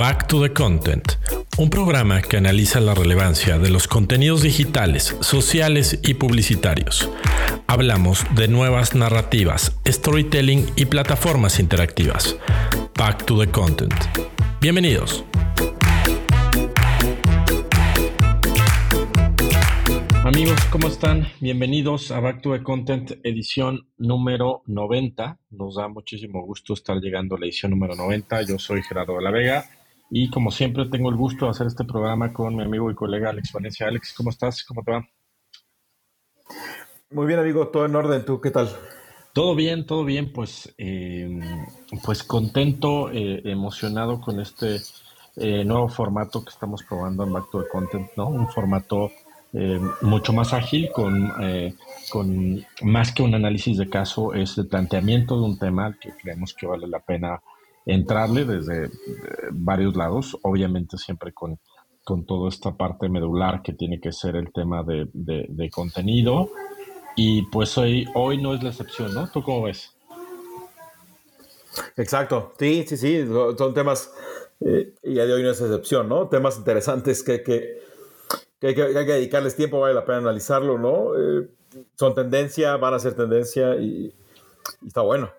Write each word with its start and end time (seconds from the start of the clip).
Back 0.00 0.28
to 0.28 0.40
the 0.40 0.50
Content, 0.50 1.04
un 1.58 1.68
programa 1.68 2.22
que 2.22 2.38
analiza 2.38 2.80
la 2.80 2.94
relevancia 2.94 3.58
de 3.58 3.68
los 3.68 3.86
contenidos 3.86 4.40
digitales, 4.40 5.14
sociales 5.20 6.00
y 6.02 6.14
publicitarios. 6.14 7.10
Hablamos 7.66 8.24
de 8.34 8.48
nuevas 8.48 8.94
narrativas, 8.94 9.78
storytelling 9.86 10.64
y 10.74 10.86
plataformas 10.86 11.60
interactivas. 11.60 12.38
Back 12.96 13.26
to 13.26 13.38
the 13.38 13.50
Content. 13.50 13.92
Bienvenidos. 14.62 15.22
Amigos, 20.24 20.64
¿cómo 20.70 20.88
están? 20.88 21.28
Bienvenidos 21.40 22.10
a 22.10 22.20
Back 22.20 22.40
to 22.40 22.54
the 22.54 22.62
Content, 22.62 23.12
edición 23.22 23.86
número 23.98 24.62
90. 24.64 25.38
Nos 25.50 25.74
da 25.74 25.88
muchísimo 25.88 26.42
gusto 26.46 26.72
estar 26.72 26.96
llegando 26.96 27.36
a 27.36 27.38
la 27.38 27.44
edición 27.44 27.72
número 27.72 27.94
90. 27.94 28.40
Yo 28.44 28.58
soy 28.58 28.82
Gerardo 28.82 29.16
de 29.16 29.22
la 29.22 29.30
Vega 29.30 29.68
y 30.10 30.28
como 30.28 30.50
siempre 30.50 30.86
tengo 30.86 31.08
el 31.08 31.16
gusto 31.16 31.44
de 31.44 31.52
hacer 31.52 31.68
este 31.68 31.84
programa 31.84 32.32
con 32.32 32.56
mi 32.56 32.64
amigo 32.64 32.90
y 32.90 32.94
colega 32.94 33.30
Alex 33.30 33.52
Valencia. 33.52 33.86
Alex, 33.86 34.12
¿cómo 34.12 34.30
estás? 34.30 34.64
¿Cómo 34.64 34.82
te 34.82 34.90
va? 34.90 35.08
Muy 37.10 37.26
bien, 37.26 37.38
amigo, 37.38 37.68
todo 37.68 37.86
en 37.86 37.94
orden. 37.94 38.24
¿Tú 38.24 38.40
qué 38.40 38.50
tal? 38.50 38.68
Todo 39.32 39.54
bien, 39.54 39.86
todo 39.86 40.04
bien. 40.04 40.32
Pues, 40.32 40.74
eh, 40.78 41.40
pues 42.04 42.24
contento, 42.24 43.10
eh, 43.12 43.40
emocionado 43.44 44.20
con 44.20 44.40
este 44.40 44.80
eh, 45.36 45.64
nuevo 45.64 45.88
formato 45.88 46.42
que 46.42 46.50
estamos 46.50 46.82
probando 46.82 47.22
en 47.22 47.32
Back 47.32 47.50
to 47.52 47.62
the 47.62 47.68
Content, 47.68 48.10
¿no? 48.16 48.28
Un 48.28 48.48
formato 48.48 49.10
mucho 50.02 50.32
más 50.32 50.52
ágil, 50.52 50.90
con, 50.92 51.32
con 52.08 52.64
más 52.82 53.10
que 53.10 53.24
un 53.24 53.34
análisis 53.34 53.78
de 53.78 53.90
caso, 53.90 54.32
es 54.32 54.56
el 54.58 54.68
planteamiento 54.68 55.34
de 55.34 55.42
un 55.42 55.58
tema 55.58 55.96
que 56.00 56.12
creemos 56.12 56.54
que 56.54 56.68
vale 56.68 56.86
la 56.86 57.00
pena 57.00 57.42
entrarle 57.86 58.44
desde 58.44 58.84
eh, 58.84 58.90
varios 59.52 59.96
lados, 59.96 60.38
obviamente 60.42 60.98
siempre 60.98 61.32
con, 61.32 61.58
con 62.04 62.24
toda 62.24 62.48
esta 62.48 62.76
parte 62.76 63.08
medular 63.08 63.62
que 63.62 63.72
tiene 63.72 64.00
que 64.00 64.12
ser 64.12 64.36
el 64.36 64.52
tema 64.52 64.82
de, 64.82 65.08
de, 65.12 65.70
contenido. 65.70 66.50
Y 67.16 67.42
pues 67.50 67.76
hoy, 67.76 68.06
hoy 68.14 68.40
no 68.40 68.54
es 68.54 68.62
la 68.62 68.70
excepción, 68.70 69.14
¿no? 69.14 69.30
¿Tú 69.30 69.42
cómo 69.42 69.62
ves? 69.62 69.94
Exacto, 71.96 72.52
sí, 72.58 72.84
sí, 72.86 72.96
sí, 72.96 73.26
son 73.56 73.74
temas, 73.74 74.12
eh, 74.60 74.92
y 75.04 75.20
a 75.20 75.26
de 75.26 75.32
hoy 75.32 75.42
no 75.42 75.50
es 75.50 75.60
excepción, 75.60 76.08
¿no? 76.08 76.28
Temas 76.28 76.58
interesantes 76.58 77.22
que, 77.22 77.42
que, 77.42 77.80
que, 78.60 78.66
hay, 78.68 78.74
que, 78.74 78.82
hay 78.82 79.06
que 79.06 79.12
dedicarles 79.12 79.54
tiempo, 79.54 79.80
vale 79.80 79.94
la 79.94 80.04
pena 80.04 80.18
analizarlo, 80.18 80.78
¿no? 80.78 81.16
Eh, 81.16 81.48
son 81.94 82.14
tendencia, 82.14 82.76
van 82.76 82.94
a 82.94 82.98
ser 82.98 83.14
tendencia 83.14 83.76
y 83.76 84.12
está 84.84 85.02
bueno. 85.02 85.30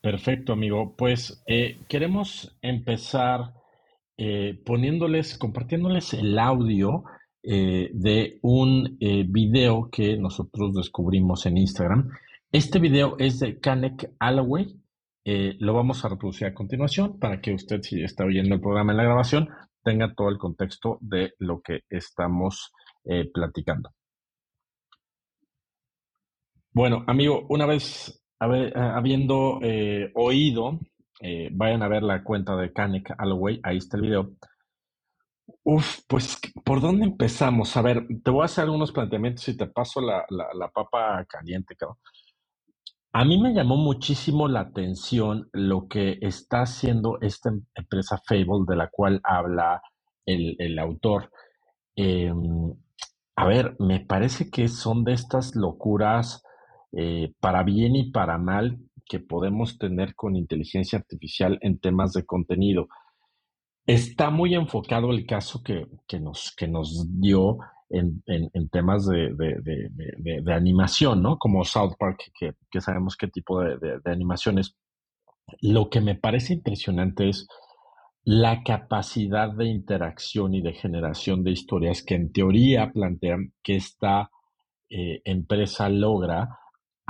Perfecto, 0.00 0.54
amigo. 0.54 0.94
Pues 0.96 1.42
eh, 1.46 1.78
queremos 1.86 2.56
empezar 2.62 3.52
eh, 4.16 4.58
poniéndoles, 4.64 5.36
compartiéndoles 5.36 6.14
el 6.14 6.38
audio 6.38 7.04
eh, 7.42 7.90
de 7.92 8.38
un 8.42 8.98
video 8.98 9.90
que 9.90 10.16
nosotros 10.16 10.72
descubrimos 10.74 11.44
en 11.44 11.58
Instagram. 11.58 12.10
Este 12.50 12.78
video 12.78 13.16
es 13.18 13.40
de 13.40 13.60
Kanek 13.60 14.14
Alloway. 14.18 14.74
lo 15.24 15.74
vamos 15.74 16.04
a 16.04 16.08
reproducir 16.08 16.46
a 16.46 16.54
continuación 16.54 17.18
para 17.18 17.40
que 17.40 17.52
usted, 17.52 17.82
si 17.82 18.02
está 18.02 18.24
oyendo 18.24 18.54
el 18.54 18.60
programa 18.60 18.92
en 18.92 18.96
la 18.96 19.04
grabación, 19.04 19.48
tenga 19.84 20.14
todo 20.14 20.30
el 20.30 20.38
contexto 20.38 20.98
de 21.02 21.34
lo 21.38 21.60
que 21.60 21.80
estamos 21.90 22.72
platicando. 23.32 23.90
Bueno, 26.72 27.04
amigo, 27.06 27.46
una 27.48 27.66
vez 27.66 28.19
eh, 28.40 28.72
habiendo 28.74 29.58
eh, 29.62 30.10
oído, 30.14 30.78
eh, 31.20 31.50
vayan 31.52 31.82
a 31.82 31.88
ver 31.88 32.02
la 32.02 32.24
cuenta 32.24 32.56
de 32.56 32.72
Kanek 32.72 33.14
Alloway, 33.18 33.60
ahí 33.62 33.76
está 33.76 33.98
el 33.98 34.02
video. 34.02 34.30
Uf, 35.62 36.00
pues, 36.08 36.38
¿por 36.64 36.80
dónde 36.80 37.04
empezamos? 37.04 37.76
A 37.76 37.82
ver, 37.82 38.06
te 38.24 38.30
voy 38.30 38.42
a 38.42 38.44
hacer 38.46 38.64
algunos 38.64 38.92
planteamientos 38.92 39.46
y 39.48 39.56
te 39.56 39.66
paso 39.66 40.00
la, 40.00 40.24
papa 40.72 41.24
caliente, 41.28 41.76
cabrón. 41.76 41.98
A 43.12 43.24
mí 43.24 43.38
me 43.38 43.52
llamó 43.52 43.76
muchísimo 43.76 44.48
la 44.48 44.60
atención 44.60 45.50
lo 45.52 45.86
que 45.88 46.18
está 46.22 46.62
haciendo 46.62 47.18
esta 47.20 47.50
empresa 47.74 48.22
Fable, 48.24 48.64
de 48.66 48.76
la 48.76 48.88
cual 48.88 49.20
habla 49.22 49.82
el, 50.24 50.78
autor. 50.78 51.30
Em, 51.96 52.72
a 53.36 53.46
ver, 53.46 53.76
me 53.80 54.00
parece 54.00 54.48
que 54.48 54.68
son 54.68 55.04
de 55.04 55.12
estas 55.12 55.56
locuras 55.56 56.42
eh, 56.92 57.32
para 57.40 57.62
bien 57.62 57.94
y 57.96 58.10
para 58.10 58.38
mal 58.38 58.78
que 59.10 59.18
podemos 59.18 59.76
tener 59.76 60.14
con 60.14 60.36
inteligencia 60.36 60.98
artificial 60.98 61.58
en 61.62 61.80
temas 61.80 62.12
de 62.12 62.24
contenido. 62.24 62.88
Está 63.86 64.30
muy 64.30 64.54
enfocado 64.54 65.10
el 65.10 65.26
caso 65.26 65.62
que, 65.64 65.86
nos, 66.20 66.54
que 66.56 66.68
nos 66.68 67.06
dio 67.20 67.58
en, 67.88 68.22
temas 68.70 69.06
de, 69.06 70.54
animación, 70.54 71.22
¿no? 71.22 71.38
Como 71.38 71.64
South 71.64 71.94
Park, 71.98 72.30
que, 72.38 72.80
sabemos 72.80 73.16
qué 73.16 73.26
tipo 73.26 73.60
de, 73.60 74.00
animaciones. 74.04 74.76
Lo 75.60 75.90
que 75.90 76.00
me 76.00 76.14
parece 76.14 76.54
impresionante 76.54 77.30
es 77.30 77.48
la 78.22 78.62
capacidad 78.62 79.50
de 79.52 79.66
interacción 79.66 80.54
y 80.54 80.62
de 80.62 80.72
generación 80.72 81.42
de 81.42 81.50
historias 81.50 82.04
que 82.04 82.14
en 82.14 82.32
teoría 82.32 82.92
plantean 82.92 83.54
que 83.60 83.74
esta 83.74 84.30
eh, 84.88 85.20
empresa 85.24 85.88
logra 85.88 86.59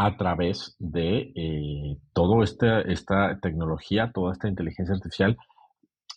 a 0.03 0.17
través 0.17 0.77
de 0.79 1.31
eh, 1.35 1.99
toda 2.15 2.43
esta 2.43 3.39
tecnología, 3.41 4.11
toda 4.15 4.33
esta 4.33 4.49
inteligencia 4.49 4.95
artificial 4.95 5.37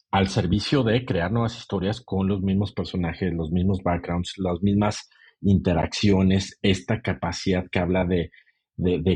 al 0.10 0.30
servicio 0.30 0.84
de 0.84 1.04
crear 1.04 1.34
nuevas 1.34 1.58
historias 1.58 2.00
con 2.00 2.30
los 2.30 2.42
mismos 2.42 2.72
personajes, 2.72 3.34
los 3.34 3.52
mismos 3.52 3.80
backgrounds, 3.84 4.36
las 4.38 4.62
mismas 4.62 5.10
interacciones, 5.42 6.58
esta 6.62 7.02
capacidad 7.02 7.66
que 7.70 7.80
habla 7.80 8.06
de, 8.06 8.32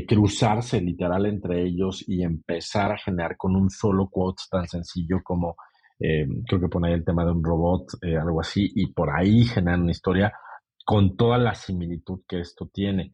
cruzarse 0.06 0.82
literal 0.82 1.24
entre 1.24 1.64
ellos 1.64 2.04
y 2.06 2.22
empezar 2.22 2.92
a 2.92 2.98
generar 2.98 3.38
con 3.38 3.56
un 3.56 3.70
solo 3.70 4.08
quote 4.10 4.42
tan 4.50 4.68
sencillo 4.68 5.20
como, 5.24 5.56
eh, 5.98 6.26
creo 6.46 6.60
que 6.60 6.68
pone 6.68 6.88
ahí 6.88 6.94
el 6.94 7.04
tema 7.06 7.24
de 7.24 7.30
un 7.30 7.42
robot, 7.42 7.86
eh, 8.02 8.18
algo 8.18 8.42
así, 8.42 8.70
y 8.74 8.92
por 8.92 9.08
ahí 9.16 9.44
generar 9.44 9.80
una 9.80 9.92
historia 9.92 10.32
con 10.84 11.16
toda 11.16 11.38
la 11.38 11.54
similitud 11.54 12.20
que 12.28 12.40
esto 12.40 12.68
tiene. 12.70 13.12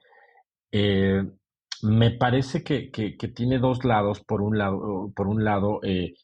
Eh, 0.73 1.23
me 1.85 2.11
parece 2.11 2.65
que, 2.65 2.91
tiene 3.35 3.59
dos 3.59 3.85
lados. 3.85 4.23
Por 4.25 4.43
un 4.43 4.59
lado, 4.59 5.13
por 5.15 5.29
un 5.29 5.45
lado 5.45 5.81
eh, 5.83 6.15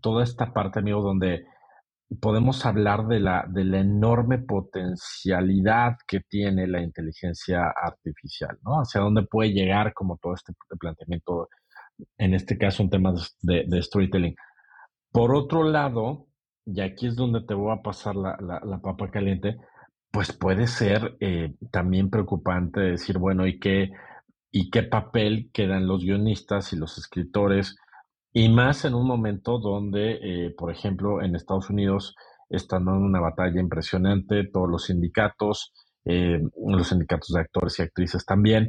toda 0.00 0.24
esta 0.24 0.52
parte, 0.52 0.80
amigo, 0.80 1.02
donde 1.02 1.44
podemos 2.20 2.64
hablar 2.64 3.06
de 3.06 3.20
la, 3.20 3.44
de 3.48 3.64
la 3.64 3.80
enorme 3.80 4.38
potencialidad 4.38 5.96
que 6.06 6.20
tiene 6.20 6.66
la 6.66 6.82
inteligencia 6.82 7.70
artificial, 7.70 8.58
¿no? 8.62 8.80
Hacia 8.80 9.00
dónde 9.00 9.24
puede 9.24 9.52
llegar, 9.52 9.92
como 9.92 10.16
todo 10.16 10.34
este 10.34 10.54
planteamiento, 10.78 11.48
en 12.16 12.34
este 12.34 12.56
caso, 12.56 12.82
un 12.82 12.90
tema 12.90 13.12
de, 13.42 13.82
storytelling. 13.82 14.34
Por 15.10 15.34
otro 15.34 15.64
lado, 15.64 16.28
y 16.64 16.80
aquí 16.80 17.06
es 17.06 17.16
donde 17.16 17.42
te 17.42 17.54
voy 17.54 17.72
a 17.72 17.82
pasar 17.82 18.14
la, 18.16 18.36
la, 18.40 18.78
papa 18.78 19.10
caliente, 19.10 19.56
pues 20.10 20.32
puede 20.32 20.66
ser 20.66 21.16
eh, 21.20 21.54
también 21.70 22.10
preocupante 22.10 22.80
decir, 22.80 23.18
bueno, 23.18 23.46
¿y 23.46 23.58
qué? 23.58 23.90
Y 24.50 24.70
qué 24.70 24.82
papel 24.82 25.50
quedan 25.52 25.86
los 25.86 26.02
guionistas 26.02 26.72
y 26.72 26.76
los 26.76 26.98
escritores, 26.98 27.76
y 28.32 28.48
más 28.48 28.84
en 28.84 28.94
un 28.94 29.06
momento 29.06 29.58
donde, 29.58 30.18
eh, 30.22 30.54
por 30.56 30.70
ejemplo, 30.70 31.22
en 31.22 31.34
Estados 31.34 31.70
Unidos 31.70 32.14
están 32.48 32.84
dando 32.86 33.04
una 33.04 33.20
batalla 33.20 33.60
impresionante, 33.60 34.48
todos 34.52 34.68
los 34.68 34.84
sindicatos, 34.84 35.72
eh, 36.04 36.40
los 36.66 36.88
sindicatos 36.88 37.28
de 37.34 37.40
actores 37.40 37.78
y 37.78 37.82
actrices 37.82 38.24
también, 38.24 38.68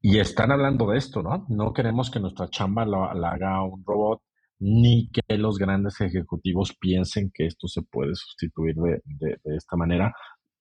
y 0.00 0.18
están 0.18 0.52
hablando 0.52 0.88
de 0.90 0.98
esto, 0.98 1.22
¿no? 1.22 1.46
No 1.48 1.72
queremos 1.72 2.10
que 2.10 2.20
nuestra 2.20 2.48
chamba 2.48 2.86
la, 2.86 3.10
haga 3.30 3.62
un 3.62 3.84
robot, 3.84 4.22
ni 4.60 5.10
que 5.10 5.38
los 5.38 5.58
grandes 5.58 6.00
ejecutivos 6.00 6.76
piensen 6.78 7.30
que 7.32 7.46
esto 7.46 7.68
se 7.68 7.82
puede 7.82 8.14
sustituir 8.14 8.74
de, 8.76 9.00
de, 9.04 9.56
esta 9.56 9.76
manera. 9.76 10.12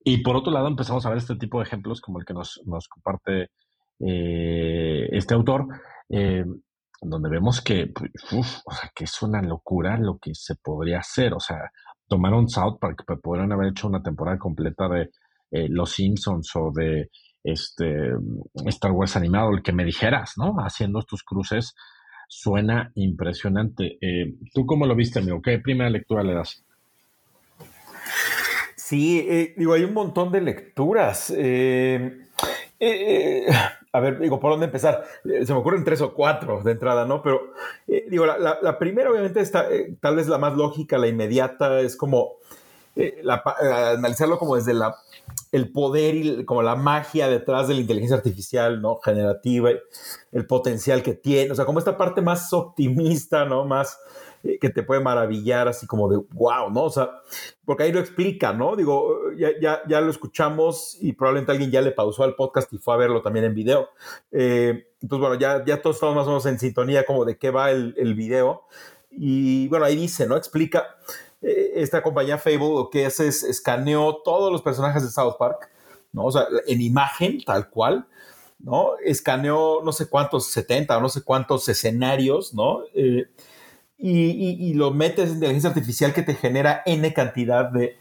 Y 0.04 0.20
por 0.24 0.36
otro 0.36 0.52
lado, 0.52 0.68
empezamos 0.68 1.06
a 1.06 1.10
ver 1.10 1.18
este 1.20 1.36
tipo 1.36 1.60
de 1.60 1.66
ejemplos 1.66 2.02
como 2.02 2.20
el 2.20 2.26
que 2.26 2.34
nos, 2.34 2.62
nos 2.66 2.88
comparte 2.88 3.50
eh, 4.00 5.08
este 5.12 5.34
autor, 5.34 5.68
eh, 6.10 6.46
donde 7.02 7.30
vemos 7.30 7.62
que, 7.62 7.92
pues, 7.94 8.64
que 8.96 9.04
es 9.06 9.22
una 9.22 9.42
locura 9.42 9.98
lo 9.98 10.18
que 10.18 10.34
se 10.34 10.56
podría 10.56 11.00
hacer. 11.00 11.34
O 11.34 11.40
sea, 11.40 11.72
tomaron 12.08 12.48
South 12.48 12.78
Park, 12.80 13.04
pero 13.06 13.20
podrían 13.20 13.52
haber 13.52 13.70
hecho 13.70 13.88
una 13.88 14.02
temporada 14.02 14.38
completa 14.38 14.88
de 14.88 15.10
eh, 15.52 15.68
Los 15.70 15.92
Simpsons 15.92 16.52
o 16.56 16.72
de 16.74 17.10
este 17.44 18.12
Star 18.66 18.92
Wars 18.92 19.16
animado, 19.16 19.52
el 19.52 19.64
que 19.64 19.72
me 19.72 19.86
dijeras, 19.86 20.34
¿no? 20.38 20.56
Haciendo 20.58 21.00
estos 21.00 21.24
cruces 21.24 21.76
suena 22.28 22.92
impresionante. 22.96 23.98
¿Tú 24.54 24.66
cómo 24.66 24.86
lo 24.86 24.96
viste, 24.96 25.20
amigo? 25.20 25.42
¿Qué 25.42 25.60
primera 25.60 25.90
lectura 25.90 26.24
le 26.24 26.34
das? 26.34 26.66
Sí, 28.76 29.54
digo, 29.56 29.74
hay 29.74 29.84
un 29.84 29.94
montón 29.94 30.30
de 30.34 30.42
lecturas. 30.42 31.34
Eh, 32.80 33.68
a 33.98 34.00
ver, 34.00 34.20
digo, 34.20 34.40
¿por 34.40 34.52
dónde 34.52 34.68
empezar? 34.68 35.04
Eh, 35.26 35.46
se 35.46 35.54
me 35.54 35.60
ocurren 35.60 35.84
tres 35.84 36.02
o 36.02 36.14
cuatro 36.14 36.62
de 36.64 36.72
entrada, 36.72 37.06
¿no? 37.06 37.22
Pero, 37.24 37.54
eh, 37.88 38.06
digo, 38.10 38.26
la, 38.26 38.80
primera 38.80 39.10
obviamente 39.10 39.40
está, 39.40 39.68
tal 40.00 40.16
vez 40.16 40.28
la 40.28 40.38
más 40.38 40.56
lógica, 40.56 40.98
la 40.98 41.08
inmediata, 41.08 41.82
es 41.82 41.96
como 41.96 42.36
analizarlo 43.94 44.40
como 44.40 44.56
desde 44.56 44.74
la, 44.74 44.96
el 45.52 45.72
poder 45.72 46.16
y 46.16 46.46
como 46.46 46.62
la 46.62 46.76
magia 46.76 47.28
detrás 47.28 47.68
de 47.68 47.76
la 47.76 47.82
inteligencia 47.82 48.18
artificial, 48.18 48.82
¿no? 48.82 48.98
Generativa, 48.98 49.70
el 50.32 50.48
potencial 50.48 51.04
que 51.04 51.14
tiene, 51.14 51.52
o 51.52 51.56
sea, 51.56 51.66
como 51.66 51.80
esta 51.80 51.98
parte 51.98 52.22
más 52.22 52.52
optimista, 52.54 53.46
¿no? 53.46 53.66
Más 53.66 53.98
eh, 54.44 54.60
que 54.60 54.70
te 54.70 54.84
puede 54.84 55.02
maravillar, 55.02 55.68
así 55.68 55.88
como 55.88 56.10
de 56.10 56.18
wow, 56.32 56.70
¿no? 56.72 56.84
O 56.84 56.90
sea, 56.90 57.10
porque 57.66 57.84
ahí 57.84 57.92
lo 57.92 58.00
explica, 58.00 58.54
¿no? 58.54 58.76
Digo, 58.76 59.32
ya, 59.38 59.82
ya, 59.88 60.02
lo 60.02 60.12
escuchamos 60.12 60.98
y 61.02 61.14
probablemente 61.14 61.52
alguien 61.52 61.72
ya 61.72 61.82
le 61.82 61.92
pausó 61.92 62.24
al 62.24 62.36
podcast 62.36 62.72
y 62.74 62.78
fue 62.78 62.94
a 62.94 62.98
verlo 62.98 63.22
también 63.22 63.46
en 63.46 63.54
video. 63.54 63.90
Eh, 64.32 64.88
entonces, 65.02 65.22
bueno, 65.22 65.36
ya, 65.40 65.64
ya 65.66 65.82
todos 65.82 65.98
estamos 65.98 66.16
más 66.16 66.26
o 66.26 66.30
menos 66.30 66.46
en 66.46 66.60
sintonía 66.60 67.06
como 67.06 67.26
de 67.26 67.38
qué 67.38 67.52
va 67.52 67.72
el, 67.72 67.94
el 67.98 68.16
video. 68.16 68.64
Y 69.10 69.68
bueno, 69.70 69.86
ahí 69.86 69.96
dice, 69.96 70.28
¿no? 70.28 70.36
Explica 70.36 70.86
eh, 71.10 71.27
esta 71.42 72.02
compañía 72.02 72.38
Fable 72.38 72.60
lo 72.60 72.90
que 72.90 73.06
hace 73.06 73.28
es 73.28 73.44
escaneó 73.44 74.18
todos 74.24 74.52
los 74.52 74.62
personajes 74.62 75.04
de 75.04 75.10
South 75.10 75.36
Park, 75.38 75.70
¿no? 76.12 76.26
O 76.26 76.32
sea, 76.32 76.48
en 76.66 76.82
imagen, 76.82 77.44
tal 77.46 77.70
cual, 77.70 78.08
¿no? 78.60 78.92
Escaneó 79.04 79.82
no 79.84 79.92
sé 79.92 80.08
cuántos, 80.08 80.48
70 80.48 80.98
o 80.98 81.02
no 81.02 81.10
sé 81.10 81.22
cuántos 81.22 81.70
escenarios, 81.70 82.54
¿no? 82.54 82.84
y, 83.98 84.74
lo 84.74 84.92
metes 84.92 85.30
en 85.30 85.36
inteligencia 85.36 85.70
artificial 85.70 86.14
que 86.14 86.24
te 86.24 86.36
genera 86.36 86.84
N 86.86 87.14
cantidad 87.14 87.70
de, 87.72 87.98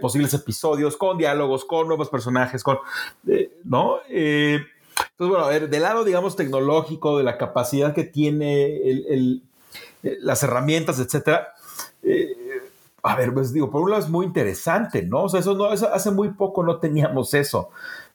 posibles 0.00 0.32
episodios, 0.34 0.96
con 0.96 1.18
diálogos, 1.18 1.64
con 1.64 1.88
nuevos 1.88 2.08
personajes, 2.08 2.62
con, 2.62 2.78
eh, 3.28 3.50
¿no? 3.64 3.98
Eh, 4.08 4.60
entonces, 5.10 5.28
bueno, 5.30 5.44
a 5.44 5.48
ver, 5.48 5.68
del 5.68 5.82
lado, 5.82 6.04
digamos, 6.04 6.36
tecnológico, 6.36 7.18
de 7.18 7.24
la 7.24 7.36
capacidad 7.36 7.94
que 7.94 8.04
tiene 8.04 8.76
el, 8.76 9.42
eh, 10.02 10.16
las 10.20 10.42
herramientas, 10.42 10.98
etcétera, 10.98 11.48
a 13.02 13.16
ver, 13.16 13.32
pues 13.32 13.52
digo, 13.52 13.70
por 13.70 13.82
un 13.82 13.90
lado 13.90 14.02
es 14.02 14.08
muy 14.08 14.26
interesante, 14.26 15.02
¿no? 15.02 15.24
O 15.24 15.28
sea, 15.28 15.40
eso 15.40 15.54
no, 15.54 15.66
hace 15.66 16.10
muy 16.10 16.30
poco 16.30 16.62
no 16.62 16.78
teníamos 16.80 17.34
eso. 17.34 17.70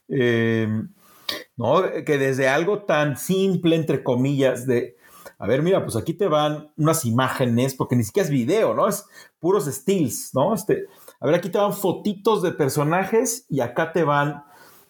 ¿no? 0.08 1.82
Que 2.04 2.18
desde 2.18 2.48
algo 2.48 2.82
tan 2.82 3.16
simple, 3.16 3.76
entre 3.76 4.02
comillas, 4.02 4.66
de, 4.66 4.96
a 5.38 5.46
ver, 5.46 5.62
mira, 5.62 5.82
pues 5.84 5.96
aquí 5.96 6.14
te 6.14 6.28
van 6.28 6.70
unas 6.76 7.04
imágenes, 7.04 7.74
porque 7.74 7.96
ni 7.96 8.04
siquiera 8.04 8.26
es 8.26 8.30
video, 8.30 8.74
¿no? 8.74 8.88
Es 8.88 9.06
puros 9.40 9.66
stills, 9.66 10.30
¿no? 10.34 10.54
Este, 10.54 10.86
a 11.20 11.26
ver, 11.26 11.34
aquí 11.34 11.50
te 11.50 11.58
van 11.58 11.72
fotitos 11.72 12.42
de 12.42 12.52
personajes 12.52 13.46
y 13.48 13.60
acá 13.60 13.92
te 13.92 14.04
van 14.04 14.44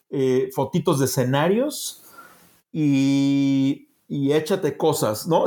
eh, 0.09 0.49
fotitos 0.53 0.99
de 0.99 1.05
escenarios 1.05 2.03
y, 2.71 3.82
échate 4.09 4.77
cosas, 4.77 5.27
¿no? 5.27 5.45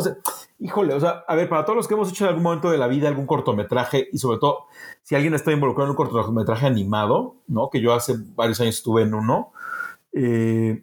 híjole, 0.58 0.94
o 0.94 1.00
sea, 1.00 1.24
a 1.28 1.34
ver, 1.34 1.48
para 1.48 1.64
todos 1.64 1.76
los 1.76 1.88
que 1.88 1.94
hemos 1.94 2.10
hecho 2.10 2.24
en 2.24 2.28
algún 2.28 2.42
momento 2.42 2.70
de 2.70 2.78
la 2.78 2.86
vida 2.86 3.08
algún 3.08 3.26
cortometraje 3.26 4.08
y 4.12 4.18
sobre 4.18 4.38
todo 4.38 4.66
si 5.02 5.14
alguien 5.14 5.34
está 5.34 5.52
involucrado 5.52 5.86
en 5.86 5.90
un 5.90 5.96
cortometraje 5.96 6.66
animado, 6.66 7.36
¿no? 7.46 7.70
Que 7.70 7.80
yo 7.80 7.92
hace 7.94 8.14
varios 8.34 8.60
años 8.60 8.76
estuve 8.76 9.02
en 9.02 9.14
uno. 9.14 9.52
Eh, 10.12 10.82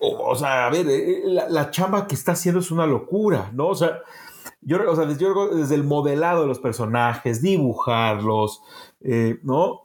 o, 0.00 0.34
sea, 0.34 0.66
a 0.66 0.70
ver, 0.70 0.88
eh, 0.88 1.18
eh, 1.18 1.22
la, 1.26 1.70
chamba 1.70 2.06
que 2.06 2.14
está 2.14 2.32
haciendo 2.32 2.60
es 2.60 2.70
una 2.70 2.86
locura, 2.86 3.50
¿no? 3.52 3.68
O 3.68 3.74
sea, 3.74 4.00
yo, 4.62 4.78
o 4.90 4.96
sea, 4.96 5.04
desde, 5.04 5.74
el 5.74 5.84
modelado 5.84 6.42
de 6.42 6.48
los 6.48 6.58
personajes, 6.58 7.42
dibujarlos, 7.42 8.62
¿no? 9.42 9.82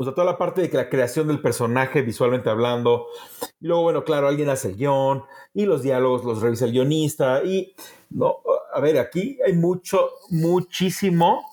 O 0.00 0.04
sea, 0.04 0.14
toda 0.14 0.24
la 0.24 0.38
parte 0.38 0.62
de 0.62 0.70
que 0.70 0.76
la 0.76 0.88
creación 0.88 1.26
del 1.26 1.42
personaje 1.42 2.02
visualmente 2.02 2.48
hablando. 2.48 3.06
Y 3.60 3.66
luego, 3.66 3.82
bueno, 3.82 4.04
claro, 4.04 4.28
alguien 4.28 4.48
hace 4.48 4.68
el 4.68 4.76
guion 4.76 5.24
y 5.52 5.66
los 5.66 5.82
diálogos 5.82 6.24
los 6.24 6.40
revisa 6.40 6.66
el 6.66 6.72
guionista. 6.72 7.42
Y, 7.44 7.74
no, 8.10 8.36
a 8.72 8.80
ver, 8.80 8.98
aquí 8.98 9.38
hay 9.44 9.54
mucho, 9.54 10.08
muchísimo. 10.30 11.44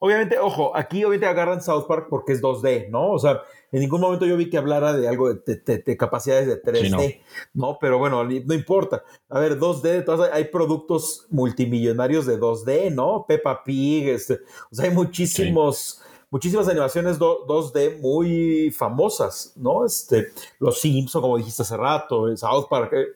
Obviamente, 0.00 0.38
ojo, 0.40 0.76
aquí 0.76 1.04
obviamente 1.04 1.26
agarran 1.26 1.62
South 1.62 1.86
Park 1.86 2.08
porque 2.10 2.32
es 2.32 2.42
2D, 2.42 2.88
¿no? 2.90 3.12
O 3.12 3.18
sea, 3.20 3.42
en 3.70 3.80
ningún 3.80 4.00
momento 4.00 4.26
yo 4.26 4.36
vi 4.36 4.50
que 4.50 4.58
hablara 4.58 4.92
de 4.92 5.06
algo 5.06 5.32
de, 5.32 5.96
capacidades 5.96 6.48
de 6.48 6.60
3D, 6.60 7.20
no. 7.54 7.78
Pero 7.80 7.98
bueno, 7.98 8.24
no 8.24 8.54
importa. 8.54 9.04
A 9.28 9.38
ver, 9.38 9.56
2D, 9.58 10.04
todas, 10.04 10.32
hay 10.32 10.46
productos 10.46 11.26
multimillonarios 11.30 12.26
de 12.26 12.40
2D, 12.40 12.92
¿no? 12.92 13.24
Peppa 13.28 13.62
Pig, 13.62 14.08
este, 14.08 14.40
o 14.70 14.74
sea, 14.74 14.86
hay 14.86 14.90
muchísimos... 14.90 16.02
muchísimas 16.34 16.66
animaciones 16.66 17.20
2D 17.20 18.00
muy 18.00 18.72
famosas, 18.72 19.52
¿no? 19.54 19.86
Este, 19.86 20.32
los 20.58 20.80
Simpson, 20.80 21.22
como 21.22 21.36
dijiste 21.36 21.62
hace 21.62 21.76
rato, 21.76 22.36
South 22.36 22.66
Park, 22.68 22.92
eh, 22.92 23.06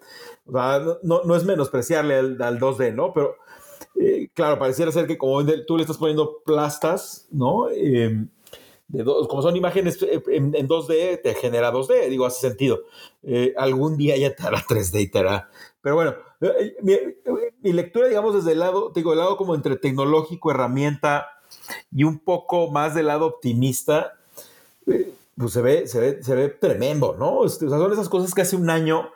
no, 1.03 1.35
es 1.35 1.45
menospreciarle 1.45 2.15
al, 2.15 2.41
al 2.41 2.61
2D, 2.61 2.95
¿no? 2.95 3.13
Pero, 3.13 3.35
eh, 3.99 4.29
claro, 4.33 4.61
pareciera 4.61 4.93
ser 4.93 5.09
que 5.09 5.19
como 5.19 5.45
tú 5.67 5.77
le 5.77 5.83
estás 5.83 5.99
poniendo 5.99 6.43
plastas, 6.45 7.27
¿no? 7.33 7.69
Eh, 7.71 8.25
como 9.29 9.43
son 9.43 9.57
imágenes 9.57 10.01
eh, 10.03 10.23
en, 10.29 10.53
2D, 10.53 11.21
te 11.21 11.35
genera 11.35 11.73
2D, 11.73 12.09
digo, 12.11 12.25
hace 12.25 12.49
sentido. 12.49 12.85
Eh, 13.25 13.53
algún 13.57 13.97
día 13.97 14.17
ya 14.17 14.33
te 14.33 14.47
hará 14.47 14.59
3D 14.59 15.01
y 15.01 15.11
te 15.11 15.19
hará. 15.19 15.51
Pero 15.81 15.97
bueno, 15.97 16.15
eh, 16.41 16.77
mi, 17.63 17.73
lectura, 17.73 18.07
digamos, 18.07 18.37
desde 18.37 18.53
el 18.53 18.61
lado, 18.61 18.93
digo, 18.95 19.13
el 19.13 19.19
lado 19.19 19.37
como 19.37 19.57
entre 19.57 19.77
tecnológico, 19.77 20.53
herramienta 20.53 21.38
y 21.91 22.05
un 22.05 22.19
poco 22.19 22.71
más 22.71 22.95
del 22.95 23.07
lado 23.07 23.27
optimista, 23.27 24.15
pues 24.85 25.53
se 25.53 25.63
ve, 25.63 25.87
se 25.87 26.01
ve, 26.01 26.23
se 26.23 26.35
ve 26.35 26.49
tremendo, 26.49 27.17
¿no? 27.19 27.45
Este, 27.45 27.67
o 27.67 27.69
sea, 27.69 27.79
son 27.79 27.93
esas 27.93 28.09
cosas 28.09 28.35
que 28.35 28.43
hace 28.43 28.57
un 28.57 28.71
año 28.71 29.11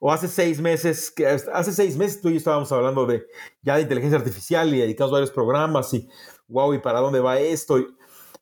o 0.00 0.12
hace 0.12 0.28
seis 0.28 0.60
meses, 0.60 1.10
que 1.10 1.26
hace 1.26 1.72
seis 1.72 1.96
meses 1.96 2.20
tú 2.20 2.28
y 2.28 2.32
yo 2.32 2.38
estábamos 2.38 2.70
hablando 2.72 3.04
de 3.06 3.26
ya 3.62 3.76
de 3.76 3.82
inteligencia 3.82 4.18
artificial 4.18 4.72
y 4.72 4.78
dedicamos 4.78 5.12
varios 5.12 5.30
programas 5.30 5.92
y 5.92 6.08
wow, 6.48 6.72
¿y 6.72 6.78
para 6.78 7.00
dónde 7.00 7.20
va 7.20 7.38
esto? 7.38 7.78
Y, 7.78 7.86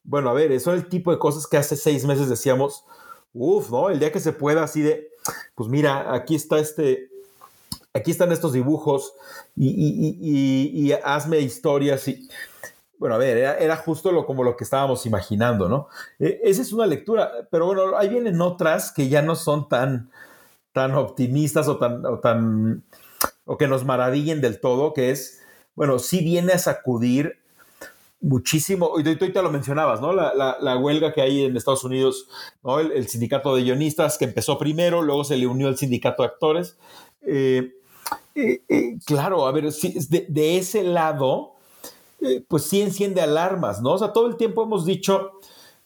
bueno, 0.05 0.31
a 0.31 0.35
ver, 0.35 0.59
son 0.61 0.75
el 0.75 0.88
tipo 0.88 1.11
de 1.11 1.19
cosas 1.19 1.47
que 1.47 1.56
hace 1.56 1.77
seis 1.77 2.05
meses 2.05 2.29
decíamos, 2.29 2.85
uff, 3.33 3.71
¿no? 3.71 3.91
El 3.91 3.99
día 3.99 4.12
que 4.12 4.21
se 4.21 4.33
pueda, 4.33 4.62
así 4.62 4.83
de, 4.83 5.09
pues 5.55 5.69
mira, 5.69 6.15
aquí 6.15 6.37
está 6.37 6.59
este, 6.59 7.11
aquí 7.93 8.11
están 8.11 8.31
estos 8.31 8.53
dibujos 8.53 9.15
y, 9.56 10.93
hazme 11.05 11.41
historias 11.41 12.06
y, 12.09 12.29
bueno, 12.99 13.15
a 13.15 13.19
ver, 13.19 13.37
era, 13.37 13.77
justo 13.77 14.13
lo, 14.13 14.27
como 14.27 14.43
lo 14.43 14.57
que 14.57 14.65
estábamos 14.65 15.05
imaginando, 15.07 15.69
¿no? 15.69 15.89
E, 16.19 16.41
esa 16.45 16.63
es 16.63 16.73
una 16.73 16.87
lectura, 16.87 17.31
pero 17.51 17.67
bueno, 17.67 17.97
ahí 17.97 18.09
vienen 18.09 18.41
otras 18.41 18.93
que 18.93 19.09
ya 19.09 19.23
no 19.23 19.37
son 19.37 19.69
tan, 19.69 20.11
tan 20.73 20.95
optimistas 20.95 21.69
o 21.69 21.79
tan, 21.79 22.85
o 23.45 23.57
que 23.57 23.69
nos 23.69 23.85
maravillen 23.85 24.41
del 24.41 24.61
todo, 24.61 24.95
que 24.95 25.11
es, 25.11 25.43
bueno, 25.75 25.99
sí 25.99 26.23
viene 26.23 26.53
a 26.53 26.59
sacudir 26.59 27.38
muchísimo, 28.21 28.99
y 28.99 29.05
tú 29.05 29.31
te 29.31 29.43
lo 29.43 29.50
mencionabas, 29.50 30.00
¿no? 30.00 30.12
La, 30.12 30.76
huelga 30.79 31.12
que 31.12 31.21
hay 31.21 31.45
en 31.45 31.57
Estados 31.57 31.85
Unidos, 31.85 32.29
¿no? 32.65 32.81
El, 32.81 33.07
sindicato 33.09 33.55
de 33.55 33.62
guionistas 33.62 34.17
que 34.19 34.25
empezó 34.25 34.59
primero, 34.59 35.03
luego 35.03 35.23
se 35.25 35.37
le 35.37 35.47
unió 35.47 35.69
el 35.69 35.76
sindicato 35.76 36.23
de 36.23 36.29
actores. 36.29 36.79
Eh, 37.23 37.75
eh, 38.35 38.62
eh, 38.69 38.99
claro, 39.05 39.47
a 39.47 39.53
ver, 39.53 39.71
de, 39.71 40.26
de 40.29 40.59
ese 40.59 40.83
lado, 40.83 41.56
pues 42.49 42.64
sí 42.64 42.82
enciende 42.82 43.20
alarmas, 43.20 43.80
¿no? 43.82 43.92
O 43.92 43.99
sea, 43.99 44.12
todo 44.12 44.26
el 44.26 44.37
tiempo 44.37 44.62
hemos 44.62 44.85
dicho 44.85 45.32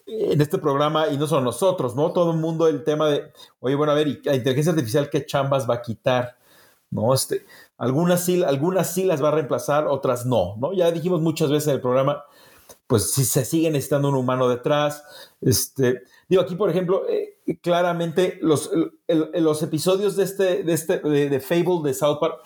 en 0.06 0.40
este 0.40 0.58
programa, 0.58 1.08
y 1.08 1.16
no 1.16 1.26
solo 1.26 1.42
nosotros, 1.42 1.94
¿no? 1.94 2.12
Todo 2.12 2.32
el 2.32 2.38
mundo 2.38 2.66
el 2.66 2.82
tema 2.82 3.08
de, 3.08 3.32
oye, 3.60 3.74
bueno, 3.76 3.92
a 3.92 3.94
ver, 3.94 4.08
¿y 4.08 4.20
la 4.24 4.34
inteligencia 4.34 4.72
artificial 4.72 5.08
qué 5.08 5.24
chambas 5.24 5.68
va 5.68 5.74
a 5.74 5.82
quitar? 5.82 6.36
¿No? 6.90 7.14
Este, 7.14 7.46
algunas 7.78 8.24
sí, 8.24 8.42
algunas 8.42 8.92
sí 8.92 9.04
las 9.04 9.22
va 9.22 9.28
a 9.28 9.32
reemplazar, 9.32 9.86
otras 9.86 10.26
no, 10.26 10.56
¿no? 10.56 10.72
Ya 10.72 10.90
dijimos 10.90 11.20
muchas 11.20 11.50
veces 11.50 11.68
en 11.68 11.74
el 11.74 11.80
programa, 11.80 12.24
pues 12.86 13.12
si 13.12 13.24
se 13.24 13.44
sigue 13.44 13.70
necesitando 13.70 14.08
un 14.08 14.16
humano 14.16 14.48
detrás. 14.48 15.04
Este, 15.40 16.02
digo, 16.28 16.42
aquí, 16.42 16.56
por 16.56 16.70
ejemplo, 16.70 17.08
eh, 17.08 17.38
claramente 17.58 18.38
los, 18.40 18.70
los 19.08 19.62
episodios 19.62 20.16
de 20.16 20.24
este, 20.24 20.62
de 20.62 20.72
este, 20.72 20.98
de, 20.98 21.40
Fable 21.40 21.80
de 21.82 21.94
South 21.94 22.18
Park 22.20 22.38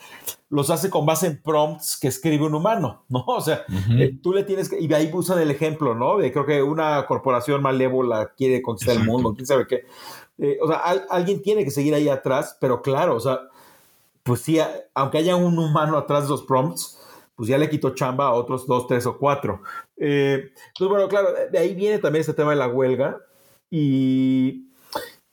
los 0.48 0.70
hace 0.70 0.88
con 0.88 1.04
base 1.04 1.26
en 1.26 1.42
prompts 1.42 1.98
que 2.00 2.08
escribe 2.08 2.46
un 2.46 2.54
humano, 2.54 3.04
¿no? 3.08 3.24
O 3.26 3.40
sea, 3.40 3.64
eh, 3.98 4.18
tú 4.22 4.32
le 4.32 4.44
tienes 4.44 4.68
que, 4.68 4.80
y 4.80 4.92
ahí 4.92 5.10
usan 5.12 5.40
el 5.40 5.50
ejemplo, 5.50 5.94
¿no? 5.94 6.18
De 6.18 6.32
creo 6.32 6.46
que 6.46 6.62
una 6.62 7.04
corporación 7.06 7.60
malévola 7.62 8.32
quiere 8.36 8.62
conquistar 8.62 8.96
el 8.96 9.04
mundo, 9.04 9.34
quién 9.34 9.46
sabe 9.46 9.66
qué. 9.66 9.84
Eh, 10.38 10.58
o 10.62 10.68
sea, 10.68 10.76
alguien 11.10 11.42
tiene 11.42 11.64
que 11.64 11.70
seguir 11.70 11.94
ahí 11.94 12.08
atrás, 12.08 12.56
pero 12.60 12.82
claro, 12.82 13.16
o 13.16 13.20
sea, 13.20 13.40
pues 14.22 14.40
sí, 14.40 14.58
aunque 14.94 15.18
haya 15.18 15.36
un 15.36 15.58
humano 15.58 15.98
atrás 15.98 16.24
de 16.24 16.30
los 16.30 16.42
prompts, 16.44 16.98
pues 17.36 17.48
ya 17.48 17.58
le 17.58 17.68
quitó 17.68 17.94
chamba 17.94 18.26
a 18.26 18.32
otros 18.32 18.66
dos, 18.66 18.86
tres 18.86 19.06
o 19.06 19.18
cuatro. 19.18 19.62
Eh, 19.96 20.52
entonces, 20.68 20.88
bueno, 20.88 21.08
claro, 21.08 21.28
de 21.50 21.58
ahí 21.58 21.74
viene 21.74 21.98
también 21.98 22.20
este 22.20 22.34
tema 22.34 22.50
de 22.50 22.56
la 22.56 22.68
huelga. 22.68 23.20
Y 23.70 24.68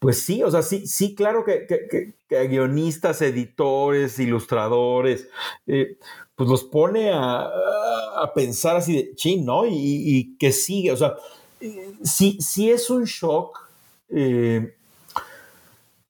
pues 0.02 0.20
sí, 0.20 0.42
o 0.42 0.50
sea, 0.50 0.62
sí, 0.62 0.84
sí, 0.84 1.14
claro 1.14 1.44
que, 1.44 2.12
guionistas, 2.28 3.22
editores, 3.22 4.18
ilustradores, 4.18 5.28
eh, 5.64 5.96
pues 6.34 6.50
los 6.50 6.64
pone 6.64 7.12
a, 7.14 7.48
pensar 8.34 8.74
así 8.74 8.96
de 8.96 9.14
chin, 9.14 9.46
¿no? 9.46 9.62
Y, 9.64 10.36
que 10.40 10.50
sigue, 10.50 10.90
o 10.90 10.96
sea, 10.96 11.14
sí, 12.02 12.36
sí 12.40 12.68
es 12.68 12.90
un 12.90 13.04
shock. 13.04 13.56
Eh, 14.08 14.74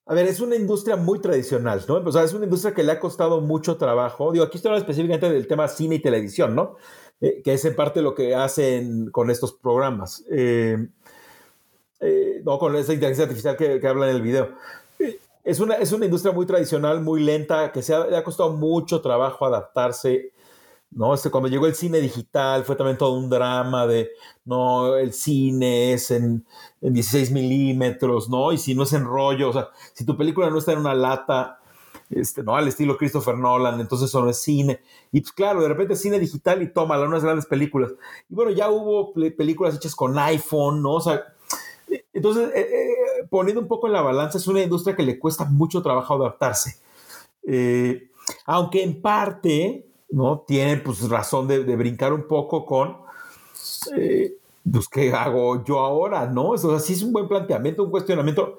a 0.07 0.15
ver, 0.15 0.27
es 0.27 0.41
una 0.41 0.57
industria 0.57 0.97
muy 0.97 1.21
tradicional, 1.21 1.85
¿no? 1.87 1.97
O 1.97 2.13
sea, 2.13 2.25
es 2.25 2.33
una 2.33 2.45
industria 2.45 2.73
que 2.73 2.83
le 2.83 2.93
ha 2.93 2.99
costado 2.99 3.43
mucho 3.43 3.77
trabajo. 3.77 4.33
Digo, 4.33 4.47
aquí 4.47 4.57
estoy 4.57 4.71
hablando 4.71 4.89
específicamente 4.89 5.31
del 5.31 5.47
tema 5.47 5.69
cine 5.69 5.97
y 5.97 5.99
televisión, 6.01 6.55
¿no? 6.55 6.77
Eh, 7.21 7.43
que 7.45 7.53
es 7.53 7.65
en 7.67 7.77
parte 7.77 8.01
lo 8.01 8.15
que 8.15 8.35
hacen 8.35 9.11
con 9.11 9.31
estos 9.31 9.53
programas. 9.53 10.25
Eh, 10.31 10.89
eh, 12.03 12.43
no, 12.45 12.59
con 12.59 12.77
esa 12.77 12.93
inteligencia 12.93 13.25
artificial 13.25 13.57
que, 13.57 13.81
que 13.81 13.89
habla 13.89 14.11
en 14.11 14.17
el 14.17 14.23
video. 14.23 14.51
Es 15.45 15.59
una, 15.59 15.75
es 15.75 15.91
una 15.93 16.05
industria 16.05 16.33
muy 16.33 16.47
tradicional, 16.47 17.01
muy 17.01 17.23
lenta, 17.23 17.73
que 17.73 17.83
se 17.83 17.95
ha, 17.95 18.07
le 18.07 18.17
ha 18.17 18.23
costado 18.23 18.53
mucho 18.53 19.01
trabajo 19.01 19.45
adaptarse 19.45 20.33
¿no? 20.95 21.15
Este, 21.15 21.31
cuando 21.31 21.49
llegó 21.49 21.67
el 21.67 21.75
cine 21.75 22.01
digital 22.01 22.65
fue 22.65 22.77
también 22.77 22.99
todo 22.99 23.13
un 23.15 23.31
drama 23.31 23.87
de, 23.87 24.11
no, 24.45 24.97
el 24.97 25.13
cine 25.13 25.95
es 25.95 26.11
en, 26.11 26.45
16 26.81 27.31
milímetros, 27.31 28.29
¿no? 28.29 28.53
Y 28.53 28.59
si 28.59 28.75
no 28.75 28.83
es 28.83 28.93
en 28.93 29.05
rollo, 29.05 29.51
o 29.51 29.53
sea, 29.53 29.69
si 29.95 30.05
tu 30.05 30.17
película 30.17 30.51
no 30.51 30.59
está 30.59 30.73
en 30.73 30.79
una 30.79 30.95
lata, 30.95 31.61
este, 32.11 32.43
¿no? 32.43 32.57
Al 32.57 32.69
estilo 32.69 32.99
Christopher 32.99 33.39
Nolan, 33.39 33.81
entonces 33.81 34.09
eso 34.09 34.23
no 34.23 34.31
es 34.31 34.43
cine. 34.43 34.81
Y 35.13 35.21
pues 35.21 35.33
claro, 35.33 35.63
de 35.63 35.69
repente 35.69 35.97
cine 35.97 36.19
digital 36.19 36.61
y 36.63 36.73
toma 36.73 37.01
unas 37.01 37.23
grandes 37.23 37.47
películas. 37.47 37.93
Y 38.29 38.35
bueno, 38.35 38.51
ya 38.51 38.69
hubo 38.71 39.15
películas 39.15 39.77
hechas 39.77 39.95
con 39.95 40.19
iPhone, 40.19 40.83
¿no? 40.83 40.95
O 40.95 41.01
sea, 41.01 41.23
entonces, 42.13 42.51
eh, 42.55 42.61
eh, 42.61 43.27
poniendo 43.31 43.61
un 43.61 43.69
poco 43.69 43.87
en 43.87 43.93
la 43.93 44.03
balanza, 44.03 44.39
es 44.39 44.47
una 44.47 44.63
industria 44.63 44.97
que 44.97 45.03
le 45.03 45.19
cuesta 45.19 45.45
mucho 45.45 45.83
trabajo 45.83 46.15
adaptarse. 46.15 46.77
Eh, 47.47 48.09
aunque 48.47 48.83
en 48.83 49.01
parte, 49.01 49.87
¿no? 50.11 50.45
Tienen 50.47 50.83
pues 50.83 51.09
razón 51.09 51.49
de, 51.49 51.61
brincar 51.77 52.13
un 52.13 52.29
poco 52.29 52.65
con, 52.65 52.99
eh, 53.97 54.35
pues, 54.71 54.89
¿qué 54.89 55.13
hago 55.13 55.65
yo 55.65 55.81
ahora? 55.81 56.27
¿No? 56.27 56.55
Eso 56.55 56.79
sí 56.79 56.93
es 56.93 57.03
un 57.03 57.13
buen 57.13 57.29
planteamiento, 57.29 57.83
un 57.83 57.91
cuestionamiento. 57.91 58.59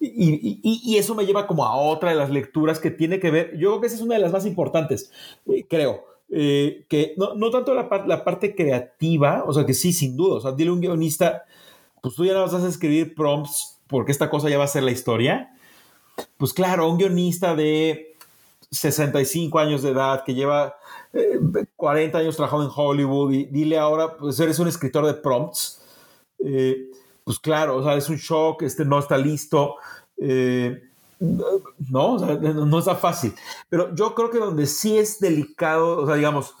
Y, 0.00 0.96
eso 0.96 1.14
me 1.14 1.26
lleva 1.26 1.46
como 1.46 1.64
a 1.64 1.76
otra 1.76 2.10
de 2.10 2.16
las 2.16 2.30
lecturas 2.30 2.78
que 2.78 2.90
tiene 2.90 3.20
que 3.20 3.30
ver, 3.30 3.56
yo 3.58 3.70
creo 3.70 3.80
que 3.80 3.86
esa 3.88 3.96
es 3.96 4.02
una 4.02 4.14
de 4.14 4.20
las 4.20 4.32
más 4.32 4.46
importantes, 4.46 5.10
eh, 5.46 5.66
creo, 5.68 6.04
eh, 6.30 6.84
que 6.88 7.14
no, 7.18 7.34
no 7.34 7.50
tanto 7.50 7.74
la, 7.74 7.88
la, 8.06 8.24
parte 8.24 8.54
creativa, 8.54 9.44
o 9.46 9.52
sea, 9.52 9.66
que 9.66 9.74
sí, 9.74 9.92
sin 9.92 10.16
duda, 10.16 10.36
o 10.36 10.40
sea, 10.40 10.52
dile 10.52 10.70
a 10.70 10.72
un 10.72 10.80
guionista, 10.80 11.44
pues 12.04 12.16
tú 12.16 12.26
ya 12.26 12.34
no 12.34 12.42
vas 12.42 12.52
a 12.52 12.68
escribir 12.68 13.14
prompts 13.14 13.80
porque 13.86 14.12
esta 14.12 14.28
cosa 14.28 14.50
ya 14.50 14.58
va 14.58 14.64
a 14.64 14.68
ser 14.68 14.82
la 14.82 14.90
historia. 14.90 15.56
Pues 16.36 16.52
claro, 16.52 16.86
un 16.90 16.98
guionista 16.98 17.56
de 17.56 18.18
65 18.70 19.58
años 19.58 19.82
de 19.82 19.92
edad, 19.92 20.22
que 20.22 20.34
lleva 20.34 20.76
40 21.76 22.18
eh, 22.18 22.20
años 22.20 22.36
trabajando 22.36 22.66
en 22.66 22.72
Hollywood 22.76 23.32
y 23.32 23.44
dile 23.46 23.78
ahora, 23.78 24.18
pues 24.18 24.38
eres 24.38 24.58
un 24.58 24.68
escritor 24.68 25.06
de 25.06 25.14
prompts. 25.14 25.82
Eh, 26.40 26.90
pues 27.24 27.38
claro, 27.38 27.78
o 27.78 27.82
sea, 27.82 27.94
es 27.94 28.06
un 28.10 28.16
shock, 28.16 28.64
este 28.64 28.84
no 28.84 28.98
está 28.98 29.16
listo. 29.16 29.76
Eh, 30.18 30.82
no, 31.20 32.18
no, 32.18 32.78
está 32.80 32.96
fácil. 32.96 33.34
Pero 33.70 33.94
yo 33.94 34.14
creo 34.14 34.28
que 34.28 34.40
donde 34.40 34.66
sí 34.66 34.98
es 34.98 35.20
delicado, 35.20 36.02
o 36.02 36.06
sea, 36.06 36.16
digamos, 36.16 36.54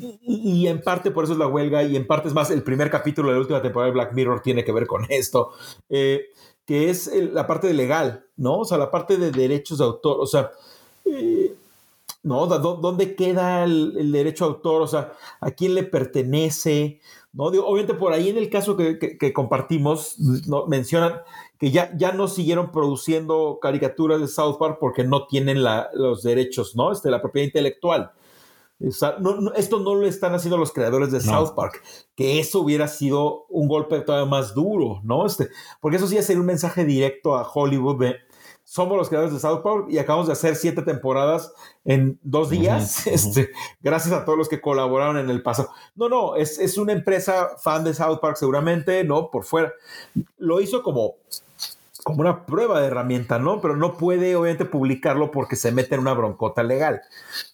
y, 0.00 0.66
en 0.66 0.82
parte 0.82 1.10
por 1.10 1.24
eso 1.24 1.34
es 1.34 1.38
la 1.38 1.46
huelga, 1.46 1.82
y 1.82 1.96
en 1.96 2.06
parte 2.06 2.28
es 2.28 2.34
más, 2.34 2.50
el 2.50 2.62
primer 2.62 2.90
capítulo 2.90 3.28
de 3.28 3.34
la 3.34 3.40
última 3.40 3.62
temporada 3.62 3.90
de 3.90 3.94
Black 3.94 4.12
Mirror 4.14 4.40
tiene 4.40 4.64
que 4.64 4.72
ver 4.72 4.86
con 4.86 5.06
esto, 5.08 5.52
que 5.88 6.30
es 6.66 7.10
la 7.32 7.46
parte 7.46 7.66
de 7.66 7.74
legal, 7.74 8.26
¿no? 8.36 8.58
O 8.60 8.64
sea, 8.64 8.78
la 8.78 8.90
parte 8.90 9.16
de 9.16 9.30
derechos 9.30 9.78
de 9.78 9.84
autor, 9.84 10.18
o 10.20 10.26
sea, 10.26 10.50
¿no? 12.22 12.46
¿Dónde 12.46 13.14
queda 13.16 13.64
el, 13.64 14.12
derecho 14.12 14.44
a 14.44 14.48
autor? 14.48 14.82
O 14.82 14.86
sea, 14.86 15.12
¿a 15.40 15.50
quién 15.50 15.74
le 15.74 15.82
pertenece? 15.82 17.00
¿No? 17.32 17.44
obviamente 17.44 17.94
por 17.94 18.12
ahí 18.12 18.28
en 18.28 18.36
el 18.36 18.50
caso 18.50 18.76
que, 18.76 19.32
compartimos, 19.32 20.16
mencionan 20.68 21.22
que 21.58 21.70
ya, 21.70 21.90
ya 21.96 22.12
no 22.12 22.28
siguieron 22.28 22.70
produciendo 22.70 23.58
caricaturas 23.60 24.20
de 24.20 24.28
South 24.28 24.58
Park 24.58 24.76
porque 24.78 25.04
no 25.04 25.26
tienen 25.26 25.62
los 25.94 26.22
derechos, 26.22 26.76
¿no? 26.76 26.92
Este, 26.92 27.10
la 27.10 27.22
propiedad 27.22 27.46
intelectual. 27.46 28.12
Esto 28.82 29.78
no 29.80 29.94
lo 29.94 30.06
están 30.06 30.34
haciendo 30.34 30.58
los 30.58 30.72
creadores 30.72 31.10
de 31.10 31.20
South 31.20 31.54
Park, 31.54 31.82
que 32.16 32.40
eso 32.40 32.60
hubiera 32.60 32.88
sido 32.88 33.46
un 33.48 33.68
golpe 33.68 34.00
todavía 34.00 34.28
más 34.28 34.54
duro, 34.54 35.00
¿no? 35.04 35.26
Este, 35.26 35.48
porque 35.80 35.96
eso 35.98 36.06
sí 36.06 36.20
sería 36.22 36.40
un 36.40 36.46
mensaje 36.46 36.84
directo 36.84 37.36
a 37.36 37.48
Hollywood 37.48 38.00
de, 38.00 38.16
somos 38.64 38.96
los 38.96 39.08
creadores 39.08 39.34
de 39.34 39.40
South 39.40 39.62
Park 39.62 39.86
y 39.90 39.98
acabamos 39.98 40.26
de 40.26 40.32
hacer 40.32 40.56
siete 40.56 40.82
temporadas 40.82 41.52
en 41.84 42.18
dos 42.22 42.50
días, 42.50 43.06
este, 43.06 43.50
gracias 43.80 44.14
a 44.14 44.24
todos 44.24 44.38
los 44.38 44.48
que 44.48 44.60
colaboraron 44.60 45.18
en 45.18 45.30
el 45.30 45.42
pasado. 45.42 45.70
No, 45.94 46.08
no, 46.08 46.36
es, 46.36 46.58
es, 46.58 46.78
una 46.78 46.92
empresa 46.92 47.50
fan 47.58 47.84
de 47.84 47.94
South 47.94 48.18
Park 48.20 48.36
seguramente, 48.36 49.04
¿no? 49.04 49.30
Por 49.30 49.44
fuera. 49.44 49.72
Lo 50.38 50.60
hizo 50.60 50.82
como, 50.82 51.14
como 52.04 52.20
una 52.20 52.46
prueba 52.46 52.80
de 52.80 52.88
herramienta, 52.88 53.38
¿no? 53.38 53.60
Pero 53.60 53.76
no 53.76 53.96
puede 53.96 54.34
obviamente 54.36 54.64
publicarlo 54.64 55.30
porque 55.30 55.56
se 55.56 55.72
mete 55.72 55.94
en 55.94 56.00
una 56.00 56.14
broncota 56.14 56.62
legal. 56.62 57.02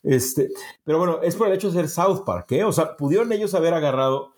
Este, 0.02 0.50
pero 0.84 0.98
bueno, 0.98 1.20
es 1.22 1.36
por 1.36 1.48
el 1.48 1.54
hecho 1.54 1.70
de 1.70 1.74
ser 1.74 1.88
South 1.88 2.24
Park, 2.24 2.52
¿eh? 2.52 2.64
O 2.64 2.72
sea, 2.72 2.96
pudieron 2.96 3.30
ellos 3.32 3.54
haber 3.54 3.74
agarrado 3.74 4.32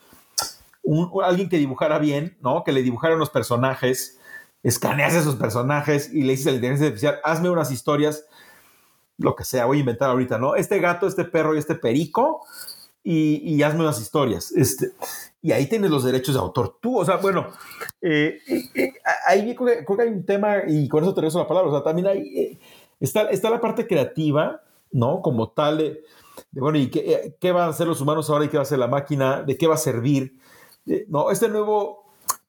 un, 0.83 1.11
alguien 1.23 1.49
que 1.49 1.59
dibujara 1.59 1.99
bien, 1.99 2.37
¿no? 2.41 2.65
Que 2.65 2.73
le 2.73 2.83
dibujara 2.83 3.15
los 3.15 3.31
personajes 3.31 4.21
escaneas 4.63 5.15
esos 5.15 5.37
personajes 5.37 6.13
y 6.13 6.23
le 6.23 6.33
dices 6.33 6.49
a 6.49 6.51
la 6.51 6.57
inteligencia 6.57 6.87
artificial, 6.89 7.21
hazme 7.25 7.51
unas 7.51 7.71
historias, 7.71 8.27
lo 9.19 9.35
que 9.35 9.45
sea, 9.45 9.67
voy 9.67 9.79
a 9.79 9.81
inventar 9.81 10.11
ahorita, 10.11 10.39
¿no? 10.39 10.55
Este 10.55 10.79
gato, 10.81 11.07
este 11.07 11.25
perro 11.25 11.55
y 11.55 11.59
este 11.59 11.75
perico, 11.75 12.45
y, 13.03 13.63
hazme 13.63 13.81
unas 13.81 14.01
historias. 14.01 14.53
Este, 14.53 14.93
y 15.43 15.53
ahí 15.53 15.67
tienes 15.67 15.91
los 15.91 16.05
derechos 16.05 16.35
de 16.35 16.41
autor. 16.41 16.79
Tú, 16.81 16.99
o 16.99 17.05
sea, 17.05 17.17
bueno, 17.17 17.49
eh, 18.01 18.39
eh, 18.47 18.71
eh, 18.75 18.93
ahí 19.27 19.55
creo 19.55 19.85
que, 19.97 20.03
hay 20.03 20.09
un 20.09 20.25
tema, 20.25 20.59
y 20.67 20.89
con 20.89 21.03
eso 21.03 21.15
te 21.15 21.21
regreso 21.21 21.39
la 21.39 21.49
palabra, 21.49 21.71
o 21.71 21.75
sea, 21.75 21.83
también 21.83 22.07
hay, 22.09 22.59
está, 22.99 23.31
está 23.31 23.51
la 23.51 23.61
parte 23.61 23.87
creativa, 23.87 24.63
¿no? 24.93 25.23
Como 25.23 25.51
tal, 25.51 25.79
de, 25.79 26.03
bueno, 26.53 26.79
¿y 26.79 26.91
qué, 26.91 27.37
qué, 27.41 27.53
van 27.53 27.65
a 27.65 27.71
hacer 27.71 27.87
los 27.87 28.01
humanos 28.01 28.29
ahora 28.31 28.45
y 28.45 28.49
qué 28.49 28.57
va 28.57 28.63
a 28.63 28.65
hacer 28.65 28.79
la 28.79 28.89
máquina? 28.89 29.43
¿De 29.43 29.57
qué 29.57 29.67
va 29.67 29.75
a 29.75 29.79
servir? 29.79 30.39
no, 31.09 31.31
este 31.31 31.49
nuevo 31.49 32.01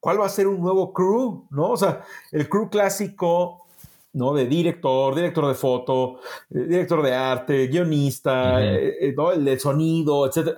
¿cuál 0.02 0.20
va 0.20 0.26
a 0.26 0.30
ser 0.30 0.48
un 0.48 0.60
nuevo 0.60 0.92
crew? 0.92 1.48
¿No? 1.52 1.70
O 1.70 1.78
sea, 1.78 2.04
el 2.34 2.50
crew 2.50 2.70
clásico, 2.70 3.68
¿no? 4.12 4.34
De 4.34 4.46
director, 4.46 5.16
director 5.16 5.48
de 5.48 5.54
foto, 5.54 6.20
eh, 6.50 6.66
director 6.68 7.02
de 7.02 7.14
arte, 7.14 7.68
guionista, 7.68 8.62
eh, 8.62 8.98
eh, 9.00 9.14
¿no? 9.16 9.32
El 9.32 9.46
de 9.46 9.58
sonido, 9.58 10.28
etcétera. 10.28 10.58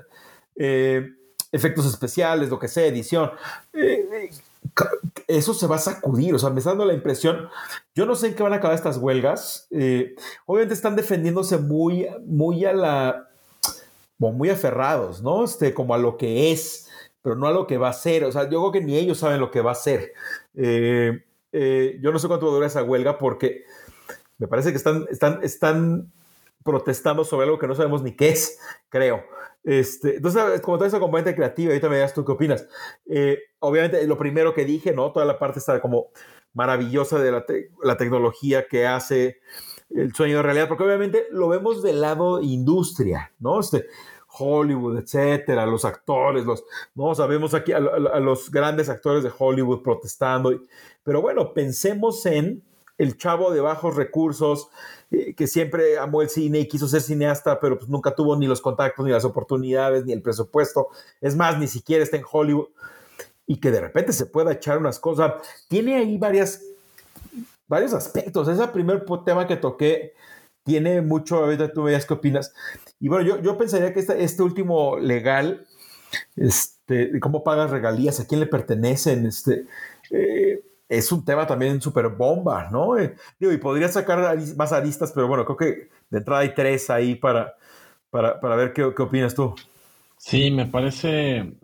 Efectos 1.54 1.86
especiales, 1.86 2.50
lo 2.50 2.60
que 2.60 2.68
sea, 2.68 2.86
edición. 2.86 3.32
eso 5.28 5.54
se 5.54 5.68
va 5.68 5.78
a 5.78 5.80
sacudir, 5.80 6.36
o 6.36 6.40
sea, 6.40 6.50
me 6.50 6.60
está 6.60 6.72
dando 6.72 6.86
la 6.86 6.94
impresión, 6.94 7.48
yo 7.96 8.06
no 8.06 8.16
sé 8.16 8.28
en 8.28 8.36
qué 8.36 8.44
van 8.44 8.52
a 8.52 8.58
acabar 8.58 8.76
estas 8.76 8.98
huelgas, 8.98 9.70
obviamente 10.46 10.74
están 10.74 10.98
defendiéndose 10.98 11.58
muy, 11.58 12.08
muy 12.26 12.66
a 12.66 12.74
la, 12.74 13.30
muy 14.18 14.50
aferrados, 14.50 15.22
¿no? 15.22 15.44
Este, 15.44 15.74
como 15.74 15.94
a 15.94 15.98
lo 15.98 16.18
que 16.18 16.52
es, 16.52 16.90
pero 17.22 17.36
no 17.36 17.48
a 17.48 17.52
lo 17.52 17.68
que 17.68 17.78
va 17.78 17.90
a 17.90 17.94
ser. 17.94 18.24
O 18.24 18.32
sea, 18.32 18.44
yo 18.44 18.60
creo 18.60 18.72
que 18.72 18.82
ni 18.82 18.98
ellos 18.98 19.18
saben 19.18 19.40
lo 19.40 19.52
que 19.52 19.62
va 19.62 19.72
a 19.72 19.76
ser. 19.76 20.14
Eh, 20.56 21.24
eh, 21.52 22.00
yo 22.02 22.12
no 22.12 22.20
sé 22.20 22.28
cuánto 22.28 22.46
va 22.46 22.52
a 22.52 22.56
durar 22.56 22.68
esa 22.68 22.84
huelga 22.84 23.18
porque 23.18 23.64
me 24.38 24.48
parece 24.48 24.72
que 24.72 24.78
están, 24.78 25.06
están, 25.10 25.40
están 25.44 26.12
protestando 26.64 27.24
sobre 27.24 27.46
algo 27.46 27.60
que 27.60 27.68
no 27.68 27.76
sabemos 27.76 28.04
ni 28.04 28.16
qué 28.16 28.30
es, 28.30 28.60
creo. 28.90 29.24
Este, 29.64 30.18
entonces, 30.18 30.62
como 30.62 30.78
toda 30.78 30.88
esa 30.88 31.00
componente 31.00 31.36
creativa, 31.36 31.72
ahorita 31.72 31.90
me 31.90 31.96
digas 31.96 32.14
tú 32.14 32.26
qué 32.26 32.34
opinas. 32.34 32.68
Eh, 33.06 33.40
obviamente, 33.60 34.06
lo 34.08 34.18
primero 34.18 34.54
que 34.54 34.66
dije, 34.66 34.94
¿no? 34.94 35.12
Toda 35.12 35.26
la 35.26 35.40
parte 35.40 35.60
está 35.60 35.80
como 35.82 36.10
maravillosa 36.54 37.20
de 37.20 37.32
la, 37.32 37.98
tecnología 37.98 38.68
que 38.68 38.86
hace 38.86 39.40
el 39.90 40.14
sueño 40.14 40.38
de 40.38 40.44
realidad, 40.44 40.68
porque 40.68 40.84
obviamente 40.84 41.28
lo 41.32 41.48
vemos 41.48 41.82
del 41.82 42.02
lado 42.02 42.42
industria, 42.42 43.32
¿no? 43.40 43.60
Este, 43.60 43.88
Hollywood, 44.36 44.98
etcétera, 44.98 45.66
los 45.66 45.86
actores, 45.86 46.46
los, 46.46 46.64
no 46.96 47.14
sabemos 47.14 47.54
aquí 47.54 47.72
a, 47.72 47.80
los 47.80 48.50
grandes 48.50 48.90
actores 48.90 49.24
de 49.24 49.32
Hollywood 49.38 49.84
protestando, 49.84 50.60
pero 51.04 51.22
bueno, 51.22 51.54
pensemos 51.54 52.26
en 52.26 52.64
el 53.04 53.18
chavo 53.18 53.52
de 53.52 53.62
bajos 53.62 53.96
recursos 53.96 54.70
eh, 55.12 55.36
que 55.36 55.48
siempre 55.48 55.98
amó 55.98 56.22
el 56.22 56.30
cine 56.30 56.60
y 56.60 56.68
quiso 56.68 56.88
ser 56.88 57.02
cineasta, 57.02 57.60
pero 57.60 57.78
pues 57.78 57.90
nunca 57.90 58.16
tuvo 58.16 58.36
ni 58.36 58.48
los 58.48 58.62
contactos, 58.62 59.06
ni 59.06 59.12
las 59.12 59.26
oportunidades, 59.26 60.06
ni 60.06 60.14
el 60.14 60.22
presupuesto, 60.22 60.88
es 61.22 61.36
más, 61.36 61.60
ni 61.60 61.68
siquiera 61.68 62.04
está 62.04 62.18
en 62.18 62.24
Hollywood 62.30 62.70
y 63.46 63.58
que 63.58 63.72
de 63.72 63.82
repente 63.82 64.14
se 64.14 64.26
pueda 64.26 64.54
echar 64.54 64.78
unas 64.78 65.00
cosas. 65.00 65.34
Tiene 65.68 65.98
ahí 65.98 66.18
varias, 66.18 66.64
varios 67.68 67.94
aspectos. 67.94 68.48
Ese 68.48 68.68
primer 68.70 69.06
tema 69.26 69.46
que 69.46 69.58
toqué 69.58 70.14
tiene 70.64 71.02
mucho, 71.02 71.38
ahorita 71.38 71.74
tú 71.74 71.84
me 71.84 72.00
qué 72.00 72.14
opinas, 72.14 72.54
y 73.00 73.10
bueno, 73.10 73.28
yo, 73.28 73.42
yo 73.42 73.58
pensaría 73.58 73.94
que 73.94 74.00
este, 74.00 74.24
este 74.24 74.44
último 74.44 74.98
legal, 74.98 75.68
este, 76.38 77.20
cómo 77.20 77.44
pagas 77.44 77.70
regalías, 77.70 78.20
a 78.20 78.26
quién 78.26 78.40
le 78.40 78.48
pertenecen, 78.48 79.26
este, 79.26 79.68
eh, 80.10 80.64
es 80.98 81.12
un 81.12 81.24
tema 81.26 81.46
también 81.48 81.82
súper 81.82 82.10
bomba, 82.10 82.70
¿no? 82.72 82.98
Eh, 82.98 83.16
digo, 83.40 83.52
y 83.52 83.58
podría 83.58 83.88
sacar 83.88 84.38
más 84.56 84.74
aristas, 84.74 85.12
pero 85.14 85.28
bueno, 85.28 85.46
creo 85.46 85.58
que 85.58 85.90
de 86.10 86.18
entrada 86.18 86.42
hay 86.42 86.54
tres 86.54 86.90
ahí 86.90 87.16
para, 87.16 87.56
para, 88.10 88.40
para 88.40 88.56
ver 88.56 88.74
qué, 88.74 88.94
qué, 88.96 89.02
opinas 89.02 89.36
tú. 89.36 89.56
Sí, 90.18 90.52
me 90.52 90.68
parece, 90.68 91.58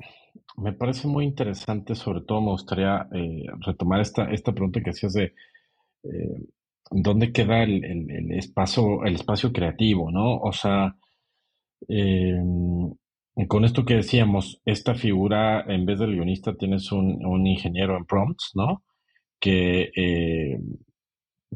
me 0.57 0.73
parece 0.73 1.07
muy 1.07 1.25
interesante, 1.25 1.95
sobre 1.95 2.21
todo 2.21 2.41
me 2.41 2.51
gustaría 2.51 3.07
eh, 3.13 3.45
retomar 3.65 4.01
esta, 4.01 4.29
esta 4.31 4.51
pregunta 4.51 4.81
que 4.81 4.89
hacías 4.89 5.13
de 5.13 5.33
¿dónde 6.91 7.31
queda 7.31 7.63
el, 7.63 8.31
espacio, 8.31 9.03
el 9.05 9.15
espacio 9.15 9.51
creativo, 9.51 10.11
¿no? 10.11 10.37
O 10.37 10.51
sea, 10.51 10.95
em, 11.87 12.93
con 13.47 13.63
esto 13.65 13.85
que 13.85 13.95
decíamos, 13.95 14.61
esta 14.65 14.95
figura, 14.95 15.61
en 15.67 15.85
vez 15.85 15.99
del 15.99 16.13
guionista, 16.13 16.55
tienes 16.55 16.91
un, 16.91 17.47
ingeniero 17.47 17.97
en 17.97 18.05
prompts, 18.05 18.51
¿no? 18.55 18.83
Que 19.39 19.91
eh, 19.95 20.59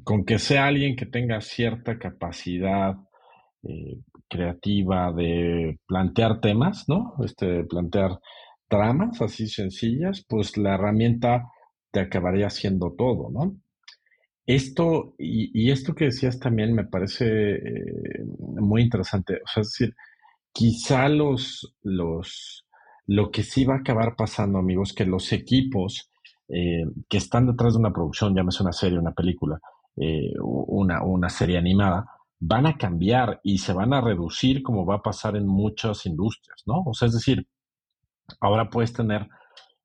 con 0.04 0.26
que 0.26 0.40
sea 0.40 0.68
alguien 0.68 0.96
que 0.96 1.06
tenga 1.06 1.42
cierta 1.42 2.00
capacidad 2.00 2.96
eh, 3.64 3.98
creativa 4.28 5.12
de 5.14 5.80
plantear 5.86 6.42
temas, 6.42 6.86
¿no? 6.88 7.16
Este, 7.24 7.64
plantear 7.66 8.20
tramas 8.68 9.22
así 9.22 9.48
sencillas, 9.48 10.26
pues 10.28 10.58
la 10.58 10.76
herramienta 10.76 11.48
te 11.92 12.00
acabaría 12.00 12.48
haciendo 12.48 12.94
todo, 12.98 13.30
¿no? 13.32 13.56
Esto, 14.46 15.16
y, 15.18 15.72
esto 15.72 15.96
que 15.96 16.06
decías 16.06 16.40
también 16.40 16.74
me 16.74 16.86
parece 16.86 17.56
eh, 17.56 18.26
muy 18.60 18.82
interesante. 18.82 19.36
O 19.36 19.48
sea, 19.48 19.62
es 19.62 19.70
decir, 19.70 19.96
quizá 20.52 21.08
los, 21.08 21.76
los, 21.84 22.66
lo 23.08 23.32
que 23.32 23.44
sí 23.44 23.64
va 23.64 23.76
a 23.76 23.78
acabar 23.80 24.16
pasando, 24.18 24.60
amigos, 24.60 24.94
que 24.94 25.06
los 25.06 25.32
equipos 25.32 26.12
eh, 26.50 26.86
que 27.10 27.18
están 27.18 27.48
detrás 27.48 27.74
de 27.74 27.80
una 27.80 27.94
producción, 27.94 28.36
llámese 28.36 28.64
una 28.64 28.74
serie, 28.74 29.00
una 29.00 29.14
película, 29.14 29.60
eh, 29.96 30.34
una, 30.40 31.04
una 31.04 31.30
serie 31.30 31.58
animada, 31.58 32.06
van 32.40 32.66
a 32.66 32.78
cambiar 32.78 33.40
y 33.44 33.58
se 33.58 33.74
van 33.74 33.94
a 33.94 34.02
reducir 34.02 34.62
como 34.64 34.86
va 34.86 34.96
a 34.96 35.02
pasar 35.02 35.36
en 35.36 35.48
muchas 35.48 36.06
industrias, 36.06 36.64
¿no? 36.66 36.84
O 36.86 36.94
sea, 36.94 37.08
es 37.08 37.14
decir, 37.14 37.48
ahora 38.42 38.70
puedes 38.70 38.94
tener 38.94 39.28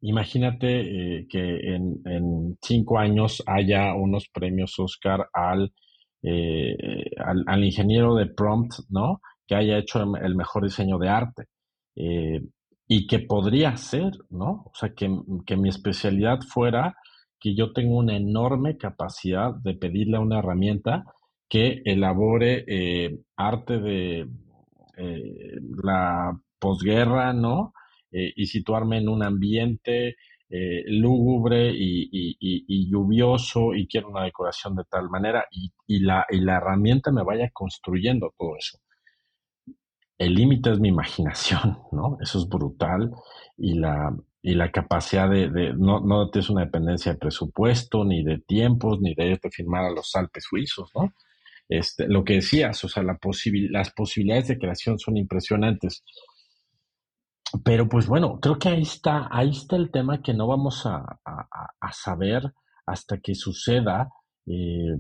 Imagínate 0.00 1.18
eh, 1.18 1.26
que 1.28 1.74
en, 1.74 2.56
cinco 2.62 2.98
años 2.98 3.42
haya 3.46 3.94
unos 3.94 4.28
premios 4.28 4.78
Oscar 4.78 5.28
al, 5.32 5.72
eh, 6.22 6.76
al, 7.18 7.64
ingeniero 7.64 8.14
de 8.14 8.26
prompt, 8.26 8.74
¿no? 8.90 9.20
Que 9.46 9.56
haya 9.56 9.78
hecho 9.78 10.00
el 10.00 10.36
mejor 10.36 10.64
diseño 10.64 10.98
de 10.98 11.08
arte. 11.08 11.44
Eh, 11.96 12.40
y 12.88 13.06
que 13.06 13.20
podría 13.20 13.76
ser, 13.76 14.12
¿no? 14.30 14.64
O 14.66 14.72
sea, 14.74 14.94
que, 14.94 15.14
que, 15.46 15.56
mi 15.56 15.68
especialidad 15.68 16.40
fuera 16.40 16.96
que 17.38 17.54
yo 17.54 17.72
tengo 17.72 17.98
una 17.98 18.16
enorme 18.16 18.76
capacidad 18.78 19.54
de 19.54 19.74
pedirle 19.74 20.16
a 20.16 20.20
una 20.20 20.38
herramienta 20.40 21.04
que 21.48 21.82
elabore 21.84 22.64
arte 23.36 23.78
de 23.78 24.26
la 25.84 26.32
posguerra, 26.58 27.32
¿no? 27.32 27.72
Eh, 28.10 28.32
y 28.36 28.46
situarme 28.46 28.98
en 28.98 29.08
un 29.08 29.22
ambiente 29.22 30.16
eh, 30.48 30.82
lúgubre 30.86 31.70
y, 31.74 32.90
lluvioso 32.90 33.74
y 33.74 33.86
quiero 33.86 34.08
una 34.08 34.24
decoración 34.24 34.74
de 34.76 34.84
tal 34.84 35.10
manera 35.10 35.44
y, 35.50 36.00
la, 36.00 36.24
la 36.30 36.56
herramienta 36.56 37.12
me 37.12 37.22
vaya 37.22 37.50
construyendo 37.52 38.32
todo 38.38 38.56
eso. 38.56 38.78
El 40.18 40.34
límite 40.34 40.70
es 40.70 40.80
mi 40.80 40.88
imaginación, 40.88 41.78
¿no? 41.92 42.18
Eso 42.20 42.38
es 42.38 42.48
brutal 42.48 43.12
y 43.56 43.74
la, 43.74 44.14
y 44.42 44.54
la 44.54 44.70
capacidad 44.70 45.30
de, 45.30 45.72
no, 45.76 46.00
no 46.00 46.30
tienes 46.30 46.50
una 46.50 46.64
dependencia 46.64 47.12
de 47.12 47.18
presupuesto, 47.18 48.04
ni 48.04 48.22
de 48.24 48.38
tiempos, 48.38 49.00
ni 49.00 49.14
de 49.14 49.28
irte 49.28 49.50
firmar 49.50 49.84
a 49.84 49.90
los 49.90 50.14
Alpes 50.14 50.44
suizos, 50.48 50.90
¿no? 50.94 51.12
Este, 51.68 52.08
lo 52.08 52.24
que 52.24 52.34
decías, 52.34 52.82
o 52.84 52.88
sea, 52.88 53.02
la 53.02 53.18
las 53.70 53.90
posibilidades 53.92 54.48
de 54.48 54.58
creación 54.58 54.98
son 54.98 55.18
impresionantes 55.18 56.02
pero 57.64 57.88
pues 57.88 58.06
bueno, 58.06 58.38
creo 58.40 58.58
que 58.58 58.68
ahí 58.68 58.82
está, 58.82 59.28
ahí 59.30 59.50
está 59.50 59.76
el 59.76 59.90
tema 59.90 60.22
que 60.22 60.34
no 60.34 60.46
vamos 60.46 60.84
a, 60.84 61.18
saber 61.92 62.52
hasta 62.86 63.18
que 63.18 63.34
suceda. 63.34 64.10
Eh, 64.46 64.96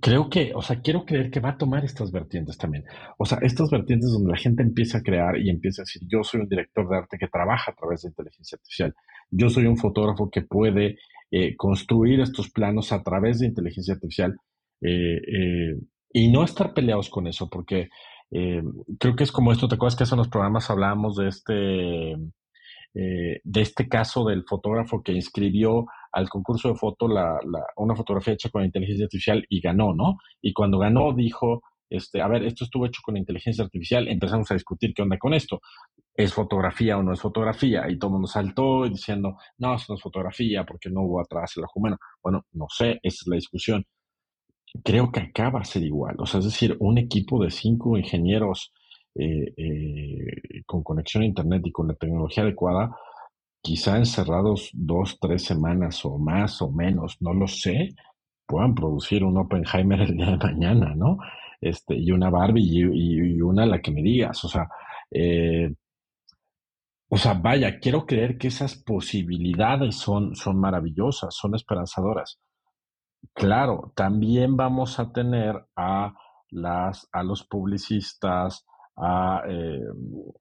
creo 0.00 0.28
que, 0.30 0.52
o 0.54 0.62
sea, 0.62 0.80
quiero 0.80 1.04
creer 1.04 1.30
que 1.30 1.40
va 1.40 1.50
a 1.50 1.58
tomar 1.58 1.84
estas 1.84 2.12
vertientes 2.12 2.56
también. 2.58 2.84
O 3.18 3.24
sea, 3.24 3.38
estas 3.42 3.70
vertientes 3.70 4.10
donde 4.10 4.32
la 4.32 4.38
gente 4.38 4.62
empieza 4.62 4.98
a 4.98 5.02
crear 5.02 5.38
y 5.38 5.50
empieza 5.50 5.82
a 5.82 5.84
decir, 5.84 6.02
yo 6.06 6.22
soy 6.22 6.40
un 6.40 6.48
director 6.48 6.88
de 6.88 6.96
arte 6.96 7.18
que 7.18 7.28
trabaja 7.28 7.72
a 7.72 7.74
través 7.74 8.02
de 8.02 8.08
inteligencia 8.08 8.56
artificial. 8.56 8.94
Yo 9.30 9.50
soy 9.50 9.66
un 9.66 9.76
fotógrafo 9.76 10.30
que 10.30 10.42
puede 10.42 10.98
eh, 11.30 11.56
construir 11.56 12.20
estos 12.20 12.50
planos 12.50 12.92
a 12.92 13.02
través 13.02 13.40
de 13.40 13.46
inteligencia 13.46 13.94
artificial 13.94 14.36
eh, 14.80 15.76
y 16.12 16.30
no 16.30 16.44
estar 16.44 16.72
peleados 16.74 17.10
con 17.10 17.26
eso, 17.26 17.48
porque 17.50 17.88
eh, 18.30 18.62
creo 18.98 19.16
que 19.16 19.24
es 19.24 19.32
como 19.32 19.52
esto, 19.52 19.68
¿te 19.68 19.76
acuerdas 19.76 19.96
que 19.96 20.04
hace 20.04 20.14
unos 20.14 20.28
programas 20.28 20.70
hablábamos 20.70 21.16
de 21.16 21.28
este, 21.28 22.16
eh, 23.00 23.40
de 23.44 23.60
este 23.60 23.88
caso 23.88 24.24
del 24.24 24.42
fotógrafo 24.44 25.04
que 25.04 25.12
inscribió 25.12 25.86
al 26.10 26.28
concurso 26.28 26.68
de 26.68 26.74
foto 26.74 27.06
la, 27.06 27.38
una 27.76 27.94
fotografía 27.94 28.34
hecha 28.34 28.50
con 28.50 28.64
inteligencia 28.64 29.04
artificial 29.04 29.46
y 29.48 29.60
ganó, 29.60 29.94
¿no? 29.94 30.16
Y 30.42 30.52
cuando 30.52 30.80
ganó 30.80 31.12
dijo, 31.12 31.62
este, 31.88 32.20
a 32.20 32.26
ver, 32.26 32.42
esto 32.42 32.64
estuvo 32.64 32.86
hecho 32.86 33.00
con 33.04 33.16
inteligencia 33.16 33.62
artificial, 33.62 34.08
empezamos 34.08 34.50
a 34.50 34.54
discutir 34.54 34.94
qué 34.94 35.02
onda 35.02 35.16
con 35.16 35.32
esto. 35.32 35.60
¿Es 36.12 36.34
fotografía 36.34 36.98
o 36.98 37.04
no 37.04 37.12
es 37.12 37.20
fotografía? 37.20 37.88
Y 37.88 38.00
todo 38.00 38.18
el 38.18 38.26
saltó 38.26 38.88
diciendo, 38.88 39.36
no, 39.58 39.76
eso 39.76 39.84
no 39.90 39.94
es 39.94 40.02
fotografía 40.02 40.64
porque 40.64 40.90
no 40.90 41.02
hubo 41.02 41.20
atrás 41.20 41.52
el 41.56 41.62
ojo 41.62 41.78
humano. 41.78 41.98
Bueno, 42.20 42.46
no 42.50 42.66
sé, 42.68 42.98
esa 43.04 43.18
es 43.22 43.26
la 43.28 43.36
discusión 43.36 43.84
creo 44.84 45.10
que 45.10 45.20
acá 45.20 45.50
va 45.50 45.60
a 45.60 45.64
ser 45.64 45.82
igual. 45.82 46.16
O 46.18 46.26
sea, 46.26 46.40
es 46.40 46.46
decir, 46.46 46.76
un 46.80 46.98
equipo 46.98 47.42
de 47.42 47.50
cinco 47.50 47.96
ingenieros 47.96 48.72
eh, 49.18 49.52
eh, 49.56 50.62
con 50.66 50.82
conexión 50.82 51.22
a 51.22 51.26
Internet 51.26 51.62
y 51.66 51.72
con 51.72 51.88
la 51.88 51.94
tecnología 51.94 52.44
adecuada, 52.44 52.96
quizá 53.60 53.96
encerrados 53.96 54.70
dos, 54.72 55.18
tres 55.20 55.44
semanas 55.44 56.04
o 56.04 56.18
más 56.18 56.62
o 56.62 56.70
menos, 56.70 57.16
no 57.20 57.34
lo 57.34 57.46
sé, 57.46 57.94
puedan 58.46 58.74
producir 58.74 59.24
un 59.24 59.36
Oppenheimer 59.38 60.00
el 60.02 60.16
día 60.16 60.30
de 60.30 60.36
mañana, 60.38 60.94
¿no? 60.94 61.18
Este, 61.60 61.96
y 61.96 62.12
una 62.12 62.30
Barbie 62.30 62.62
y, 62.62 63.42
una 63.42 63.66
la 63.66 63.80
que 63.80 63.90
me 63.90 64.02
digas. 64.02 64.44
O 64.44 64.48
sea, 64.48 64.68
eh, 65.10 65.70
o 67.10 67.16
sea, 67.16 67.34
vaya, 67.34 67.78
quiero 67.80 68.06
creer 68.06 68.38
que 68.38 68.48
esas 68.48 68.76
posibilidades 68.76 69.96
son, 69.96 70.34
son 70.34 70.58
maravillosas, 70.60 71.34
son 71.34 71.54
esperanzadoras. 71.54 72.38
Claro, 73.34 73.92
también 73.96 74.56
vamos 74.56 74.98
a 74.98 75.10
tener 75.12 75.66
a 75.74 76.14
las, 76.50 77.08
a 77.12 77.22
los 77.22 77.44
publicistas, 77.44 78.66
a, 79.00 79.42
eh, 79.48 79.80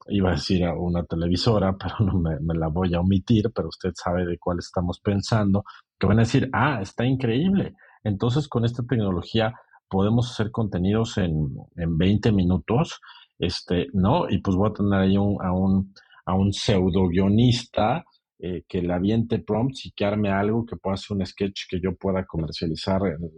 iba 0.09 0.29
a 0.29 0.33
decir 0.33 0.65
a 0.65 0.73
una 0.73 1.03
televisora, 1.03 1.75
pero 1.79 1.95
no 1.99 2.19
me, 2.19 2.55
la 2.55 2.67
voy 2.67 2.93
a 2.93 2.99
omitir, 2.99 3.51
pero 3.53 3.69
usted 3.69 3.91
sabe 3.93 4.25
de 4.25 4.37
cuál 4.37 4.59
estamos 4.59 4.99
pensando, 4.99 5.63
que 5.99 6.07
van 6.07 6.19
a 6.19 6.23
decir, 6.23 6.49
ah, 6.53 6.79
está 6.81 7.05
increíble. 7.05 7.75
Entonces, 8.03 8.47
con 8.47 8.65
esta 8.65 8.83
tecnología 8.83 9.53
podemos 9.89 10.31
hacer 10.31 10.51
contenidos 10.51 11.17
en, 11.17 11.55
en 11.75 11.97
20 11.97 12.31
minutos, 12.31 12.99
este, 13.39 13.87
¿no? 13.93 14.29
Y 14.29 14.39
pues 14.39 14.55
voy 14.57 14.69
a 14.69 14.73
tener 14.73 14.99
ahí 14.99 15.15
a 15.15 15.21
un, 15.21 15.93
a 16.25 16.35
un 16.35 16.53
pseudo 16.53 17.07
guionista 17.07 18.03
eh, 18.39 18.63
que 18.67 18.81
le 18.81 18.93
aviente 18.93 19.39
prompts 19.39 19.87
y 19.87 19.91
que 19.91 20.05
arme 20.05 20.29
algo 20.29 20.65
que 20.65 20.75
pueda 20.75 20.95
ser 20.97 21.17
un 21.17 21.25
sketch 21.25 21.63
que 21.69 21.79
yo 21.81 21.95
pueda 21.95 22.25
comercializar 22.25 23.01
en 23.07 23.31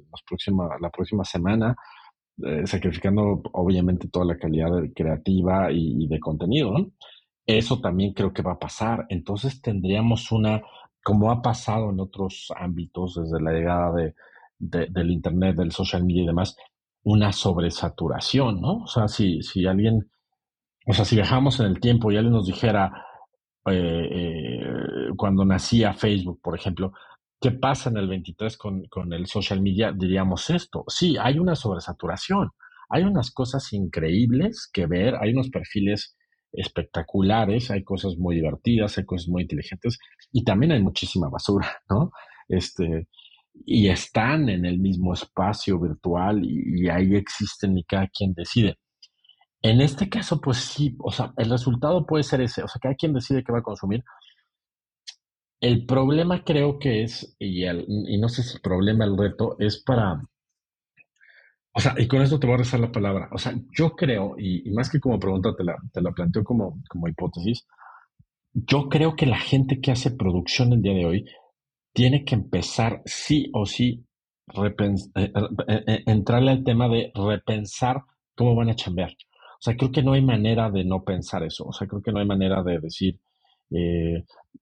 la 0.81 0.89
próxima 0.89 1.23
semana, 1.23 1.75
eh, 2.45 2.65
sacrificando 2.65 3.41
obviamente 3.53 4.07
toda 4.07 4.25
la 4.25 4.37
calidad 4.37 4.71
creativa 4.95 5.71
y, 5.71 6.07
de 6.07 6.19
contenido. 6.19 6.73
Eso 7.45 7.81
también 7.81 8.13
creo 8.13 8.33
que 8.33 8.41
va 8.41 8.53
a 8.53 8.59
pasar. 8.59 9.05
Entonces 9.09 9.61
tendríamos 9.61 10.31
una, 10.31 10.61
como 11.03 11.31
ha 11.31 11.41
pasado 11.41 11.89
en 11.89 11.99
otros 11.99 12.51
ámbitos 12.55 13.15
desde 13.15 13.41
la 13.41 13.51
llegada 13.51 13.93
de, 13.93 14.13
del 14.59 15.11
Internet, 15.11 15.55
del 15.55 15.71
social 15.71 16.03
media 16.05 16.23
y 16.23 16.27
demás, 16.27 16.55
una 17.03 17.31
sobresaturación, 17.31 18.61
¿no? 18.61 18.83
O 18.83 18.87
sea, 18.87 19.07
si, 19.07 19.41
si 19.41 19.65
alguien, 19.65 20.09
o 20.85 20.93
sea, 20.93 21.05
si 21.05 21.15
viajamos 21.15 21.59
en 21.59 21.67
el 21.67 21.79
tiempo 21.79 22.11
y 22.11 22.17
alguien 22.17 22.33
nos 22.33 22.47
dijera, 22.47 23.05
eh, 23.65 24.09
eh, 24.11 25.09
cuando 25.15 25.45
nacía 25.45 25.93
Facebook, 25.93 26.39
por 26.41 26.55
ejemplo, 26.55 26.93
¿qué 27.39 27.51
pasa 27.51 27.89
en 27.89 27.97
el 27.97 28.07
23 28.07 28.57
con, 28.57 28.83
con, 28.89 29.13
el 29.13 29.27
social 29.27 29.61
media? 29.61 29.91
Diríamos 29.91 30.49
esto. 30.49 30.83
Sí, 30.87 31.17
hay 31.19 31.39
una 31.39 31.55
sobresaturación. 31.55 32.49
Hay 32.89 33.03
unas 33.03 33.31
cosas 33.31 33.71
increíbles 33.73 34.69
que 34.71 34.87
ver, 34.87 35.15
hay 35.15 35.31
unos 35.31 35.49
perfiles 35.49 36.15
espectaculares, 36.51 37.69
hay 37.69 37.83
cosas 37.83 38.17
muy 38.17 38.35
divertidas, 38.35 38.97
hay 38.97 39.05
cosas 39.05 39.27
muy 39.27 39.43
inteligentes 39.43 39.99
y 40.31 40.43
también 40.43 40.71
hay 40.71 40.81
muchísima 40.81 41.29
basura, 41.29 41.77
¿no? 41.89 42.11
Este, 42.47 43.07
y 43.65 43.89
están 43.89 44.49
en 44.49 44.65
el 44.65 44.79
mismo 44.79 45.13
espacio 45.13 45.79
virtual 45.79 46.43
y, 46.43 46.85
y 46.85 46.89
ahí 46.89 47.15
existen 47.15 47.77
y 47.77 47.83
cada 47.83 48.07
quien 48.07 48.33
decide. 48.33 48.79
En 49.61 49.81
este 49.81 50.09
caso, 50.09 50.39
pues 50.39 50.57
sí, 50.57 50.95
o 50.99 51.11
sea, 51.11 51.33
el 51.37 51.49
resultado 51.49 52.05
puede 52.05 52.23
ser 52.23 52.41
ese, 52.41 52.63
o 52.63 52.67
sea, 52.67 52.79
cada 52.81 52.95
quien 52.95 53.13
decide 53.13 53.43
qué 53.43 53.51
va 53.51 53.59
a 53.59 53.63
consumir. 53.63 54.03
El 55.61 55.85
problema 55.85 56.43
creo 56.43 56.79
que 56.79 57.03
es, 57.03 57.35
y, 57.39 57.65
y 57.65 58.17
no 58.17 58.29
sé 58.29 58.43
si 58.43 58.55
el 58.55 58.61
problema, 58.61 59.05
el 59.05 59.17
reto, 59.17 59.57
es 59.59 59.77
para, 59.83 60.21
o 61.73 61.79
sea, 61.79 61.95
y 61.97 62.07
con 62.07 62.21
esto 62.21 62.39
te 62.39 62.47
voy 62.47 62.55
a 62.55 62.57
rezar 62.59 62.79
la 62.79 62.91
palabra, 62.91 63.29
o 63.31 63.37
sea, 63.37 63.53
yo 63.71 63.91
creo, 63.95 64.35
y, 64.37 64.69
más 64.71 64.89
que 64.89 64.99
como 64.99 65.19
pregunta, 65.19 65.55
te 65.55 65.63
la, 65.63 65.77
te 65.93 66.01
la 66.01 66.11
planteo 66.11 66.43
como, 66.43 66.81
como 66.89 67.07
hipótesis, 67.07 67.65
yo 68.53 68.89
creo 68.89 69.15
que 69.15 69.25
la 69.25 69.39
gente 69.39 69.79
que 69.79 69.91
hace 69.91 70.11
producción 70.11 70.73
el 70.73 70.81
día 70.81 70.93
de 70.93 71.05
hoy 71.05 71.25
tiene 71.93 72.25
que 72.25 72.35
empezar 72.35 73.01
sí 73.05 73.49
o 73.53 73.65
sí 73.65 74.05
eh, 74.55 75.31
eh, 75.67 76.03
entrarle 76.07 76.51
al 76.51 76.63
tema 76.63 76.87
de 76.89 77.11
repensar 77.13 78.01
cómo 78.35 78.55
van 78.55 78.69
a 78.69 78.75
chambear. 78.75 79.11
O 79.11 79.61
sea, 79.61 79.75
creo 79.75 79.91
que 79.91 80.01
no 80.01 80.13
hay 80.13 80.21
manera 80.21 80.71
de 80.71 80.83
no 80.85 81.03
pensar 81.03 81.43
eso. 81.43 81.65
O 81.65 81.73
sea, 81.73 81.87
creo 81.87 82.01
que 82.01 82.11
no 82.11 82.19
hay 82.19 82.25
manera 82.25 82.63
de 82.63 82.79
decir, 82.79 83.19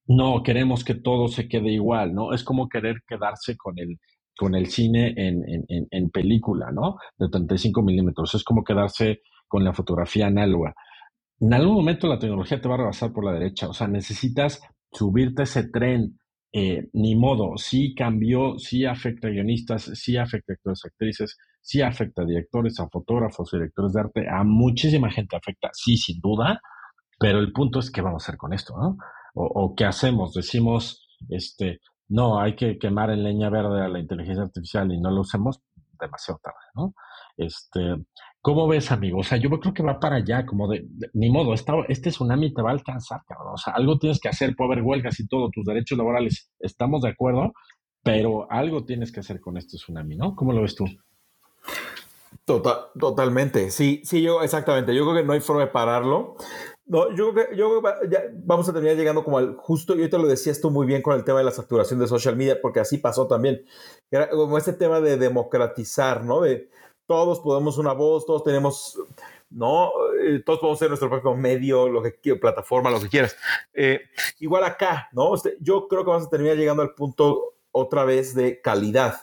no, 0.08 0.44
queremos 0.44 0.84
que 0.84 0.96
todo 0.96 1.28
se 1.28 1.48
quede 1.48 1.72
igual, 1.72 2.14
¿no? 2.14 2.34
Es 2.34 2.44
como 2.44 2.70
querer 2.70 3.02
quedarse 3.08 3.56
con 3.58 3.78
el, 3.78 3.98
con 4.38 4.56
el 4.56 4.68
cine 4.68 5.14
en, 5.18 5.44
en, 5.48 5.88
en 5.90 6.10
película, 6.10 6.72
¿no? 6.72 6.98
De 7.18 7.30
35 7.30 7.82
milímetros. 7.82 8.36
Es 8.36 8.44
como 8.44 8.64
quedarse 8.64 9.22
con 9.48 9.64
la 9.64 9.74
fotografía 9.74 10.28
análoga. 10.28 10.76
En 11.40 11.54
algún 11.54 11.76
momento 11.76 12.08
la 12.08 12.20
tecnología 12.20 12.60
te 12.60 12.68
va 12.68 12.76
a 12.76 12.80
rebasar 12.80 13.14
por 13.14 13.26
la 13.26 13.34
derecha. 13.34 13.70
O 13.70 13.74
sea, 13.74 13.88
necesitas 13.88 14.62
subirte 14.92 15.44
ese 15.44 15.70
tren. 15.70 16.20
Eh, 16.54 16.88
ni 16.94 17.14
modo, 17.16 17.58
sí 17.58 17.94
cambió, 17.94 18.58
sí 18.58 18.86
afecta 18.86 19.28
a 19.28 19.32
guionistas, 19.32 19.92
sí 19.94 20.16
afecta 20.16 20.54
a 20.54 20.56
actores, 20.56 20.86
actrices, 20.86 21.38
sí 21.62 21.82
afecta 21.82 22.22
a 22.22 22.26
directores, 22.26 22.80
a 22.80 22.88
fotógrafos, 22.88 23.52
directores 23.52 23.94
de 23.94 24.00
arte, 24.00 24.30
a 24.30 24.44
muchísima 24.46 25.12
gente 25.12 25.36
afecta, 25.36 25.70
sí, 25.74 25.98
sin 25.98 26.20
duda, 26.22 26.62
pero 27.18 27.40
el 27.40 27.52
punto 27.52 27.80
es 27.80 27.92
qué 27.92 28.02
vamos 28.02 28.24
a 28.24 28.26
hacer 28.26 28.38
con 28.38 28.54
esto, 28.54 28.76
¿no? 28.78 28.98
O, 29.34 29.76
qué 29.76 29.86
hacemos, 29.86 30.34
decimos, 30.34 31.08
este, 31.30 31.80
no, 32.10 32.40
hay 32.40 32.56
que 32.56 32.80
quemar 32.80 33.12
en 33.12 33.24
leña 33.24 33.52
verde 33.52 33.84
a 33.84 33.88
la 33.88 34.00
inteligencia 34.00 34.44
artificial 34.44 34.92
y 34.92 35.00
no 35.00 35.12
lo 35.12 35.22
usemos 35.22 35.62
demasiado 36.00 36.40
tarde, 36.44 36.58
¿no? 36.74 36.96
Este, 37.38 37.98
¿cómo 38.42 38.68
ves, 38.68 38.92
amigo? 38.92 39.20
O 39.20 39.24
sea, 39.24 39.38
yo 39.38 39.50
creo 39.50 39.74
que 39.74 39.84
va 39.84 40.00
para 40.00 40.18
allá, 40.18 40.44
como 40.46 40.68
de, 40.68 40.88
ni 41.14 41.30
modo, 41.30 41.54
esta, 41.54 41.74
este 41.88 42.10
tsunami 42.10 42.52
te 42.52 42.64
va 42.64 42.72
a 42.72 42.74
alcanzar, 42.74 43.22
cabrón. 43.28 43.54
O 43.54 43.58
sea, 43.58 43.74
algo 43.74 44.00
tienes 44.00 44.20
que 44.20 44.30
hacer, 44.30 44.56
puede 44.56 44.74
haber 44.74 44.84
huelgas 44.84 45.20
y 45.20 45.28
todo, 45.28 45.52
tus 45.52 45.66
derechos 45.66 46.00
laborales, 46.00 46.52
estamos 46.60 47.04
de 47.04 47.10
acuerdo, 47.10 47.54
pero 48.02 48.52
algo 48.52 48.86
tienes 48.86 49.12
que 49.12 49.20
hacer 49.20 49.40
con 49.40 49.58
este 49.58 49.78
tsunami, 49.78 50.16
¿no? 50.16 50.36
¿Cómo 50.36 50.52
lo 50.52 50.64
ves 50.64 50.76
tú? 50.76 50.86
Total, 52.46 52.78
totalmente, 52.98 53.70
sí, 53.72 54.02
sí, 54.06 54.22
yo 54.22 54.42
exactamente, 54.42 54.96
yo 54.96 55.04
creo 55.04 55.18
que 55.18 55.28
no 55.28 55.34
hay 55.34 55.42
forma 55.42 55.64
de 55.64 55.68
pararlo. 55.68 56.38
No, 56.88 57.14
yo 57.14 57.34
creo 57.34 57.50
que 57.50 57.56
yo 57.58 57.82
ya 58.10 58.24
vamos 58.34 58.70
a 58.70 58.74
terminar 58.74 58.96
llegando 58.96 59.24
como 59.24 59.38
al 59.38 59.56
justo, 59.56 59.94
yo 59.96 60.10
te 60.10 60.18
lo 60.18 60.26
decías 60.26 60.62
tú 60.62 60.72
muy 60.72 60.88
bien 60.88 61.02
con 61.02 61.16
el 61.16 61.26
tema 61.26 61.40
de 61.40 61.44
la 61.44 61.52
saturación 61.52 62.00
de 62.00 62.08
social 62.08 62.38
media, 62.38 62.60
porque 62.62 62.80
así 62.80 62.98
pasó 62.98 63.28
también. 63.28 63.66
Era 64.10 64.30
como 64.30 64.58
este 64.58 64.72
tema 64.72 65.02
de 65.02 65.18
democratizar, 65.18 66.24
¿no? 66.24 66.42
De 66.42 66.70
todos 67.06 67.42
podemos 67.42 67.78
una 67.78 67.92
voz, 67.92 68.26
todos 68.26 68.44
tenemos, 68.44 68.98
¿no? 69.50 69.92
Eh, 70.22 70.42
todos 70.46 70.60
podemos 70.60 70.80
ser 70.80 70.88
nuestro 70.88 71.10
propio 71.10 71.36
medio, 71.36 71.90
lo 71.90 72.02
que 72.02 72.36
plataforma, 72.36 72.90
lo 72.90 73.02
que 73.02 73.10
quieras. 73.10 73.36
Eh, 73.74 74.00
igual 74.40 74.64
acá, 74.64 75.10
¿no? 75.12 75.36
Este, 75.36 75.58
yo 75.60 75.90
creo 75.90 76.06
que 76.06 76.12
vamos 76.12 76.28
a 76.28 76.30
terminar 76.30 76.56
llegando 76.56 76.84
al 76.84 76.94
punto 76.94 77.56
otra 77.72 78.06
vez 78.06 78.34
de 78.34 78.62
calidad. 78.62 79.22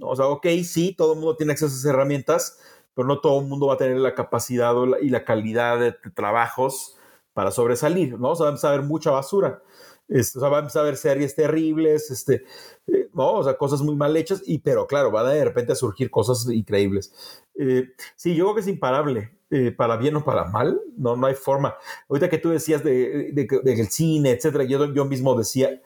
O 0.00 0.16
sea, 0.16 0.26
ok, 0.26 0.46
sí, 0.64 0.94
todo 0.96 1.12
el 1.12 1.18
mundo 1.18 1.36
tiene 1.36 1.52
acceso 1.52 1.72
a 1.72 1.76
esas 1.76 1.84
herramientas, 1.84 2.58
pero 2.98 3.06
no 3.06 3.20
todo 3.20 3.40
el 3.40 3.46
mundo 3.46 3.68
va 3.68 3.74
a 3.74 3.76
tener 3.76 3.96
la 3.98 4.12
capacidad 4.12 4.74
y 5.00 5.08
la 5.08 5.24
calidad 5.24 5.78
de 5.78 5.92
trabajos 5.92 6.96
para 7.32 7.52
sobresalir, 7.52 8.18
¿no? 8.18 8.30
O 8.30 8.34
sea, 8.34 8.46
vamos 8.46 8.64
a 8.64 8.72
ver 8.72 8.82
mucha 8.82 9.12
basura. 9.12 9.62
Este, 10.08 10.36
o 10.36 10.40
sea, 10.40 10.50
vamos 10.50 10.74
a 10.74 10.82
ver 10.82 10.96
series 10.96 11.36
terribles, 11.36 12.10
este, 12.10 12.42
eh, 12.88 13.08
¿no? 13.14 13.34
O 13.34 13.44
sea, 13.44 13.56
cosas 13.56 13.82
muy 13.82 13.94
mal 13.94 14.16
hechas, 14.16 14.42
y, 14.44 14.58
pero 14.58 14.88
claro, 14.88 15.12
van 15.12 15.26
a 15.26 15.30
de 15.30 15.44
repente 15.44 15.70
a 15.70 15.76
surgir 15.76 16.10
cosas 16.10 16.50
increíbles. 16.50 17.14
Eh, 17.54 17.84
sí, 18.16 18.34
yo 18.34 18.46
creo 18.46 18.56
que 18.56 18.62
es 18.62 18.66
imparable, 18.66 19.30
eh, 19.52 19.70
para 19.70 19.96
bien 19.96 20.16
o 20.16 20.24
para 20.24 20.46
mal, 20.46 20.80
no, 20.96 21.14
no 21.14 21.28
hay 21.28 21.34
forma. 21.34 21.76
Ahorita 22.08 22.28
que 22.28 22.38
tú 22.38 22.48
decías 22.50 22.82
de, 22.82 23.30
del 23.32 23.88
cine, 23.90 24.32
etcétera, 24.32 24.64
yo, 24.64 24.92
yo 24.92 25.04
mismo 25.04 25.36
decía, 25.38 25.80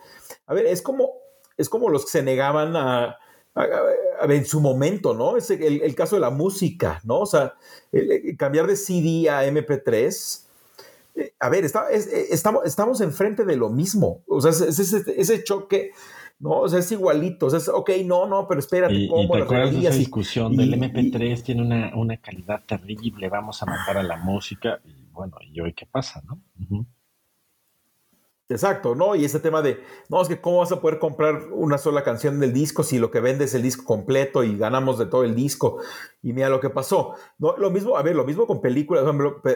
a 0.47 0.55
ver, 0.55 0.65
es 0.65 0.81
como, 0.81 1.11
es 1.59 1.69
como 1.69 1.91
los 1.91 2.07
que 2.07 2.13
se 2.13 2.23
negaban 2.23 2.75
a, 2.75 3.19
en 4.29 4.45
su 4.45 4.61
momento, 4.61 5.15
¿no? 5.15 5.37
Es 5.37 5.51
el, 5.51 5.95
caso 5.95 6.17
de 6.17 6.21
la 6.21 6.31
música, 6.31 7.01
¿no? 7.05 7.21
O 7.21 7.27
sea, 7.27 7.55
cambiar 8.39 8.67
de 8.67 8.77
CD 8.77 9.29
a 9.29 9.47
MP3. 9.47 10.45
Eh, 11.15 11.35
a 11.39 11.49
ver, 11.49 11.65
está, 11.65 11.91
eh, 11.93 12.29
estamos, 12.31 12.65
estamos 12.65 13.01
enfrente 13.01 13.45
de 13.45 13.57
lo 13.57 13.69
mismo. 13.69 14.23
O 14.27 14.41
sea, 14.41 14.51
es, 14.51 14.79
ese 14.79 15.45
choque, 15.45 15.91
¿no? 16.39 16.61
O 16.61 16.69
sea, 16.69 16.79
es 16.79 16.93
igualito. 16.93 17.47
O 17.47 17.51
sea, 17.51 17.59
es, 17.59 17.69
ok, 17.69 17.91
no, 18.05 18.27
no, 18.27 18.47
pero 18.47 18.61
espérate, 18.61 18.95
y, 18.95 19.09
¿cómo? 19.09 19.23
Y 19.25 19.29
te 19.29 19.43
acuerdas 19.43 19.73
de 19.73 19.81
esa 19.81 19.97
discusión 19.97 20.57
del 20.57 20.73
MP3 20.75 21.43
tiene 21.43 21.63
una, 21.63 21.93
una, 21.97 22.17
calidad 22.17 22.63
terrible, 22.67 23.29
vamos 23.29 23.63
a 23.63 23.67
matar 23.67 23.99
a 23.99 24.03
la 24.03 24.17
música. 24.17 24.81
Y 24.85 25.11
bueno, 25.13 25.37
¿y 25.43 25.61
hoy 25.61 25.73
qué 25.73 25.87
pasa, 25.87 26.23
no? 26.27 26.41
Exacto, 28.53 28.95
¿no? 28.95 29.15
Y 29.17 29.25
ese 29.25 29.41
tema 29.41 29.63
de, 29.63 29.83
no, 30.09 30.21
es 30.21 30.29
que 30.29 30.41
cómo 30.41 30.59
vas 30.59 30.73
a 30.73 30.81
poder 30.81 30.99
comprar 30.99 31.49
una 31.51 31.79
sola 31.79 32.05
canción 32.05 32.39
del 32.39 32.53
disco 32.53 32.83
si 32.83 32.99
lo 32.99 33.11
que 33.11 33.21
vende 33.21 33.47
es 33.47 33.55
el 33.55 33.63
disco 33.63 33.85
completo 33.85 34.45
y 34.45 34.57
ganamos 34.57 34.99
de 34.99 35.07
todo 35.07 35.25
el 35.25 35.35
disco. 35.35 35.79
Y 36.23 36.33
mira 36.33 36.49
lo 36.49 36.61
que 36.61 36.71
pasó. 36.71 37.15
No, 37.39 37.57
lo 37.57 37.71
mismo, 37.71 37.97
a 37.97 38.03
ver, 38.03 38.15
lo 38.15 38.25
mismo 38.25 38.47
con 38.47 38.61
películas, 38.61 39.05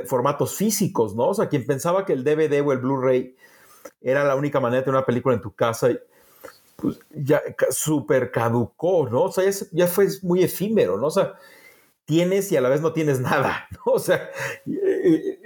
formatos 0.06 0.54
físicos, 0.54 1.14
¿no? 1.14 1.28
O 1.28 1.34
sea, 1.34 1.48
quien 1.48 1.66
pensaba 1.66 2.04
que 2.04 2.12
el 2.12 2.24
DVD 2.24 2.62
o 2.66 2.72
el 2.72 2.78
Blu-ray 2.78 3.36
era 4.00 4.24
la 4.24 4.34
única 4.34 4.60
manera 4.60 4.80
de 4.80 4.84
tener 4.84 4.96
una 4.96 5.06
película 5.06 5.34
en 5.34 5.40
tu 5.40 5.54
casa, 5.54 5.90
pues 6.76 6.98
ya 7.10 7.42
súper 7.70 8.30
caducó, 8.30 9.08
¿no? 9.08 9.24
O 9.24 9.32
sea, 9.32 9.48
ya, 9.48 9.66
ya 9.72 9.86
fue 9.86 10.08
muy 10.22 10.42
efímero, 10.42 10.98
¿no? 10.98 11.06
O 11.06 11.10
sea, 11.10 11.34
tienes 12.06 12.50
y 12.52 12.56
a 12.56 12.60
la 12.60 12.68
vez 12.68 12.80
no 12.80 12.92
tienes 12.92 13.20
nada, 13.20 13.68
¿no? 13.72 13.92
O 13.92 13.98
sea, 13.98 14.30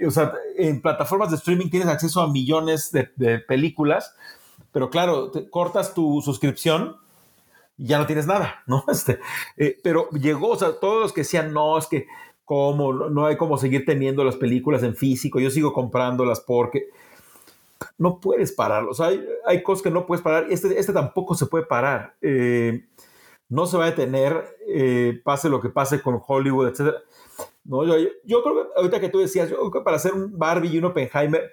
o 0.05 0.11
sea, 0.11 0.33
en 0.57 0.81
plataformas 0.81 1.29
de 1.29 1.37
streaming 1.37 1.69
tienes 1.69 1.87
acceso 1.87 2.21
a 2.21 2.31
millones 2.31 2.91
de, 2.91 3.39
películas, 3.39 4.15
pero 4.71 4.89
claro, 4.89 5.31
cortas 5.49 5.93
tu 5.93 6.21
suscripción 6.21 6.97
y 7.77 7.87
ya 7.87 7.97
no 7.97 8.05
tienes 8.05 8.27
nada, 8.27 8.63
¿no? 8.67 8.83
Este, 8.87 9.19
eh, 9.57 9.77
pero 9.83 10.09
llegó, 10.11 10.49
o 10.49 10.55
sea, 10.57 10.79
todos 10.79 11.01
los 11.01 11.13
que 11.13 11.21
decían, 11.21 11.53
no, 11.53 11.77
es 11.77 11.87
que 11.87 12.07
cómo, 12.45 12.93
no 12.93 13.25
hay 13.25 13.37
como 13.37 13.57
seguir 13.57 13.85
teniendo 13.85 14.23
las 14.23 14.35
películas 14.35 14.83
en 14.83 14.95
físico, 14.95 15.39
yo 15.39 15.49
sigo 15.49 15.73
comprándolas 15.73 16.41
porque 16.41 16.89
no 17.97 18.19
puedes 18.19 18.51
parar, 18.51 18.83
o 18.85 18.93
sea, 18.93 19.11
hay, 19.45 19.63
cosas 19.63 19.83
que 19.83 19.91
no 19.91 20.05
puedes 20.05 20.23
parar, 20.23 20.47
este, 20.49 20.79
este 20.79 20.93
tampoco 20.93 21.35
se 21.35 21.47
puede 21.47 21.65
parar. 21.65 22.15
Eh, 22.21 22.85
no 23.51 23.65
se 23.65 23.77
va 23.77 23.83
a 23.83 23.89
detener, 23.89 24.57
eh, 24.67 25.19
pase 25.25 25.49
lo 25.49 25.59
que 25.59 25.69
pase 25.69 26.01
con 26.01 26.21
Hollywood, 26.25 26.69
etc. 26.69 26.95
No, 27.63 27.85
yo, 27.85 27.95
yo, 28.23 28.43
creo 28.43 28.55
que 28.55 28.69
ahorita 28.75 28.99
que 28.99 29.09
tú 29.09 29.19
decías, 29.19 29.49
para 29.83 29.97
hacer 29.97 30.13
un 30.13 30.37
Barbie 30.37 30.69
y 30.69 30.77
un 30.79 30.85
Oppenheimer 30.85 31.51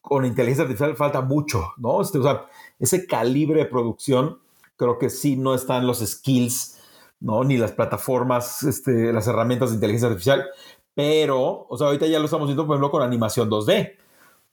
con 0.00 0.24
inteligencia 0.26 0.64
artificial 0.64 0.96
falta 0.96 1.20
mucho, 1.20 1.72
¿no? 1.78 2.02
Este, 2.02 2.18
o 2.18 2.22
sea, 2.22 2.46
ese 2.78 3.06
calibre 3.06 3.60
de 3.60 3.66
producción, 3.66 4.38
creo 4.76 4.98
que 4.98 5.10
sí 5.10 5.36
no 5.36 5.54
están 5.54 5.86
los 5.86 6.00
skills, 6.00 6.80
¿no? 7.20 7.44
Ni 7.44 7.56
las 7.56 7.72
plataformas, 7.72 8.62
este, 8.64 9.12
las 9.12 9.26
herramientas 9.26 9.70
de 9.70 9.76
inteligencia 9.76 10.08
artificial, 10.08 10.46
pero, 10.94 11.66
o 11.68 11.78
sea, 11.78 11.86
ahorita 11.86 12.06
ya 12.06 12.18
lo 12.18 12.26
estamos 12.26 12.46
viendo, 12.46 12.66
por 12.66 12.74
ejemplo, 12.74 12.90
con 12.90 13.02
animación 13.02 13.48
2D. 13.48 13.96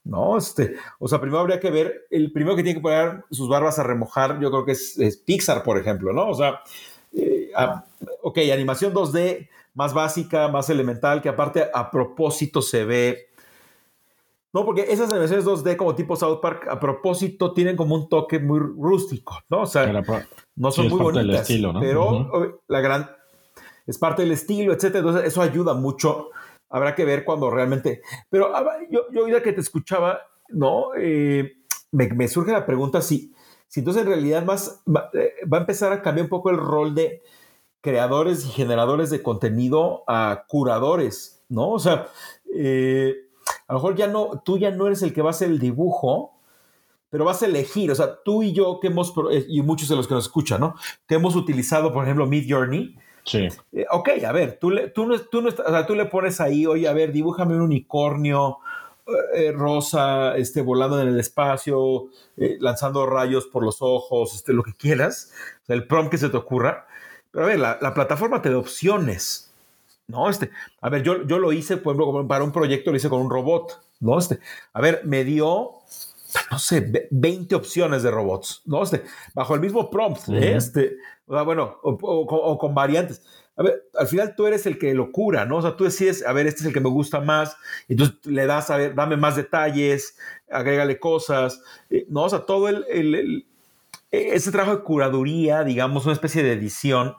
¿no? 0.04 0.36
Este, 0.38 0.76
o 0.98 1.08
sea, 1.08 1.20
primero 1.20 1.40
habría 1.40 1.60
que 1.60 1.70
ver, 1.70 2.06
el 2.10 2.32
primero 2.32 2.56
que 2.56 2.62
tiene 2.62 2.78
que 2.78 2.82
poner 2.82 3.24
sus 3.30 3.48
barbas 3.48 3.78
a 3.78 3.82
remojar, 3.82 4.40
yo 4.40 4.50
creo 4.50 4.64
que 4.64 4.72
es, 4.72 5.22
Pixar, 5.24 5.62
por 5.62 5.78
ejemplo, 5.78 6.12
¿no? 6.12 6.28
O 6.28 6.34
sea, 6.34 6.60
eh, 7.12 7.50
ok, 8.22 8.38
animación 8.52 8.92
2D 8.94 9.48
más 9.74 9.94
básica, 9.94 10.48
más 10.48 10.68
elemental, 10.70 11.22
que 11.22 11.28
aparte 11.28 11.68
a 11.72 11.90
propósito 11.90 12.62
se 12.62 12.84
ve. 12.84 13.26
No, 14.52 14.64
porque 14.64 14.86
esas 14.88 15.10
animaciones 15.10 15.44
2D 15.44 15.76
como 15.76 15.94
tipo 15.94 16.16
South 16.16 16.40
Park, 16.40 16.66
a 16.68 16.80
propósito 16.80 17.52
tienen 17.52 17.76
como 17.76 17.94
un 17.94 18.08
toque 18.08 18.40
muy 18.40 18.58
rústico, 18.58 19.38
¿no? 19.48 19.62
O 19.62 19.66
sea, 19.66 20.02
no 20.56 20.70
son 20.70 20.88
muy 20.88 21.00
bonitas, 21.00 21.42
estilo, 21.42 21.72
¿no? 21.72 21.80
pero 21.80 22.60
la 22.66 22.80
gran 22.80 23.10
es 23.86 23.96
parte 23.98 24.22
del 24.22 24.32
estilo, 24.32 24.72
etcétera. 24.72 25.00
Entonces, 25.00 25.26
eso 25.26 25.40
ayuda 25.40 25.74
mucho 25.74 26.30
habrá 26.70 26.94
que 26.94 27.04
ver 27.04 27.24
cuando 27.24 27.50
realmente. 27.50 28.00
Pero 28.30 28.54
ah, 28.54 28.64
yo, 28.90 29.06
yo 29.12 29.28
ya 29.28 29.42
que 29.42 29.52
te 29.52 29.60
escuchaba, 29.60 30.20
¿no? 30.48 30.94
Eh, 30.96 31.56
me, 31.92 32.28
surge 32.28 32.52
la 32.52 32.64
pregunta 32.64 33.02
si, 33.02 33.34
si 33.70 33.80
entonces 33.80 34.02
en 34.02 34.08
realidad 34.08 34.44
más 34.44 34.82
eh, 35.14 35.32
va, 35.46 35.58
a 35.58 35.60
empezar 35.60 35.92
a 35.92 36.02
cambiar 36.02 36.24
un 36.24 36.28
poco 36.28 36.50
el 36.50 36.56
rol 36.56 36.92
de 36.92 37.22
creadores 37.80 38.44
y 38.44 38.48
generadores 38.48 39.10
de 39.10 39.22
contenido 39.22 40.02
a 40.08 40.44
curadores, 40.48 41.44
¿no? 41.48 41.70
O 41.70 41.78
sea, 41.78 42.08
eh, 42.52 43.14
a 43.68 43.72
lo 43.72 43.78
mejor 43.78 43.94
ya 43.94 44.08
no, 44.08 44.42
tú 44.44 44.58
ya 44.58 44.72
no 44.72 44.88
eres 44.88 45.02
el 45.02 45.14
que 45.14 45.22
va 45.22 45.28
a 45.28 45.30
hacer 45.30 45.50
el 45.50 45.60
dibujo, 45.60 46.32
pero 47.10 47.24
vas 47.24 47.44
a 47.44 47.46
elegir, 47.46 47.92
o 47.92 47.94
sea, 47.94 48.20
tú 48.24 48.42
y 48.42 48.52
yo 48.52 48.80
que 48.80 48.88
hemos, 48.88 49.14
y 49.48 49.62
muchos 49.62 49.88
de 49.88 49.94
los 49.94 50.08
que 50.08 50.14
nos 50.14 50.24
escuchan, 50.24 50.60
¿no? 50.60 50.74
Que 51.06 51.14
hemos 51.14 51.36
utilizado, 51.36 51.92
por 51.92 52.02
ejemplo, 52.02 52.26
Mid 52.26 52.52
Journey, 52.52 52.96
Sí. 53.24 53.48
Eh, 53.72 53.84
ok, 53.90 54.08
a 54.26 54.32
ver, 54.32 54.58
tú 54.58 54.70
le, 54.70 54.88
tú, 54.88 55.06
tú, 55.30 55.46
tú 55.86 55.94
le 55.94 56.06
pones 56.06 56.40
ahí, 56.40 56.66
oye, 56.66 56.88
a 56.88 56.92
ver, 56.94 57.12
dibújame 57.12 57.54
un 57.54 57.60
unicornio 57.60 58.58
eh, 59.34 59.52
rosa, 59.52 60.36
este, 60.36 60.62
volando 60.62 61.00
en 61.00 61.08
el 61.08 61.20
espacio, 61.20 62.08
eh, 62.36 62.56
lanzando 62.60 63.06
rayos 63.06 63.46
por 63.46 63.64
los 63.64 63.78
ojos, 63.80 64.34
este, 64.34 64.52
lo 64.52 64.62
que 64.62 64.74
quieras, 64.74 65.32
el 65.68 65.86
prompt 65.86 66.10
que 66.10 66.18
se 66.18 66.28
te 66.28 66.36
ocurra. 66.36 66.86
Pero 67.30 67.44
a 67.44 67.48
ver, 67.48 67.58
la, 67.58 67.78
la, 67.80 67.94
plataforma 67.94 68.42
te 68.42 68.50
da 68.50 68.58
opciones, 68.58 69.52
¿no? 70.08 70.28
Este, 70.28 70.50
a 70.80 70.88
ver, 70.88 71.02
yo, 71.02 71.26
yo 71.26 71.38
lo 71.38 71.52
hice, 71.52 71.76
por 71.76 71.94
ejemplo, 71.94 72.26
para 72.26 72.44
un 72.44 72.52
proyecto 72.52 72.90
lo 72.90 72.96
hice 72.96 73.08
con 73.08 73.20
un 73.20 73.30
robot, 73.30 73.80
¿no? 74.00 74.18
Este, 74.18 74.40
a 74.72 74.80
ver, 74.80 75.02
me 75.04 75.24
dio 75.24 75.80
no 76.50 76.58
sé, 76.58 77.08
20 77.10 77.54
opciones 77.54 78.02
de 78.02 78.10
robots, 78.10 78.62
¿no? 78.64 78.82
Este, 78.82 79.04
bajo 79.34 79.54
el 79.54 79.60
mismo 79.60 79.90
prompt, 79.90 80.28
este, 80.28 80.96
bueno, 81.26 81.78
o, 81.82 82.58
con 82.58 82.74
variantes. 82.74 83.22
Al 83.98 84.06
final 84.06 84.34
tú 84.36 84.46
eres 84.46 84.66
el 84.66 84.78
que 84.78 84.94
lo 84.94 85.12
cura, 85.12 85.44
¿no? 85.44 85.58
O 85.58 85.62
sea, 85.62 85.76
tú 85.76 85.84
decides, 85.84 86.24
a 86.26 86.32
ver, 86.32 86.46
este 86.46 86.60
es 86.60 86.66
el 86.66 86.72
que 86.72 86.80
me 86.80 86.88
gusta 86.88 87.20
más, 87.20 87.56
entonces 87.88 88.16
le 88.24 88.46
das, 88.46 88.70
a 88.70 88.76
ver, 88.76 88.94
dame 88.94 89.16
más 89.16 89.36
detalles, 89.36 90.16
agrégale 90.50 90.98
cosas, 90.98 91.62
eh, 91.90 92.06
¿no? 92.08 92.22
O 92.24 92.28
sea, 92.28 92.40
todo 92.40 92.68
el, 92.68 92.84
el, 92.88 93.46
ese 94.10 94.50
trabajo 94.50 94.76
de 94.76 94.82
curaduría, 94.82 95.62
digamos, 95.64 96.04
una 96.04 96.14
especie 96.14 96.42
de 96.42 96.52
edición, 96.52 97.16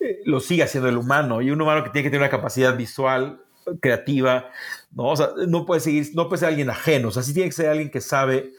eh, 0.00 0.20
lo 0.24 0.40
sigue 0.40 0.62
haciendo 0.62 0.88
el 0.88 0.98
humano, 0.98 1.40
y 1.42 1.50
un 1.50 1.60
humano 1.60 1.84
que 1.84 1.90
tiene 1.90 2.04
que 2.04 2.10
tener 2.10 2.22
una 2.22 2.30
capacidad 2.30 2.76
visual, 2.76 3.40
creativa, 3.80 4.50
¿no? 4.92 5.04
O 5.04 5.16
sea, 5.16 5.30
no 5.48 5.64
puede 5.64 5.80
seguir, 5.80 6.08
no 6.14 6.28
puede 6.28 6.40
ser 6.40 6.48
alguien 6.48 6.70
ajeno, 6.70 7.08
o 7.08 7.10
sea, 7.10 7.22
sí 7.22 7.32
tiene 7.32 7.48
que 7.48 7.54
ser 7.54 7.68
alguien 7.68 7.90
que 7.90 8.00
sabe, 8.00 8.52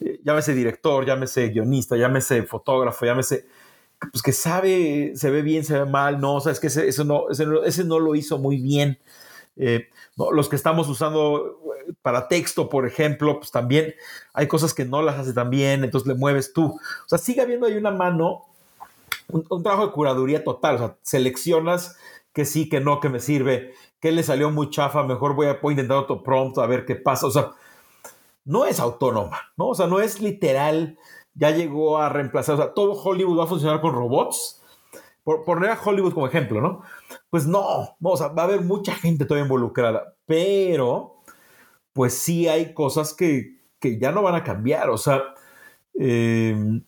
eh, 0.00 0.20
llámese 0.24 0.54
director, 0.54 1.04
llámese 1.04 1.48
guionista, 1.48 1.96
llámese 1.96 2.42
fotógrafo, 2.44 3.04
llámese, 3.04 3.46
pues 4.12 4.22
que 4.22 4.32
sabe, 4.32 5.12
se 5.16 5.30
ve 5.30 5.42
bien, 5.42 5.64
se 5.64 5.78
ve 5.78 5.84
mal, 5.84 6.20
no, 6.20 6.36
o 6.36 6.40
sea, 6.40 6.52
es 6.52 6.60
que 6.60 6.68
ese, 6.68 6.88
eso 6.88 7.04
no, 7.04 7.24
ese, 7.30 7.84
no 7.84 7.98
lo 7.98 8.14
hizo 8.14 8.38
muy 8.38 8.58
bien. 8.58 8.98
Eh, 9.56 9.88
los 10.16 10.48
que 10.48 10.56
estamos 10.56 10.88
usando 10.88 11.60
eh, 11.88 11.92
para 12.00 12.28
texto, 12.28 12.68
por 12.68 12.86
ejemplo, 12.86 13.38
pues 13.38 13.50
también 13.50 13.94
hay 14.32 14.46
cosas 14.46 14.72
que 14.72 14.84
no 14.84 15.02
las 15.02 15.18
hace 15.18 15.32
tan 15.32 15.50
bien, 15.50 15.84
entonces 15.84 16.06
le 16.06 16.14
mueves 16.14 16.52
tú. 16.52 16.66
O 16.66 17.08
sea, 17.08 17.18
sigue 17.18 17.40
habiendo 17.40 17.66
ahí 17.66 17.76
una 17.76 17.90
mano, 17.90 18.46
un, 19.28 19.62
trabajo 19.62 19.86
de 19.86 19.92
curaduría 19.92 20.44
total, 20.44 20.76
o 20.76 20.78
sea, 20.78 20.96
seleccionas 21.02 21.96
que 22.32 22.44
sí, 22.44 22.68
que 22.68 22.80
no, 22.80 23.00
que 23.00 23.08
me 23.08 23.20
sirve, 23.20 23.74
que 24.00 24.12
le 24.12 24.22
salió 24.22 24.50
muy 24.50 24.70
chafa, 24.70 25.02
mejor 25.02 25.34
voy 25.34 25.48
a, 25.48 25.58
intentar 25.70 25.96
otro 25.96 26.22
prompt 26.22 26.58
a 26.58 26.66
ver 26.66 26.84
qué 26.84 26.94
pasa. 26.94 27.26
O 27.26 27.30
sea, 27.30 27.50
no 28.44 28.64
es 28.64 28.78
autónoma, 28.78 29.40
¿no? 29.56 29.68
O 29.68 29.74
sea, 29.74 29.88
no 29.88 30.00
es 30.00 30.20
literal, 30.20 30.98
ya 31.38 31.50
llegó 31.50 31.98
a 31.98 32.08
reemplazar, 32.08 32.56
o 32.56 32.58
sea, 32.58 32.74
todo 32.74 32.92
Hollywood 32.92 33.38
va 33.38 33.44
a 33.44 33.48
funcionar 33.48 33.80
con 33.80 33.94
robots. 33.94 34.60
Por 35.24 35.44
poner 35.44 35.70
a 35.70 35.78
Hollywood 35.82 36.14
como 36.14 36.26
ejemplo, 36.26 36.60
¿no? 36.62 36.80
Pues 37.28 37.46
no, 37.46 37.96
no, 38.00 38.10
o 38.10 38.16
sea, 38.16 38.28
va 38.28 38.42
a 38.42 38.44
haber 38.46 38.62
mucha 38.62 38.94
gente 38.94 39.26
todavía 39.26 39.44
involucrada, 39.44 40.14
pero 40.24 41.16
pues 41.92 42.14
sí 42.14 42.48
hay 42.48 42.72
cosas 42.72 43.12
que, 43.12 43.58
ya 43.82 44.10
no 44.10 44.22
van 44.22 44.34
a 44.34 44.44
cambiar, 44.44 44.88
o 44.88 44.96
sea, 44.96 45.22
em, 45.94 46.82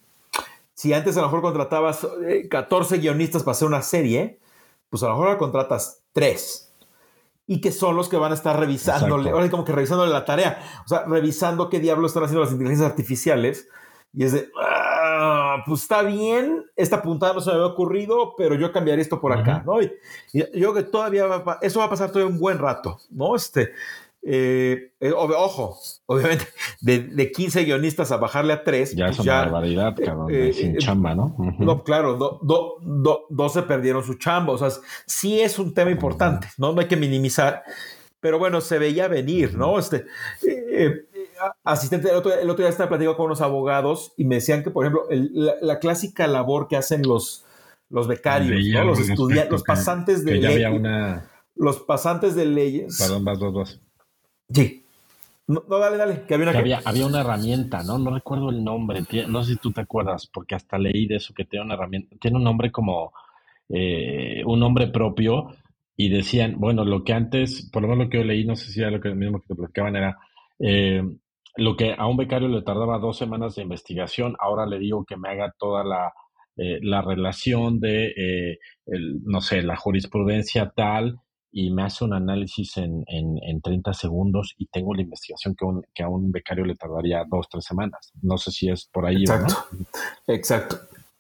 si 0.73 0.95
antes 0.95 1.17
a 1.17 1.21
lo 1.21 1.27
mejor 1.27 1.43
contratabas 1.43 2.07
14 2.49 2.95
eh, 2.95 2.99
guionistas 2.99 3.43
para 3.43 3.53
hacer 3.53 3.69
una 3.69 3.83
serie, 3.83 4.41
pues 4.89 5.03
a 5.03 5.07
lo 5.07 5.13
mejor 5.13 5.27
ahora 5.29 5.39
contratas 5.39 6.03
3 6.13 6.73
y 7.47 7.61
que 7.61 7.73
son 7.73 7.97
los 7.97 8.09
que 8.09 8.17
van 8.17 8.31
a 8.31 8.37
estar 8.37 8.59
revisándole, 8.59 9.31
ahora 9.31 9.51
como 9.51 9.65
que 9.65 9.73
revisándole 9.73 10.13
la 10.13 10.25
tarea, 10.25 10.63
o 10.85 10.89
sea, 10.89 11.05
revisando 11.07 11.69
qué 11.69 11.81
diablo 11.81 12.07
están 12.07 12.23
haciendo 12.23 12.43
las 12.45 12.53
inteligencias 12.53 12.89
artificiales. 12.89 13.69
Y 14.13 14.25
es 14.25 14.33
de, 14.33 14.49
ah, 14.61 15.63
pues 15.67 15.83
está 15.83 16.03
bien, 16.03 16.65
esta 16.75 17.01
puntada 17.01 17.35
no 17.35 17.41
se 17.41 17.51
me 17.51 17.57
había 17.57 17.67
ocurrido, 17.67 18.35
pero 18.37 18.57
yo 18.57 18.73
cambiaría 18.73 19.03
esto 19.03 19.21
por 19.21 19.33
acá, 19.33 19.63
¿no? 19.65 19.81
Y, 19.81 19.93
yo 20.33 20.47
creo 20.51 20.75
que 20.75 20.83
todavía 20.83 21.27
va, 21.27 21.59
eso 21.63 21.79
va 21.79 21.87
a 21.87 21.91
pasar 21.91 22.11
todavía 22.11 22.33
un 22.33 22.41
buen 22.41 22.59
rato, 22.59 22.99
¿no? 23.11 23.37
Este, 23.37 23.73
eh, 24.23 24.93
eh, 25.01 25.13
ojo, 25.13 25.79
obviamente, 26.07 26.47
de, 26.81 27.33
15 27.33 27.65
guionistas 27.65 28.13
a 28.13 28.19
bajarle 28.19 28.53
a 28.53 28.65
3. 28.65 28.95
Ya 28.95 29.07
pues 29.07 29.19
es 29.19 29.25
una 29.25 29.41
barbaridad, 29.43 29.95
eh, 29.99 30.05
cabrón, 30.05 30.53
sin 30.53 30.77
chamba, 30.77 31.15
¿no? 31.15 31.35
No, 31.59 31.83
claro, 31.83 32.17
dos 32.43 33.53
se 33.53 33.63
perdieron 33.63 34.05
su 34.05 34.15
chamba. 34.15 34.53
O 34.53 34.59
sea, 34.59 34.69
sí 35.07 35.41
es 35.41 35.59
un 35.59 35.73
tema 35.73 35.91
importante, 35.91 36.49
¿no? 36.59 36.73
No 36.73 36.81
hay 36.81 36.89
que 36.89 36.97
minimizar. 36.97 37.63
Pero 38.21 38.39
bueno, 38.39 38.61
se 38.61 38.79
veía 38.79 39.09
venir, 39.09 39.57
¿no? 39.57 39.79
Este. 39.79 40.05
Asistente, 41.65 42.11
el 42.11 42.17
otro, 42.17 42.33
el 42.35 42.49
otro, 42.49 42.63
día 42.63 42.71
estaba 42.71 42.89
platicando 42.89 43.17
con 43.17 43.27
unos 43.27 43.41
abogados 43.41 44.13
y 44.17 44.25
me 44.25 44.37
decían 44.37 44.63
que, 44.63 44.71
por 44.71 44.85
ejemplo, 44.85 45.07
la, 45.11 45.79
clásica 45.79 46.27
labor 46.27 46.69
que 46.69 46.77
hacen 46.77 47.03
los, 47.03 47.45
los 47.89 48.09
becarios, 48.09 48.65
¿no? 48.73 48.85
los 48.85 49.01
estudiantes, 49.01 49.53
los 49.53 49.63
pasantes 49.63 50.25
de 50.25 50.37
leyes. 50.37 51.11
Los 51.57 51.81
pasantes 51.81 52.35
de 52.35 52.47
leyes. 52.47 52.99
Perdón, 52.99 53.25
vas, 53.25 53.39
vas, 53.39 53.53
vas 53.53 53.81
Sí. 54.53 54.85
No, 55.47 55.63
dale, 55.69 55.97
dale, 55.97 56.23
que 56.29 56.35
había 56.35 56.51
una... 56.51 56.81
había, 56.85 57.07
una 57.07 57.21
herramienta, 57.23 57.83
¿no? 57.83 57.99
No 57.99 58.15
recuerdo 58.15 58.51
el 58.51 58.63
nombre, 58.63 59.05
no 59.27 59.43
sé 59.43 59.55
si 59.55 59.59
tú 59.59 59.73
te 59.73 59.81
acuerdas, 59.81 60.29
porque 60.33 60.55
hasta 60.55 60.79
leí 60.79 61.07
de 61.07 61.17
eso, 61.17 61.35
que 61.35 61.45
tiene 61.45 61.65
una 61.65 61.75
herramienta, 61.75 62.15
tiene 62.21 62.37
un 62.37 62.45
nombre 62.45 62.71
como 62.71 63.13
eh, 63.69 64.43
un 64.47 64.61
nombre 64.61 64.87
propio, 64.87 65.57
y 66.01 66.09
decían, 66.09 66.55
bueno, 66.57 66.83
lo 66.83 67.05
que 67.05 67.13
antes, 67.13 67.69
por 67.71 67.83
lo 67.83 67.89
menos 67.89 68.05
lo 68.05 68.11
que 68.11 68.17
yo 68.17 68.25
leí, 68.25 68.43
no 68.43 68.57
sé 68.57 68.73
si 68.73 68.81
era 68.81 68.91
lo 68.91 69.03
que 69.03 69.15
mismo 69.15 69.39
que 69.39 69.49
te 69.49 69.55
platicaban, 69.55 69.97
era 69.97 70.19
eh, 70.59 71.05
lo 71.57 71.77
que 71.77 71.95
a 71.97 72.07
un 72.07 72.17
becario 72.17 72.49
le 72.49 72.63
tardaba 72.63 72.99
dos 72.99 73.19
semanas 73.19 73.55
de 73.55 73.63
investigación, 73.63 74.37
ahora 74.39 74.67
le 74.67 74.79
digo 74.79 75.05
que 75.05 75.17
me 75.17 75.31
haga 75.31 75.55
toda 75.59 75.85
la, 75.85 76.13
eh, 76.57 76.79
la 76.83 77.03
relación 77.03 77.81
de, 77.81 78.59
no 78.87 79.41
sé, 79.41 79.63
la 79.63 79.77
jurisprudencia 79.77 80.73
tal, 80.75 81.21
y 81.53 81.71
me 81.71 81.83
hace 81.83 82.05
un 82.05 82.15
análisis 82.15 82.77
en, 82.77 83.05
en, 83.09 83.61
30 83.61 83.93
segundos 83.93 84.55
y 84.57 84.67
tengo 84.67 84.95
la 84.95 85.03
investigación 85.03 85.55
que, 85.57 85.67
que, 85.93 86.03
a 86.03 86.09
un 86.09 86.31
becario 86.31 86.65
le 86.65 86.77
tardaría 86.77 87.25
dos, 87.29 87.49
tres 87.51 87.65
semanas. 87.65 88.13
No 88.23 88.39
sé 88.39 88.53
si 88.53 88.69
es 88.69 88.87
por 88.87 89.07
ahí. 89.07 89.23
Exacto, 89.23 89.55
exacto. 90.29 90.77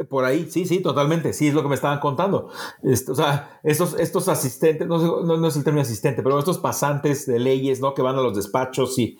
Por 0.08 0.24
ahí, 0.24 0.48
sí, 0.48 0.64
sí, 0.64 0.80
totalmente. 0.80 1.32
Sí, 1.32 1.48
es 1.48 1.54
lo 1.54 1.62
que 1.62 1.68
me 1.68 1.74
estaban 1.74 1.98
contando. 1.98 2.48
o 2.82 3.14
sea, 3.14 3.60
estos, 3.62 3.98
estos 3.98 4.28
asistentes, 4.28 4.86
no, 4.86 5.22
no, 5.22 5.46
es 5.46 5.56
el 5.56 5.64
término 5.64 5.82
asistente, 5.82 6.22
pero 6.22 6.38
estos 6.38 6.58
pasantes 6.58 7.26
de 7.26 7.38
leyes, 7.38 7.80
¿no? 7.80 7.92
Que 7.92 8.02
van 8.02 8.16
a 8.16 8.22
los 8.22 8.34
despachos 8.34 8.98
y 8.98 9.04
eh, 9.04 9.18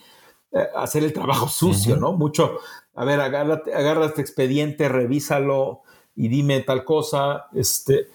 hacer 0.74 1.04
el 1.04 1.12
trabajo 1.12 1.48
sucio, 1.48 1.96
¿no? 1.96 2.12
Mucho, 2.12 2.58
a 2.94 3.04
ver, 3.04 3.20
agarra, 3.20 3.62
agarra 3.74 4.06
este 4.06 4.20
expediente, 4.20 4.88
revísalo 4.88 5.82
y 6.16 6.28
dime 6.28 6.60
tal 6.60 6.84
cosa. 6.84 7.46
Este, 7.54 8.08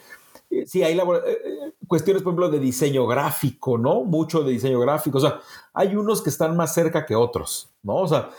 eh, 0.50 0.66
sí, 0.66 0.84
hay 0.84 0.98
eh, 0.98 1.02
eh, 1.26 1.74
cuestiones, 1.88 2.24
por 2.24 2.32
ejemplo, 2.32 2.50
de 2.50 2.60
diseño 2.60 3.08
gráfico, 3.08 3.78
¿no? 3.78 4.04
Mucho 4.04 4.44
de 4.44 4.52
diseño 4.52 4.80
gráfico. 4.80 5.18
O 5.18 5.22
sea, 5.22 5.40
hay 5.74 5.96
unos 5.96 6.22
que 6.22 6.30
están 6.30 6.56
más 6.56 6.74
cerca 6.74 7.06
que 7.06 7.16
otros, 7.16 7.72
¿no? 7.84 7.98
O 7.98 8.08
sea, 8.08 8.30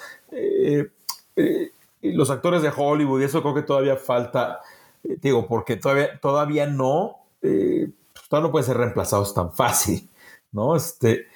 los 2.03 2.31
actores 2.31 2.63
de 2.63 2.73
Hollywood, 2.75 3.21
y 3.21 3.25
eso 3.25 3.43
creo 3.43 3.55
que 3.55 3.63
todavía 3.63 3.97
falta, 3.97 4.61
digo, 5.03 5.47
porque 5.47 5.77
todavía, 5.77 6.19
todavía 6.21 6.67
no, 6.67 7.17
pues, 7.41 7.91
todavía 8.29 8.49
no 8.49 8.53
pueden 8.53 8.67
ser 8.67 8.77
reemplazados 8.77 9.35
tan 9.35 9.53
fácil, 9.53 10.09
¿no? 10.53 10.77
Este, 10.77 11.27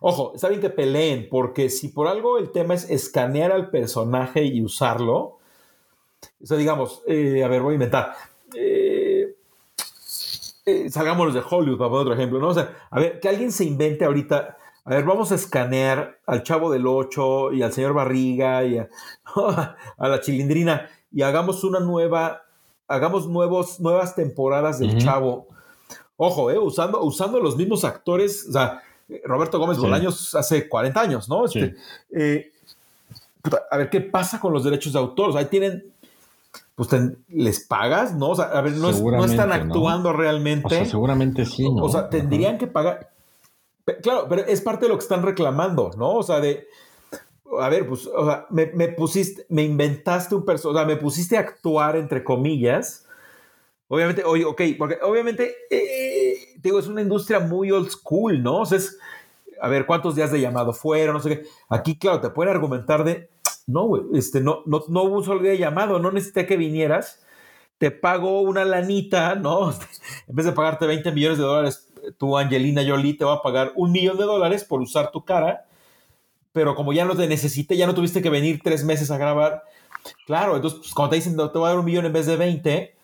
ojo, 0.00 0.32
está 0.34 0.48
bien 0.48 0.60
que 0.60 0.70
peleen, 0.70 1.28
porque 1.30 1.70
si 1.70 1.88
por 1.88 2.08
algo 2.08 2.38
el 2.38 2.50
tema 2.50 2.74
es 2.74 2.90
escanear 2.90 3.52
al 3.52 3.70
personaje 3.70 4.44
y 4.44 4.62
usarlo, 4.62 5.38
o 6.42 6.46
sea, 6.46 6.56
digamos, 6.56 7.02
a 7.06 7.48
ver, 7.48 7.62
voy 7.62 7.72
a 7.72 7.74
inventar 7.74 8.14
eh, 10.66 10.90
salgámonos 10.90 11.34
de 11.34 11.42
Hollywood, 11.48 11.78
para 11.78 11.90
poner 11.90 12.02
otro 12.02 12.14
ejemplo, 12.14 12.38
¿no? 12.38 12.48
O 12.48 12.54
sea, 12.54 12.76
a 12.90 13.00
ver, 13.00 13.20
que 13.20 13.28
alguien 13.28 13.52
se 13.52 13.64
invente 13.64 14.04
ahorita, 14.04 14.56
a 14.84 14.90
ver, 14.90 15.04
vamos 15.04 15.32
a 15.32 15.34
escanear 15.34 16.18
al 16.26 16.42
Chavo 16.42 16.70
del 16.70 16.86
Ocho 16.86 17.52
y 17.52 17.62
al 17.62 17.72
señor 17.72 17.94
Barriga 17.94 18.64
y 18.64 18.78
a, 18.78 18.88
la 19.98 20.20
Chilindrina 20.20 20.88
y 21.10 21.22
hagamos 21.22 21.64
una 21.64 21.80
nueva, 21.80 22.42
hagamos 22.88 23.28
nuevos, 23.28 23.80
nuevas 23.80 24.14
temporadas 24.14 24.78
del 24.78 24.98
Chavo. 24.98 25.48
Ojo, 26.16 26.50
eh, 26.50 26.58
usando, 26.58 27.02
usando 27.02 27.40
los 27.40 27.56
mismos 27.56 27.84
actores, 27.84 28.46
o 28.48 28.52
sea, 28.52 28.82
Roberto 29.24 29.58
Gómez 29.58 29.78
Bolaños 29.78 30.34
hace 30.34 30.68
40 30.68 31.00
años, 31.00 31.28
¿no? 31.28 31.44
Este, 31.44 31.74
eh, 32.10 32.52
a 33.70 33.76
ver, 33.76 33.90
¿qué 33.90 34.00
pasa 34.00 34.38
con 34.40 34.52
los 34.52 34.64
derechos 34.64 34.92
de 34.92 34.98
autor? 34.98 35.30
O 35.30 35.32
sea, 35.32 35.40
ahí 35.40 35.46
tienen 35.46 35.92
pues 36.80 36.88
les 37.28 37.60
pagas, 37.60 38.14
¿no? 38.14 38.30
O 38.30 38.36
sea, 38.36 38.46
a 38.46 38.62
ver, 38.62 38.72
no, 38.72 38.88
están 39.24 39.52
actuando 39.52 40.14
realmente. 40.14 40.66
O 40.66 40.70
sea, 40.70 40.86
seguramente 40.86 41.44
sí, 41.44 41.70
¿no? 41.70 41.84
O 41.84 41.88
sea, 41.90 42.08
tendrían 42.08 42.56
que 42.56 42.66
pagar. 42.66 43.10
Claro, 44.02 44.26
pero 44.30 44.46
es 44.46 44.62
parte 44.62 44.86
de 44.86 44.88
lo 44.88 44.96
que 44.96 45.02
están 45.02 45.22
reclamando, 45.22 45.90
¿no? 45.98 46.14
O 46.14 46.22
sea, 46.22 46.40
de. 46.40 46.66
A 47.60 47.68
ver, 47.68 47.86
pues, 47.86 48.06
o 48.06 48.24
sea, 48.24 48.46
me, 48.48 48.88
pusiste, 48.88 49.44
me 49.50 49.62
inventaste 49.62 50.34
un 50.34 50.44
personaje, 50.46 50.78
o 50.78 50.78
sea, 50.78 50.86
me 50.86 50.96
pusiste 50.98 51.36
a 51.36 51.40
actuar, 51.40 51.96
entre 51.96 52.24
comillas. 52.24 53.04
Obviamente, 53.88 54.24
oye, 54.24 54.46
ok, 54.46 54.62
porque 54.78 54.98
obviamente, 55.02 55.52
eh, 55.68 56.19
digo, 56.62 56.78
es 56.78 56.86
una 56.86 57.02
industria 57.02 57.40
muy 57.40 57.70
old 57.70 57.90
school, 57.90 58.42
¿no? 58.42 58.60
O 58.60 58.66
sea, 58.66 58.78
es, 58.78 58.98
a 59.60 59.68
ver, 59.68 59.86
¿cuántos 59.86 60.14
días 60.14 60.32
de 60.32 60.40
llamado 60.40 60.72
fueron? 60.72 61.14
No 61.14 61.20
sé 61.20 61.28
qué. 61.30 61.46
Aquí, 61.68 61.98
claro, 61.98 62.20
te 62.20 62.30
pueden 62.30 62.54
argumentar 62.54 63.04
de, 63.04 63.30
no, 63.66 63.84
güey, 63.86 64.02
este, 64.14 64.40
no, 64.40 64.62
no, 64.66 64.82
no 64.88 65.02
hubo 65.04 65.16
un 65.18 65.24
solo 65.24 65.40
día 65.40 65.52
de 65.52 65.58
llamado, 65.58 65.98
no 65.98 66.10
necesité 66.10 66.46
que 66.46 66.56
vinieras, 66.56 67.22
te 67.78 67.90
pago 67.90 68.40
una 68.40 68.64
lanita, 68.64 69.34
¿no? 69.34 69.70
en 70.28 70.34
vez 70.34 70.46
de 70.46 70.52
pagarte 70.52 70.86
20 70.86 71.12
millones 71.12 71.38
de 71.38 71.44
dólares, 71.44 71.88
tu 72.18 72.36
Angelina 72.36 72.82
Jolie 72.86 73.14
te 73.14 73.24
va 73.24 73.34
a 73.34 73.42
pagar 73.42 73.72
un 73.76 73.92
millón 73.92 74.16
de 74.18 74.24
dólares 74.24 74.64
por 74.64 74.80
usar 74.80 75.10
tu 75.10 75.24
cara, 75.24 75.66
pero 76.52 76.74
como 76.74 76.92
ya 76.92 77.04
no 77.04 77.16
te 77.16 77.26
necesité, 77.26 77.76
ya 77.76 77.86
no 77.86 77.94
tuviste 77.94 78.22
que 78.22 78.30
venir 78.30 78.60
tres 78.62 78.84
meses 78.84 79.10
a 79.10 79.18
grabar, 79.18 79.62
claro, 80.26 80.56
entonces 80.56 80.80
pues, 80.80 80.94
cuando 80.94 81.10
te 81.10 81.16
dicen 81.16 81.36
te 81.36 81.58
voy 81.58 81.66
a 81.66 81.70
dar 81.70 81.78
un 81.78 81.84
millón 81.84 82.06
en 82.06 82.12
vez 82.12 82.26
de 82.26 82.36
20, 82.36 82.96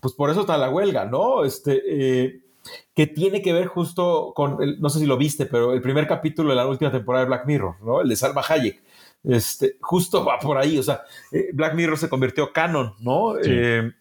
pues 0.00 0.14
por 0.14 0.30
eso 0.30 0.40
está 0.40 0.56
la 0.56 0.70
huelga, 0.70 1.04
¿no? 1.04 1.44
Este, 1.44 1.82
eh, 1.86 2.40
que 2.94 3.06
tiene 3.06 3.42
que 3.42 3.52
ver 3.52 3.66
justo 3.66 4.32
con, 4.34 4.58
no 4.80 4.88
sé 4.88 4.98
si 4.98 5.06
lo 5.06 5.16
viste, 5.16 5.46
pero 5.46 5.72
el 5.72 5.82
primer 5.82 6.06
capítulo 6.06 6.50
de 6.50 6.56
la 6.56 6.66
última 6.66 6.90
temporada 6.90 7.24
de 7.24 7.28
Black 7.28 7.46
Mirror, 7.46 7.76
¿no? 7.82 8.00
El 8.00 8.08
de 8.08 8.16
Salma 8.16 8.42
Hayek 8.46 8.82
Este, 9.24 9.76
justo 9.80 10.24
va 10.24 10.38
por 10.38 10.58
ahí, 10.58 10.78
o 10.78 10.82
sea, 10.82 11.02
eh, 11.32 11.48
Black 11.52 11.74
Mirror 11.74 11.98
se 11.98 12.08
convirtió 12.08 12.52
canon, 12.52 12.94
¿no? 13.00 13.38
Eh, 13.38 13.92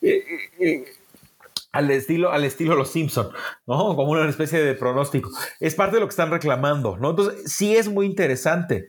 eh, 0.00 0.84
al 1.72 1.90
estilo, 1.90 2.32
al 2.32 2.44
estilo 2.44 2.74
Los 2.74 2.90
Simpson, 2.90 3.28
¿no? 3.66 3.96
Como 3.96 4.12
una 4.12 4.28
especie 4.28 4.62
de 4.62 4.74
pronóstico. 4.74 5.30
Es 5.60 5.74
parte 5.74 5.96
de 5.96 6.00
lo 6.00 6.06
que 6.06 6.12
están 6.12 6.30
reclamando, 6.30 6.96
¿no? 6.96 7.10
Entonces, 7.10 7.52
sí 7.52 7.76
es 7.76 7.88
muy 7.88 8.06
interesante, 8.06 8.88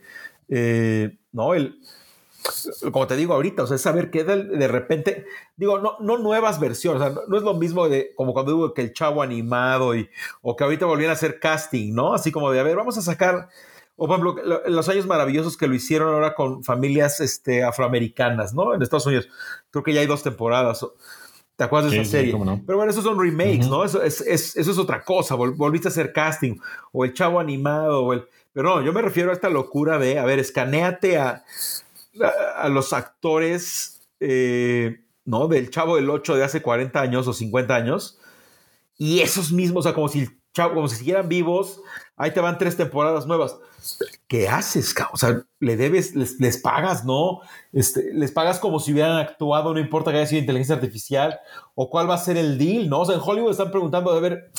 ¿no? 1.32 1.54
El, 1.54 1.78
como 2.92 3.06
te 3.06 3.16
digo 3.16 3.34
ahorita, 3.34 3.62
o 3.62 3.66
sea, 3.66 3.78
saber 3.78 4.10
que 4.10 4.24
de, 4.24 4.68
repente, 4.68 5.26
digo, 5.56 5.78
no, 5.78 5.96
no 6.00 6.18
nuevas 6.18 6.60
versiones, 6.60 7.02
o 7.02 7.04
sea, 7.04 7.22
no, 7.26 7.36
es 7.36 7.42
lo 7.42 7.54
mismo 7.54 7.88
de 7.88 8.12
como 8.14 8.32
cuando 8.32 8.52
digo 8.52 8.74
que 8.74 8.82
el 8.82 8.92
chavo 8.92 9.22
animado 9.22 9.94
y, 9.94 10.08
o 10.42 10.56
que 10.56 10.64
ahorita 10.64 10.86
volvían 10.86 11.10
a 11.10 11.14
hacer 11.14 11.40
casting, 11.40 11.94
¿no? 11.94 12.14
Así 12.14 12.32
como 12.32 12.50
de, 12.50 12.60
a 12.60 12.62
ver, 12.62 12.76
vamos 12.76 12.98
a 12.98 13.02
sacar, 13.02 13.48
o 13.96 14.06
por 14.06 14.18
ejemplo, 14.18 14.62
los 14.66 14.88
años 14.88 15.06
maravillosos 15.06 15.56
que 15.56 15.66
lo 15.66 15.74
hicieron 15.74 16.12
ahora 16.12 16.34
con 16.34 16.64
familias 16.64 17.20
este, 17.20 17.64
afroamericanas, 17.64 18.54
¿no? 18.54 18.74
En 18.74 18.82
Estados 18.82 19.06
Unidos, 19.06 19.28
creo 19.70 19.82
que 19.82 19.92
ya 19.92 20.00
hay 20.00 20.06
dos 20.06 20.22
temporadas. 20.22 20.86
¿Te 21.56 21.62
acuerdas 21.62 21.92
de 21.92 22.00
esa 22.00 22.10
serie? 22.10 22.34
Pero 22.66 22.78
bueno, 22.78 22.90
esos 22.90 23.04
son 23.04 23.18
remakes, 23.18 23.68
¿no? 23.68 23.84
Eso 23.84 24.02
es, 24.02 24.20
eso 24.20 24.70
es 24.70 24.78
otra 24.78 25.04
cosa. 25.04 25.36
volviste 25.36 25.86
a 25.86 25.90
hacer 25.90 26.12
casting, 26.12 26.56
o 26.90 27.04
el 27.04 27.14
chavo 27.14 27.38
animado, 27.38 28.02
o 28.04 28.12
el. 28.12 28.24
Pero 28.52 28.76
no, 28.76 28.82
yo 28.82 28.92
me 28.92 29.02
refiero 29.02 29.30
a 29.30 29.32
esta 29.32 29.48
locura 29.48 29.98
de, 29.98 30.18
a 30.18 30.24
ver, 30.24 30.40
escaneate 30.40 31.18
a, 31.18 31.44
a, 32.56 32.68
los 32.68 32.92
actores, 32.92 34.08
eh, 34.20 35.04
¿no? 35.24 35.48
Del 35.48 35.70
Chavo 35.70 35.96
del 35.96 36.10
8 36.10 36.36
de 36.36 36.44
hace 36.44 36.62
40 36.62 37.00
años 37.00 37.26
o 37.26 37.32
50 37.32 37.74
años. 37.74 38.18
Y 38.96 39.20
esos 39.20 39.52
mismos, 39.52 39.80
o 39.80 39.88
sea, 39.88 39.94
como 39.94 40.08
si, 40.08 40.28
chavo, 40.52 40.74
como 40.74 40.88
si 40.88 40.96
siguieran 40.96 41.28
vivos, 41.28 41.80
ahí 42.16 42.32
te 42.32 42.40
van 42.40 42.58
tres 42.58 42.76
temporadas 42.76 43.26
nuevas. 43.26 43.58
¿Qué 44.28 44.48
haces? 44.48 44.94
O 45.12 45.16
sea, 45.16 45.42
le 45.60 45.76
debes, 45.76 46.14
les, 46.14 46.58
pagas, 46.58 47.04
¿no? 47.04 47.40
Este, 47.72 48.14
les 48.14 48.32
pagas 48.32 48.58
como 48.58 48.80
si 48.80 48.92
hubieran 48.92 49.18
actuado, 49.18 49.74
no 49.74 49.80
importa 49.80 50.10
que 50.10 50.18
haya 50.18 50.26
sido 50.26 50.40
inteligencia 50.40 50.76
artificial, 50.76 51.38
o 51.74 51.90
cuál 51.90 52.08
va 52.08 52.14
a 52.14 52.18
ser 52.18 52.36
el 52.36 52.56
deal, 52.56 52.88
¿no? 52.88 53.00
O 53.00 53.04
sea, 53.04 53.16
en 53.16 53.20
Hollywood 53.22 53.50
están 53.50 53.70
preguntando, 53.70 54.14
de 54.14 54.20
ver, 54.20 54.50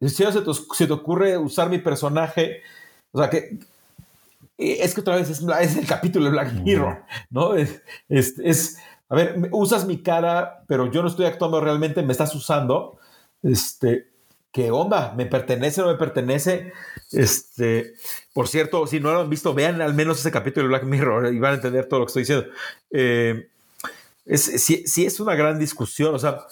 si 0.00 0.24
se 0.24 0.86
te, 0.86 0.92
ocurre 0.92 1.38
usar 1.38 1.68
mi 1.70 1.78
personaje, 1.78 2.62
o 3.12 3.18
sea, 3.18 3.30
que, 3.30 3.58
es 4.70 4.94
que 4.94 5.00
otra 5.00 5.16
vez 5.16 5.30
es, 5.30 5.76
el 5.76 5.86
capítulo 5.86 6.26
de 6.26 6.30
Black 6.30 6.52
Mirror, 6.52 7.04
¿no? 7.30 7.54
Es, 7.54 7.82
es, 8.08 8.78
a 9.08 9.14
ver, 9.14 9.48
usas 9.50 9.86
mi 9.86 10.02
cara, 10.02 10.64
pero 10.68 10.90
yo 10.90 11.02
no 11.02 11.08
estoy 11.08 11.26
actuando 11.26 11.60
realmente, 11.60 12.02
me 12.02 12.12
estás 12.12 12.34
usando. 12.34 12.98
Este, 13.42 14.08
¿qué 14.52 14.70
onda? 14.70 15.14
¿Me 15.16 15.26
pertenece 15.26 15.80
o 15.80 15.86
no 15.86 15.92
me 15.92 15.98
pertenece? 15.98 16.72
Este, 17.10 17.94
por 18.32 18.48
cierto, 18.48 18.86
si 18.86 19.00
no 19.00 19.12
lo 19.12 19.20
han 19.20 19.30
visto, 19.30 19.54
vean 19.54 19.80
al 19.80 19.94
menos 19.94 20.20
ese 20.20 20.30
capítulo 20.30 20.64
de 20.64 20.68
Black 20.68 20.84
Mirror 20.84 21.34
y 21.34 21.38
van 21.38 21.52
a 21.52 21.56
entender 21.56 21.86
todo 21.86 22.00
lo 22.00 22.06
que 22.06 22.10
estoy 22.10 22.22
diciendo. 22.22 22.46
Eh, 22.90 23.48
es, 24.24 24.42
sí, 24.42 25.04
es 25.04 25.20
una 25.20 25.34
gran 25.34 25.58
discusión, 25.58 26.14
o 26.14 26.18
sea, 26.18 26.44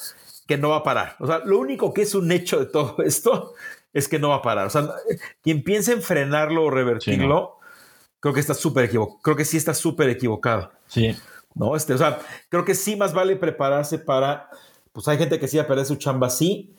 que 0.46 0.58
no 0.58 0.70
va 0.70 0.78
a 0.78 0.82
parar. 0.82 1.16
O 1.20 1.26
sea, 1.26 1.42
lo 1.44 1.58
único 1.58 1.94
que 1.94 2.02
es 2.02 2.14
un 2.14 2.30
hecho 2.32 2.58
de 2.58 2.66
todo 2.66 2.96
esto 3.04 3.54
es 3.92 4.08
que 4.08 4.18
no 4.18 4.30
va 4.30 4.36
a 4.36 4.42
parar. 4.42 4.66
O 4.66 4.70
sea, 4.70 4.88
quien 5.42 5.62
piense 5.62 5.92
en 5.92 6.02
frenarlo 6.02 6.64
o 6.64 6.70
revertirlo, 6.70 7.59
creo 8.20 8.34
que 8.34 8.40
está 8.40 8.54
súper 8.54 8.84
equivocado. 8.84 9.18
Creo 9.22 9.36
que 9.36 9.44
sí 9.44 9.56
está 9.56 9.74
súper 9.74 10.10
equivocado. 10.10 10.70
Sí. 10.86 11.16
¿No? 11.54 11.74
Este, 11.74 11.94
o 11.94 11.98
sea, 11.98 12.20
creo 12.48 12.64
que 12.64 12.74
sí 12.74 12.96
más 12.96 13.12
vale 13.12 13.36
prepararse 13.36 13.98
para. 13.98 14.48
Pues 14.92 15.08
hay 15.08 15.18
gente 15.18 15.38
que 15.38 15.48
sí 15.48 15.56
va 15.56 15.64
a 15.64 15.66
perder 15.66 15.86
su 15.86 15.96
chamba, 15.96 16.30
sí. 16.30 16.74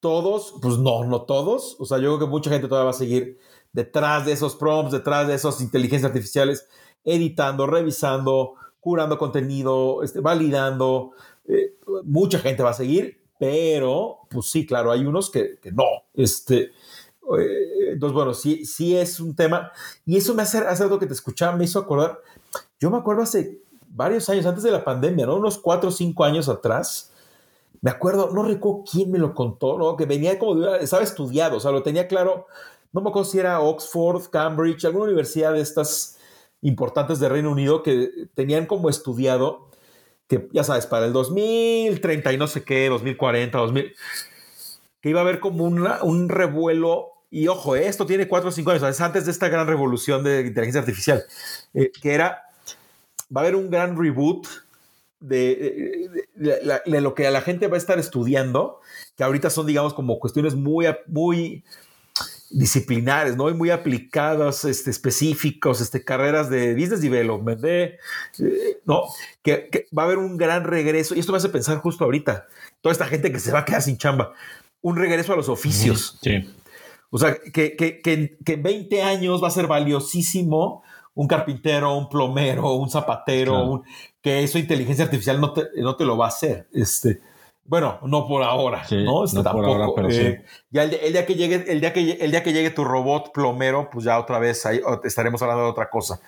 Todos, 0.00 0.54
pues 0.62 0.78
no, 0.78 1.04
no 1.04 1.22
todos. 1.22 1.76
O 1.78 1.86
sea, 1.86 1.98
yo 1.98 2.16
creo 2.16 2.18
que 2.20 2.30
mucha 2.30 2.50
gente 2.50 2.68
todavía 2.68 2.84
va 2.84 2.90
a 2.90 2.94
seguir 2.94 3.38
detrás 3.72 4.24
de 4.24 4.32
esos 4.32 4.56
prompts, 4.56 4.92
detrás 4.92 5.26
de 5.26 5.34
esas 5.34 5.60
inteligencias 5.60 6.10
artificiales, 6.10 6.68
editando, 7.04 7.66
revisando, 7.66 8.54
curando 8.80 9.18
contenido, 9.18 10.02
este, 10.02 10.20
validando. 10.20 11.12
Eh, 11.48 11.74
mucha 12.04 12.38
gente 12.38 12.62
va 12.62 12.70
a 12.70 12.74
seguir, 12.74 13.20
pero, 13.38 14.20
pues 14.30 14.46
sí, 14.46 14.66
claro, 14.66 14.92
hay 14.92 15.04
unos 15.04 15.30
que, 15.30 15.58
que 15.60 15.72
no. 15.72 15.84
Este, 16.14 16.72
entonces, 17.92 18.14
bueno, 18.14 18.34
sí, 18.34 18.64
sí 18.64 18.96
es 18.96 19.20
un 19.20 19.34
tema. 19.34 19.72
Y 20.04 20.16
eso 20.16 20.34
me 20.34 20.42
hace, 20.42 20.58
hace 20.58 20.82
algo 20.82 20.98
que 20.98 21.06
te 21.06 21.14
escuchaba, 21.14 21.56
me 21.56 21.64
hizo 21.64 21.78
acordar. 21.78 22.20
Yo 22.78 22.90
me 22.90 22.98
acuerdo 22.98 23.22
hace 23.22 23.60
varios 23.88 24.28
años, 24.28 24.46
antes 24.46 24.62
de 24.62 24.70
la 24.70 24.84
pandemia, 24.84 25.26
¿no? 25.26 25.36
Unos 25.36 25.58
cuatro 25.58 25.88
o 25.88 25.92
cinco 25.92 26.24
años 26.24 26.48
atrás. 26.48 27.12
Me 27.80 27.90
acuerdo, 27.90 28.30
no 28.32 28.42
recuerdo 28.42 28.84
quién 28.90 29.10
me 29.10 29.18
lo 29.18 29.34
contó, 29.34 29.78
¿no? 29.78 29.96
Que 29.96 30.06
venía 30.06 30.38
como 30.38 30.66
estaba 30.66 31.02
estudiado, 31.02 31.56
o 31.56 31.60
sea, 31.60 31.70
lo 31.70 31.82
tenía 31.82 32.06
claro. 32.06 32.46
No 32.92 33.00
me 33.00 33.10
acuerdo 33.10 33.30
si 33.30 33.38
era 33.38 33.60
Oxford, 33.60 34.28
Cambridge, 34.30 34.84
alguna 34.84 35.06
universidad 35.06 35.52
de 35.52 35.60
estas 35.60 36.18
importantes 36.62 37.20
de 37.20 37.28
Reino 37.28 37.50
Unido 37.50 37.82
que 37.82 38.28
tenían 38.34 38.66
como 38.66 38.88
estudiado 38.88 39.66
que, 40.28 40.48
ya 40.52 40.64
sabes, 40.64 40.86
para 40.86 41.06
el 41.06 41.12
2030 41.12 42.32
y 42.32 42.36
no 42.36 42.48
sé 42.48 42.64
qué, 42.64 42.88
2040, 42.88 43.58
2000, 43.58 43.94
que 45.00 45.10
iba 45.10 45.20
a 45.20 45.22
haber 45.22 45.40
como 45.40 45.64
un 45.64 46.28
revuelo 46.28 47.15
y 47.36 47.48
ojo, 47.48 47.76
esto 47.76 48.06
tiene 48.06 48.28
cuatro 48.28 48.48
o 48.48 48.52
cinco 48.52 48.70
años, 48.70 48.82
es 48.82 48.98
antes 49.02 49.26
de 49.26 49.30
esta 49.30 49.50
gran 49.50 49.66
revolución 49.66 50.24
de 50.24 50.40
inteligencia 50.40 50.80
artificial, 50.80 51.22
eh, 51.74 51.92
que 52.00 52.14
era, 52.14 52.44
va 53.24 53.42
a 53.42 53.44
haber 53.44 53.56
un 53.56 53.68
gran 53.68 53.94
reboot 53.94 54.46
de, 55.20 56.08
lo 56.86 57.14
que 57.14 57.30
la 57.30 57.42
gente 57.42 57.66
va 57.66 57.74
a 57.74 57.78
estar 57.78 57.98
estudiando, 57.98 58.80
que 59.18 59.22
ahorita 59.22 59.50
son, 59.50 59.66
digamos, 59.66 59.92
como 59.92 60.18
cuestiones 60.18 60.54
muy, 60.54 60.86
muy 61.08 61.62
disciplinares, 62.48 63.36
¿no? 63.36 63.50
Y 63.50 63.54
muy 63.54 63.68
aplicadas, 63.68 64.64
este, 64.64 64.88
específicos, 64.88 65.82
este, 65.82 66.02
carreras 66.04 66.48
de 66.48 66.72
business 66.72 67.02
development, 67.02 67.60
de, 67.60 67.98
¿no? 68.86 69.02
Que, 69.42 69.86
va 69.96 70.04
a 70.04 70.06
haber 70.06 70.16
un 70.16 70.38
gran 70.38 70.64
regreso, 70.64 71.14
y 71.14 71.18
esto 71.18 71.32
me 71.32 71.38
hace 71.38 71.50
pensar 71.50 71.76
justo 71.80 72.02
ahorita, 72.02 72.46
toda 72.80 72.94
esta 72.94 73.06
gente 73.06 73.30
que 73.30 73.40
se 73.40 73.52
va 73.52 73.58
a 73.58 73.64
quedar 73.66 73.82
sin 73.82 73.98
chamba, 73.98 74.32
un 74.80 74.96
regreso 74.96 75.34
a 75.34 75.36
los 75.36 75.50
oficios. 75.50 76.18
Sí. 76.22 76.42
O 77.10 77.18
sea, 77.18 77.36
que, 77.52 77.76
que, 77.76 78.00
que, 78.00 78.36
en 78.46 78.62
20 78.62 79.02
años 79.02 79.42
va 79.42 79.48
a 79.48 79.52
ser 79.52 79.66
valiosísimo 79.66 80.82
un 81.14 81.26
carpintero, 81.26 81.96
un 81.96 82.08
plomero, 82.08 82.74
un 82.74 82.90
zapatero, 82.90 83.82
que 84.20 84.42
eso 84.42 84.58
inteligencia 84.58 85.04
artificial 85.04 85.40
no 85.40 85.52
te, 85.52 85.64
no 85.76 85.96
te 85.96 86.04
lo 86.04 86.16
va 86.16 86.26
a 86.26 86.28
hacer. 86.28 86.68
Este, 86.72 87.20
bueno, 87.64 87.98
no 88.02 88.28
por 88.28 88.42
ahora, 88.42 88.84
¿no? 88.90 89.24
Este, 89.24 89.42
no 89.42 89.52
por 89.52 89.64
ahora, 89.64 89.88
pero 89.96 90.10
sí. 90.10 90.20
Eh, 90.20 90.44
ya 90.70 90.84
el, 90.84 91.12
día 91.12 91.24
que 91.26 91.34
llegue, 91.34 91.64
el 91.72 91.80
día 91.80 91.92
que 91.92 92.12
el 92.20 92.30
día 92.30 92.42
que 92.42 92.52
llegue 92.52 92.70
tu 92.70 92.84
robot 92.84 93.32
plomero, 93.32 93.88
pues 93.90 94.04
ya 94.04 94.18
otra 94.18 94.38
vez 94.38 94.66
ahí 94.66 94.80
estaremos 95.04 95.40
hablando 95.42 95.64
de 95.64 95.70
otra 95.70 95.88
cosa. 95.88 96.20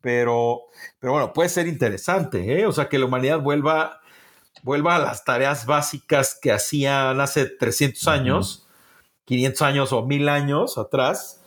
Pero, 0.00 0.64
pero 1.00 1.14
bueno, 1.14 1.32
puede 1.32 1.48
ser 1.48 1.66
interesante, 1.66 2.60
¿eh? 2.60 2.66
O 2.66 2.72
sea, 2.72 2.88
que 2.88 2.98
la 2.98 3.06
humanidad 3.06 3.40
vuelva, 3.40 4.00
vuelva 4.62 4.96
a 4.96 4.98
las 4.98 5.24
tareas 5.24 5.64
básicas 5.64 6.38
que 6.40 6.52
hacían 6.52 7.20
hace 7.20 7.46
300 7.46 8.06
años 8.08 8.63
500 9.24 9.62
años 9.62 9.92
o 9.92 10.04
1000 10.04 10.28
años 10.28 10.78
atrás, 10.78 11.42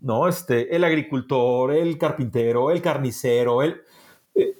¿no? 0.00 0.28
Este, 0.28 0.74
el 0.74 0.84
agricultor, 0.84 1.72
el 1.72 1.98
carpintero, 1.98 2.70
el 2.70 2.82
carnicero, 2.82 3.62
el, 3.62 3.82
eh, 4.34 4.56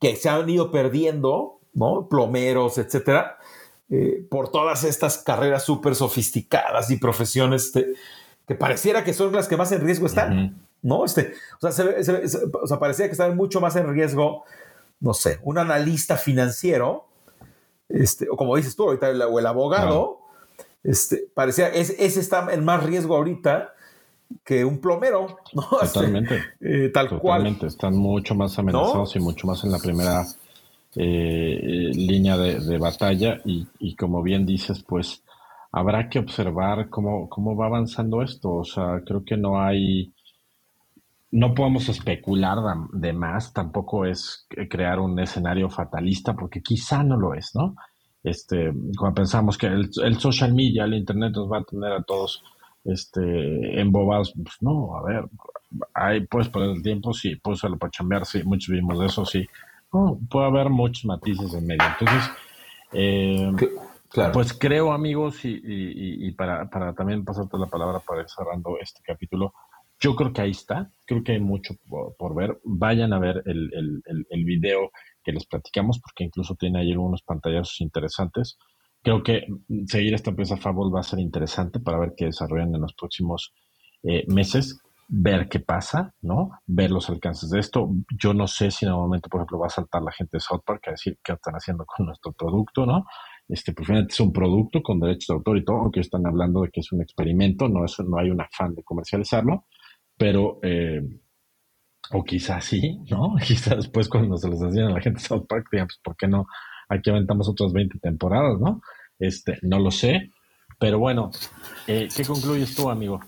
que 0.00 0.16
se 0.16 0.28
han 0.28 0.48
ido 0.48 0.70
perdiendo, 0.70 1.60
¿no? 1.74 2.08
Plomeros, 2.08 2.78
etcétera, 2.78 3.38
eh, 3.90 4.26
por 4.30 4.50
todas 4.50 4.84
estas 4.84 5.18
carreras 5.18 5.64
súper 5.64 5.94
sofisticadas 5.94 6.90
y 6.90 6.96
profesiones 6.96 7.66
este, 7.66 7.94
que 8.46 8.54
pareciera 8.54 9.04
que 9.04 9.12
son 9.12 9.32
las 9.32 9.48
que 9.48 9.56
más 9.56 9.72
en 9.72 9.80
riesgo 9.80 10.06
están, 10.06 10.60
¿no? 10.82 11.04
Este, 11.04 11.34
o, 11.60 11.70
sea, 11.70 12.78
parecía 12.78 13.06
que 13.06 13.12
están 13.12 13.36
mucho 13.36 13.60
más 13.60 13.76
en 13.76 13.92
riesgo, 13.92 14.44
no 15.00 15.14
sé, 15.14 15.40
un 15.42 15.58
analista 15.58 16.16
financiero, 16.16 17.06
este, 17.88 18.28
o 18.30 18.36
como 18.36 18.56
dices 18.56 18.76
tú 18.76 18.84
ahorita, 18.84 19.08
o 19.28 19.38
el 19.38 19.46
abogado, 19.46 20.25
este, 20.86 21.24
parecía, 21.34 21.68
ese, 21.68 22.20
está 22.20 22.46
en 22.52 22.64
más 22.64 22.82
riesgo 22.84 23.16
ahorita 23.16 23.74
que 24.44 24.64
un 24.64 24.78
plomero, 24.80 25.38
¿no? 25.52 25.62
Este, 25.82 25.94
Totalmente. 25.94 26.42
Eh, 26.60 26.90
tal 26.94 27.08
Totalmente. 27.08 27.60
cual. 27.60 27.68
Están 27.68 27.96
mucho 27.96 28.34
más 28.34 28.58
amenazados 28.58 29.16
y 29.16 29.20
mucho 29.20 29.46
más 29.46 29.64
en 29.64 29.72
la 29.72 29.78
primera 29.78 30.24
eh, 30.94 31.90
línea 31.92 32.36
de, 32.38 32.78
batalla 32.78 33.40
y, 33.44 33.96
como 33.96 34.22
bien 34.22 34.46
dices, 34.46 34.82
pues 34.86 35.22
habrá 35.72 36.08
que 36.08 36.20
observar 36.20 36.88
cómo, 36.88 37.28
cómo 37.28 37.56
va 37.56 37.66
avanzando 37.66 38.22
esto. 38.22 38.54
O 38.54 38.64
sea, 38.64 39.02
creo 39.04 39.24
que 39.24 39.36
no 39.36 39.60
hay, 39.60 40.12
no 41.32 41.52
podemos 41.52 41.88
especular 41.88 42.58
de 42.92 43.12
más, 43.12 43.52
tampoco 43.52 44.04
es 44.06 44.46
crear 44.70 45.00
un 45.00 45.18
escenario 45.18 45.68
fatalista, 45.68 46.34
porque 46.34 46.62
quizá 46.62 47.02
no 47.02 47.16
lo 47.16 47.34
es, 47.34 47.54
¿no? 47.54 47.74
Este, 48.26 48.72
cuando 48.98 49.14
pensamos 49.14 49.56
que 49.56 49.68
el, 49.68 50.18
social 50.18 50.52
media, 50.52 50.84
el 50.84 50.94
internet 50.94 51.32
nos 51.32 51.50
va 51.50 51.58
a 51.58 51.64
tener 51.64 51.92
a 51.92 52.02
todos 52.02 52.42
este, 52.84 53.80
embobados, 53.80 54.32
pues 54.34 54.56
no, 54.60 54.96
a 54.96 55.02
ver, 55.04 55.24
hay, 55.94 56.26
puedes 56.26 56.48
poner 56.48 56.70
el 56.70 56.82
tiempo, 56.82 57.12
sí, 57.12 57.36
puedes 57.36 57.60
usarlo 57.60 57.78
para 57.78 57.90
chambear, 57.92 58.26
sí, 58.26 58.42
muchos 58.44 58.74
vimos 58.74 58.98
de 58.98 59.06
eso, 59.06 59.24
sí. 59.24 59.46
puede 60.28 60.46
haber 60.46 60.70
muchos 60.70 61.04
matices 61.04 61.54
en 61.54 61.66
medio. 61.66 61.84
Entonces, 62.00 62.30
eh, 62.92 63.52
pues 64.32 64.52
creo, 64.52 64.92
amigos, 64.92 65.44
y, 65.44 65.60
y, 65.62 66.32
para, 66.32 66.68
para, 66.68 66.92
también 66.94 67.24
pasarte 67.24 67.56
la 67.58 67.66
palabra 67.66 68.00
para 68.00 68.22
ir 68.22 68.28
cerrando 68.28 68.76
este 68.80 69.02
capítulo, 69.04 69.54
yo 70.00 70.16
creo 70.16 70.32
que 70.32 70.42
ahí 70.42 70.50
está, 70.50 70.90
creo 71.06 71.22
que 71.22 71.32
hay 71.32 71.40
mucho 71.40 71.74
por, 72.18 72.34
ver. 72.34 72.58
Vayan 72.64 73.12
a 73.12 73.18
ver 73.18 73.42
el, 73.46 73.70
el, 73.72 74.26
el, 74.28 74.44
video 74.44 74.90
que 75.26 75.32
les 75.32 75.46
platicamos, 75.46 75.98
porque 76.00 76.22
incluso 76.22 76.54
tiene 76.54 76.78
ahí 76.78 76.92
algunos 76.92 77.22
pantallazos 77.22 77.80
interesantes. 77.80 78.56
Creo 79.02 79.24
que 79.24 79.42
seguir 79.86 80.14
esta 80.14 80.30
empresa 80.30 80.56
Fable 80.56 80.92
va 80.94 81.00
a 81.00 81.02
ser 81.02 81.18
interesante 81.18 81.80
para 81.80 81.98
ver 81.98 82.12
qué 82.16 82.26
desarrollan 82.26 82.72
en 82.72 82.80
los 82.80 82.94
próximos 82.94 83.52
eh, 84.04 84.24
meses, 84.28 84.80
ver 85.08 85.48
qué 85.48 85.58
pasa, 85.58 86.14
¿no? 86.22 86.50
Ver 86.66 86.92
los 86.92 87.10
alcances 87.10 87.50
de 87.50 87.58
esto. 87.58 87.90
Yo 88.16 88.34
no 88.34 88.46
sé 88.46 88.70
si 88.70 88.84
en 88.84 88.90
algún 88.90 89.06
momento, 89.06 89.28
por 89.28 89.40
ejemplo, 89.40 89.58
va 89.58 89.66
a 89.66 89.70
saltar 89.70 90.02
la 90.02 90.12
gente 90.12 90.36
de 90.36 90.40
South 90.40 90.62
Park 90.64 90.84
a 90.86 90.90
decir 90.92 91.18
qué 91.24 91.32
están 91.32 91.54
haciendo 91.54 91.84
con 91.84 92.06
nuestro 92.06 92.32
producto, 92.32 92.86
¿no? 92.86 93.04
Este, 93.48 93.72
pues 93.72 93.88
es 93.90 94.20
un 94.20 94.32
producto 94.32 94.80
con 94.80 95.00
derechos 95.00 95.26
de 95.28 95.34
autor 95.34 95.58
y 95.58 95.64
todo, 95.64 95.78
aunque 95.78 96.00
están 96.00 96.24
hablando 96.24 96.62
de 96.62 96.70
que 96.70 96.80
es 96.80 96.92
un 96.92 97.02
experimento, 97.02 97.68
no, 97.68 97.84
es, 97.84 97.98
no 98.00 98.18
hay 98.18 98.30
un 98.30 98.40
afán 98.40 98.74
de 98.74 98.84
comercializarlo 98.84 99.66
pero, 100.16 100.58
eh, 100.62 101.02
o 102.12 102.24
quizás 102.24 102.64
sí, 102.64 103.00
¿no? 103.10 103.36
Quizás 103.44 103.76
después 103.76 104.08
cuando 104.08 104.36
se 104.36 104.48
les 104.48 104.60
decían 104.60 104.88
a 104.88 104.94
la 104.94 105.00
gente 105.00 105.20
de 105.20 105.26
South 105.28 105.46
Park, 105.48 105.68
digamos, 105.70 105.94
pues, 105.94 106.02
¿por 106.02 106.16
qué 106.16 106.28
no? 106.28 106.46
Aquí 106.88 107.10
aventamos 107.10 107.48
otras 107.48 107.72
20 107.72 107.98
temporadas, 107.98 108.60
¿no? 108.60 108.80
Este, 109.18 109.58
no 109.62 109.78
lo 109.78 109.90
sé, 109.90 110.30
pero 110.78 110.98
bueno, 110.98 111.30
eh, 111.86 112.08
¿qué 112.14 112.24
concluyes 112.24 112.74
tú, 112.74 112.90
amigo? 112.90 113.20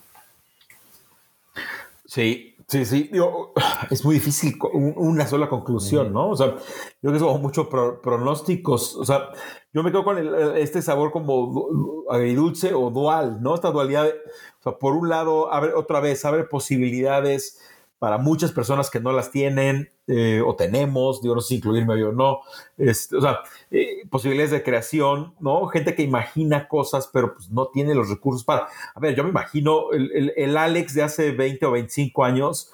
Sí, 2.04 2.56
sí, 2.66 2.84
sí. 2.84 3.10
es 3.90 4.04
muy 4.04 4.14
difícil 4.14 4.54
una 4.72 5.26
sola 5.26 5.48
conclusión, 5.48 6.12
¿no? 6.12 6.30
O 6.30 6.36
sea, 6.36 6.46
yo 6.46 6.56
creo 7.00 7.12
que 7.12 7.18
son 7.18 7.42
muchos 7.42 7.68
pronósticos. 7.68 8.96
O 8.96 9.04
sea, 9.04 9.30
yo 9.72 9.82
me 9.82 9.90
quedo 9.90 10.04
con 10.04 10.18
este 10.56 10.82
sabor 10.82 11.10
como 11.10 12.04
agridulce 12.10 12.74
o 12.74 12.90
dual, 12.90 13.42
¿no? 13.42 13.54
Esta 13.54 13.70
dualidad. 13.70 14.08
o 14.08 14.62
sea, 14.62 14.72
por 14.78 14.94
un 14.94 15.08
lado, 15.08 15.52
abre, 15.52 15.74
otra 15.74 16.00
vez, 16.00 16.24
abre 16.24 16.44
posibilidades 16.44 17.60
para 17.98 18.18
muchas 18.18 18.52
personas 18.52 18.90
que 18.90 19.00
no 19.00 19.12
las 19.12 19.30
tienen 19.30 19.90
eh, 20.06 20.40
o 20.44 20.54
tenemos, 20.54 21.20
digo, 21.20 21.34
no 21.34 21.40
sé 21.40 21.48
si 21.48 21.56
incluirme 21.56 22.02
o 22.04 22.12
no, 22.12 22.40
este, 22.76 23.16
o 23.16 23.20
sea, 23.20 23.40
eh, 23.70 24.06
posibilidades 24.08 24.52
de 24.52 24.62
creación, 24.62 25.34
¿no? 25.40 25.66
Gente 25.66 25.94
que 25.94 26.02
imagina 26.02 26.68
cosas, 26.68 27.10
pero 27.12 27.34
pues 27.34 27.50
no 27.50 27.68
tiene 27.68 27.94
los 27.94 28.08
recursos 28.08 28.44
para... 28.44 28.68
A 28.94 29.00
ver, 29.00 29.16
yo 29.16 29.24
me 29.24 29.30
imagino 29.30 29.92
el, 29.92 30.32
el, 30.36 30.56
Alex 30.56 30.94
de 30.94 31.02
hace 31.02 31.32
20 31.32 31.66
o 31.66 31.72
25 31.72 32.24
años, 32.24 32.72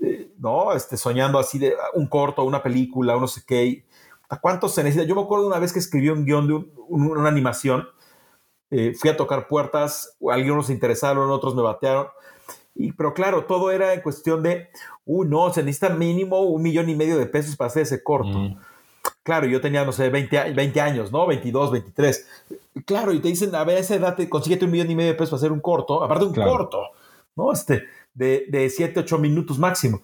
eh, 0.00 0.30
¿no? 0.38 0.72
Este, 0.72 0.96
soñando 0.96 1.38
así 1.38 1.58
de 1.58 1.74
un 1.94 2.06
corto, 2.06 2.44
una 2.44 2.62
película, 2.62 3.16
no 3.16 3.26
sé 3.26 3.42
qué. 3.46 3.84
¿Cuánto 4.40 4.68
se 4.68 4.82
necesita? 4.82 5.06
Yo 5.06 5.14
me 5.14 5.22
acuerdo 5.22 5.46
una 5.46 5.58
vez 5.58 5.72
que 5.72 5.78
escribí 5.80 6.08
un 6.08 6.24
guion 6.24 6.46
de 6.46 6.64
una 6.88 7.28
animación, 7.28 7.86
fui 8.98 9.10
a 9.10 9.16
tocar 9.18 9.46
puertas, 9.46 10.16
algunos 10.30 10.68
se 10.68 10.72
interesaron, 10.72 11.30
otros 11.30 11.54
me 11.54 11.60
batearon 11.60 12.06
y, 12.74 12.92
pero 12.92 13.12
claro, 13.14 13.44
todo 13.44 13.70
era 13.70 13.92
en 13.92 14.00
cuestión 14.00 14.42
de, 14.42 14.68
uh, 15.04 15.24
no, 15.24 15.52
se 15.52 15.62
necesita 15.62 15.90
mínimo 15.90 16.40
un 16.40 16.62
millón 16.62 16.88
y 16.88 16.94
medio 16.94 17.18
de 17.18 17.26
pesos 17.26 17.56
para 17.56 17.68
hacer 17.68 17.82
ese 17.82 18.02
corto. 18.02 18.38
Mm. 18.38 18.58
Claro, 19.22 19.46
yo 19.46 19.60
tenía, 19.60 19.84
no 19.84 19.92
sé, 19.92 20.08
20, 20.08 20.52
20, 20.52 20.80
años, 20.80 21.12
¿no? 21.12 21.26
22, 21.26 21.72
23. 21.72 22.28
Claro, 22.84 23.12
y 23.12 23.20
te 23.20 23.28
dicen, 23.28 23.54
a 23.54 23.64
ver, 23.64 23.76
a 23.76 23.80
esa 23.80 23.96
edad 23.96 24.16
te 24.16 24.28
consíguete 24.28 24.64
un 24.64 24.70
millón 24.70 24.90
y 24.90 24.96
medio 24.96 25.10
de 25.10 25.14
pesos 25.14 25.30
para 25.30 25.38
hacer 25.38 25.52
un 25.52 25.60
corto, 25.60 26.02
aparte 26.02 26.24
de 26.24 26.30
un 26.30 26.34
corto, 26.34 26.80
¿no? 27.36 27.52
Este, 27.52 27.84
de, 28.14 28.46
de 28.48 28.70
7, 28.70 29.00
8 29.00 29.18
minutos 29.18 29.58
máximo. 29.58 30.02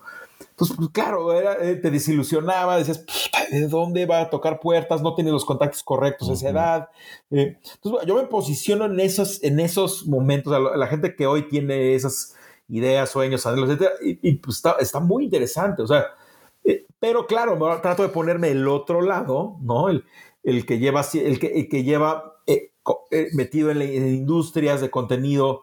Entonces, 0.50 0.76
pues, 0.76 0.88
claro, 0.90 1.32
eh, 1.34 1.76
te 1.76 1.90
desilusionaba, 1.90 2.76
decías, 2.76 3.04
¿de 3.50 3.66
dónde 3.68 4.06
va 4.06 4.20
a 4.22 4.30
tocar 4.30 4.60
puertas? 4.60 5.02
No 5.02 5.14
tiene 5.14 5.30
los 5.30 5.44
contactos 5.44 5.82
correctos 5.82 6.28
a 6.30 6.32
esa 6.34 6.48
edad. 6.50 6.88
Eh, 7.30 7.56
entonces, 7.74 8.06
yo 8.06 8.16
me 8.16 8.24
posiciono 8.24 8.86
en 8.86 8.98
esos, 9.00 9.42
en 9.42 9.60
esos 9.60 10.06
momentos, 10.06 10.52
la 10.76 10.86
gente 10.86 11.14
que 11.14 11.26
hoy 11.26 11.48
tiene 11.48 11.94
esas 11.94 12.36
ideas, 12.68 13.10
sueños, 13.10 13.46
anhelos, 13.46 13.70
etc. 13.70 13.90
Y, 14.02 14.36
pues 14.36 14.56
está, 14.56 14.76
está, 14.80 15.00
muy 15.00 15.24
interesante, 15.24 15.82
o 15.82 15.86
sea, 15.86 16.06
eh, 16.64 16.86
pero 17.00 17.26
claro, 17.26 17.58
trato 17.80 18.02
de 18.02 18.08
ponerme 18.10 18.50
el 18.50 18.68
otro 18.68 19.00
lado, 19.00 19.56
¿no? 19.60 19.88
El, 19.88 20.04
el 20.42 20.66
que 20.66 20.78
lleva, 20.78 21.04
el 21.14 21.38
que, 21.38 21.68
que 21.68 21.84
lleva 21.84 22.36
eh, 22.46 22.72
eh, 23.10 23.28
metido 23.32 23.70
en, 23.70 23.82
industrias 23.82 24.80
de 24.80 24.90
contenido, 24.90 25.62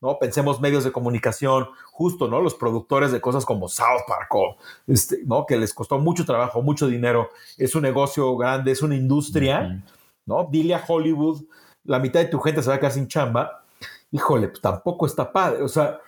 ¿no? 0.00 0.18
Pensemos 0.18 0.60
medios 0.60 0.84
de 0.84 0.92
comunicación, 0.92 1.68
justo, 1.90 2.28
¿no? 2.28 2.40
Los 2.40 2.54
productores 2.54 3.12
de 3.12 3.20
cosas 3.20 3.44
como 3.44 3.68
South 3.68 4.02
Park, 4.06 4.58
este, 4.86 5.20
¿no? 5.24 5.46
Que 5.46 5.56
les 5.56 5.72
costó 5.72 5.98
mucho 5.98 6.24
trabajo, 6.24 6.62
mucho 6.62 6.86
dinero, 6.86 7.30
es 7.56 7.74
un 7.74 7.82
negocio 7.82 8.36
grande, 8.36 8.72
es 8.72 8.82
una 8.82 8.94
industria, 8.94 9.82
¿no? 10.26 10.48
Dile 10.50 10.74
a 10.74 10.84
Hollywood, 10.86 11.42
la 11.84 11.98
mitad 11.98 12.20
de 12.20 12.26
tu 12.26 12.40
gente 12.40 12.62
se 12.62 12.68
va 12.68 12.76
a 12.76 12.78
quedar 12.78 12.92
sin 12.92 13.08
chamba, 13.08 13.64
híjole, 14.10 14.48
pues 14.48 14.60
tampoco 14.60 15.06
está 15.06 15.32
padre. 15.32 15.62
O 15.62 15.68
sea, 15.68 16.00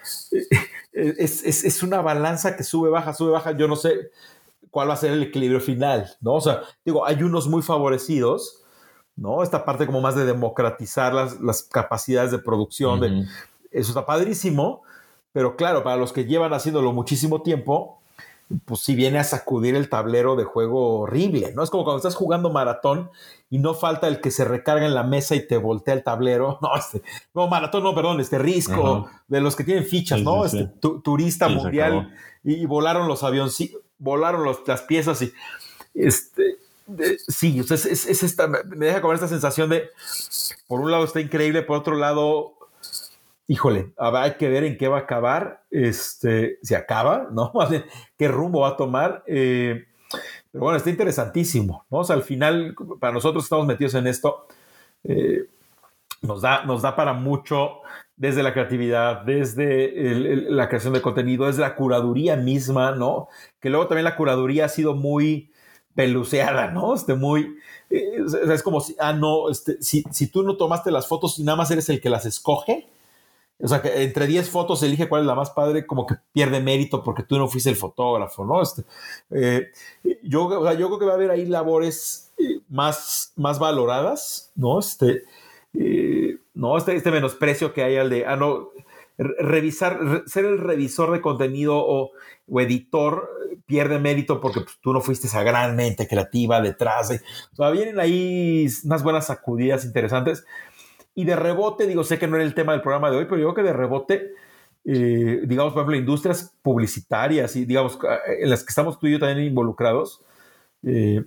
es, 0.93 1.83
una 1.83 2.01
balanza 2.01 2.57
que 2.57 2.65
sube, 2.65 2.91
baja, 2.91 3.15
sube, 3.15 3.33
baja. 3.33 3.53
Yo 3.53 3.69
no 3.69 3.77
sé 3.77 4.11
cuál 4.71 4.89
va 4.89 4.95
a 4.95 4.99
ser 4.99 5.13
el 5.13 5.23
equilibrio 5.23 5.61
final, 5.61 6.17
¿no? 6.21 6.35
O 6.35 6.41
sea, 6.41 6.63
digo, 6.85 7.07
hay 7.07 7.23
unos 7.23 7.49
muy 7.49 7.63
favorecidos, 7.63 8.63
¿no? 9.17 9.43
Esta 9.43 9.65
parte 9.65 9.87
como 9.87 10.01
más 10.01 10.15
de 10.15 10.25
democratizar 10.25 11.13
las, 11.15 11.63
capacidades 11.63 12.31
de 12.31 12.39
producción, 12.39 13.01
de, 13.01 13.25
eso 13.71 13.91
está 13.91 14.07
padrísimo, 14.07 14.83
pero 15.33 15.57
claro, 15.57 15.83
para 15.83 15.97
los 15.97 16.13
que 16.13 16.25
llevan 16.25 16.53
haciéndolo 16.53 16.93
muchísimo 16.93 17.43
tiempo, 17.43 17.98
pues 18.65 18.81
sí 18.81 18.95
viene 18.95 19.19
a 19.19 19.25
sacudir 19.25 19.75
el 19.77 19.89
tablero 19.89 20.35
de 20.35 20.45
juego 20.45 21.01
horrible, 21.01 21.53
¿no? 21.55 21.63
Es 21.63 21.71
como 21.71 21.85
cuando 21.85 21.99
estás 21.99 22.15
jugando 22.15 22.51
maratón 22.51 23.11
y 23.51 23.59
no 23.59 23.75
falta 23.75 24.09
el 24.09 24.21
que 24.21 24.31
se 24.31 24.45
recarga 24.45 24.87
en 24.87 24.95
la 24.95 25.03
mesa 25.03 25.35
y 25.35 25.47
te 25.47 25.59
voltea 25.59 25.95
el 25.95 26.03
tablero. 26.03 26.59
No, 26.63 26.77
este, 26.77 27.03
no, 27.35 27.49
maratón, 27.49 27.83
no, 27.83 27.95
perdón, 27.95 28.21
este 28.21 28.39
risco 28.39 29.09
de 29.29 29.41
los 29.41 29.55
que 29.55 29.65
tienen 29.65 29.85
fichas, 29.85 30.23
¿no? 30.23 30.45
este 30.45 30.71
turista 31.03 31.49
mundial 31.49 32.15
y, 32.43 32.65
volaron 32.67 33.07
los 33.07 33.23
aviones, 33.23 33.57
volaron 33.99 34.47
las 34.67 34.83
piezas 34.83 35.23
y 35.23 35.33
este. 35.95 36.57
sí, 37.29 37.61
es, 37.61 37.87
es, 37.87 38.23
esta, 38.23 38.47
me 38.47 38.87
deja 38.87 39.01
comer 39.01 39.17
esta 39.17 39.29
sensación 39.29 39.69
de, 39.69 39.91
por 40.67 40.81
un 40.81 40.91
lado 40.91 41.05
está 41.05 41.21
increíble, 41.21 41.63
por 41.63 41.79
otro 41.79 41.97
lado, 41.97 42.58
híjole, 43.49 43.93
hay 43.97 44.35
que 44.35 44.49
ver 44.49 44.63
en 44.63 44.77
qué 44.77 44.89
va 44.89 44.99
a 44.99 45.01
acabar, 45.01 45.65
este, 45.71 46.59
si 46.63 46.75
acaba, 46.75 47.29
¿no? 47.33 47.53
¿Qué 48.17 48.29
rumbo 48.29 48.61
va 48.61 48.69
a 48.69 48.77
tomar? 48.77 49.25
Eh, 49.27 49.87
pero 50.53 50.65
bueno, 50.65 50.77
está 50.77 50.91
interesantísimo, 50.91 51.87
¿no? 51.91 52.03
Al 52.03 52.23
final, 52.23 52.77
para 53.01 53.13
nosotros 53.13 53.45
estamos 53.45 53.67
metidos 53.67 53.95
en 53.95 54.07
esto, 54.07 54.47
eh, 55.05 55.47
nos, 56.23 56.43
da, 56.43 56.65
nos 56.65 56.83
da 56.83 56.95
para 56.95 57.15
mucho 57.15 57.81
desde 58.17 58.43
la 58.43 58.53
creatividad, 58.53 59.23
desde 59.23 59.93
la 60.51 60.69
creación 60.69 60.93
de 60.93 61.03
contenido, 61.03 61.47
desde 61.47 61.63
la 61.63 61.75
curaduría 61.75 62.37
misma, 62.37 62.93
¿no? 62.93 63.29
Que 63.61 63.71
luego 63.71 63.87
también 63.87 64.05
la 64.05 64.17
curaduría 64.17 64.67
ha 64.67 64.69
sido 64.69 64.95
muy 64.95 65.53
peluceada, 65.95 66.71
¿no? 66.71 66.95
Este, 66.95 67.15
muy, 67.15 67.57
eh, 67.91 68.25
es 68.51 68.63
como 68.63 68.83
ah, 68.99 69.13
no, 69.13 69.51
este, 69.51 69.81
si, 69.81 70.05
si 70.11 70.27
tú 70.27 70.43
no 70.43 70.57
tomaste 70.57 70.91
las 70.91 71.07
fotos 71.07 71.39
y 71.39 71.45
nada 71.45 71.57
más 71.57 71.71
eres 71.71 71.89
el 71.89 72.01
que 72.01 72.11
las 72.11 72.27
escoge, 72.27 72.89
o 73.61 73.67
sea, 73.67 73.83
que 73.83 74.03
entre 74.03 74.27
10 74.27 74.49
fotos 74.51 74.83
elige 74.83 75.09
cuál 75.09 75.23
es 75.23 75.27
la 75.27 75.35
más 75.35 75.51
padre, 75.51 75.87
como 75.87 76.07
que 76.07 76.15
pierde 76.33 76.61
mérito 76.61 77.03
porque 77.03 77.25
tú 77.25 77.39
no 77.39 77.49
fuiste 77.49 77.71
el 77.71 77.77
fotógrafo, 77.77 78.45
¿no? 78.45 78.63
Este, 78.63 78.85
eh, 79.31 79.69
yo, 80.23 80.73
yo 80.75 80.87
creo 80.87 80.99
que 80.99 81.05
va 81.07 81.13
a 81.13 81.17
haber 81.17 81.31
ahí 81.31 81.45
labores 81.47 82.33
eh, 82.39 82.61
más, 82.69 83.33
más 83.37 83.59
valoradas, 83.59 84.53
¿no? 84.55 84.79
Este, 84.79 85.25
eh, 85.75 86.39
no, 86.55 86.79
este, 86.79 86.95
este 86.95 87.11
menosprecio 87.11 87.73
que 87.73 87.83
hay 87.83 87.97
al 87.97 88.11
de, 88.11 88.27
ah, 88.27 88.37
no, 88.37 88.71
revisar, 89.19 90.23
ser 90.27 90.45
el 90.45 90.59
revisor 90.59 91.11
de 91.13 91.21
contenido 91.21 91.77
o, 91.77 92.13
editor 92.61 93.29
pierde 93.67 93.99
mérito 93.99 94.41
porque 94.41 94.61
pues, 94.61 94.79
tú 94.81 94.93
no 94.93 95.03
fuiste 95.03 95.27
esa 95.27 95.43
gran 95.43 95.77
mente 95.77 96.07
creativa 96.07 96.61
detrás. 96.63 97.11
De, 97.11 97.21
todavía 97.55 97.83
vienen 97.83 98.01
ahí 98.01 98.67
unas 98.85 99.03
buenas 99.03 99.27
sacudidas 99.27 99.85
interesantes. 99.85 100.45
Y 101.19 101.25
de 101.25 101.35
rebote, 101.35 101.89
digo, 101.89 102.05
sé 102.05 102.17
que 102.17 102.29
no 102.29 102.37
era 102.37 102.45
el 102.45 102.55
tema 102.55 102.71
del 102.71 102.81
programa 102.81 103.11
de 103.11 103.17
hoy, 103.17 103.25
pero 103.25 103.39
yo 103.39 103.53
creo 103.53 103.55
que 103.57 103.73
de 103.73 103.77
rebote, 103.77 104.35
eh, 104.85 105.41
digamos, 105.47 105.73
por 105.73 105.83
ejemplo, 105.83 105.97
industrias 105.97 106.55
publicitarias 106.63 107.57
y, 107.57 107.65
digamos, 107.65 107.99
en 108.41 108.49
las 108.49 108.63
que 108.63 108.69
estamos 108.69 109.01
tú 109.01 109.09
y 109.09 109.15
yo 109.15 109.19
también 109.19 109.49
involucrados, 109.49 110.21
eh, 110.85 111.25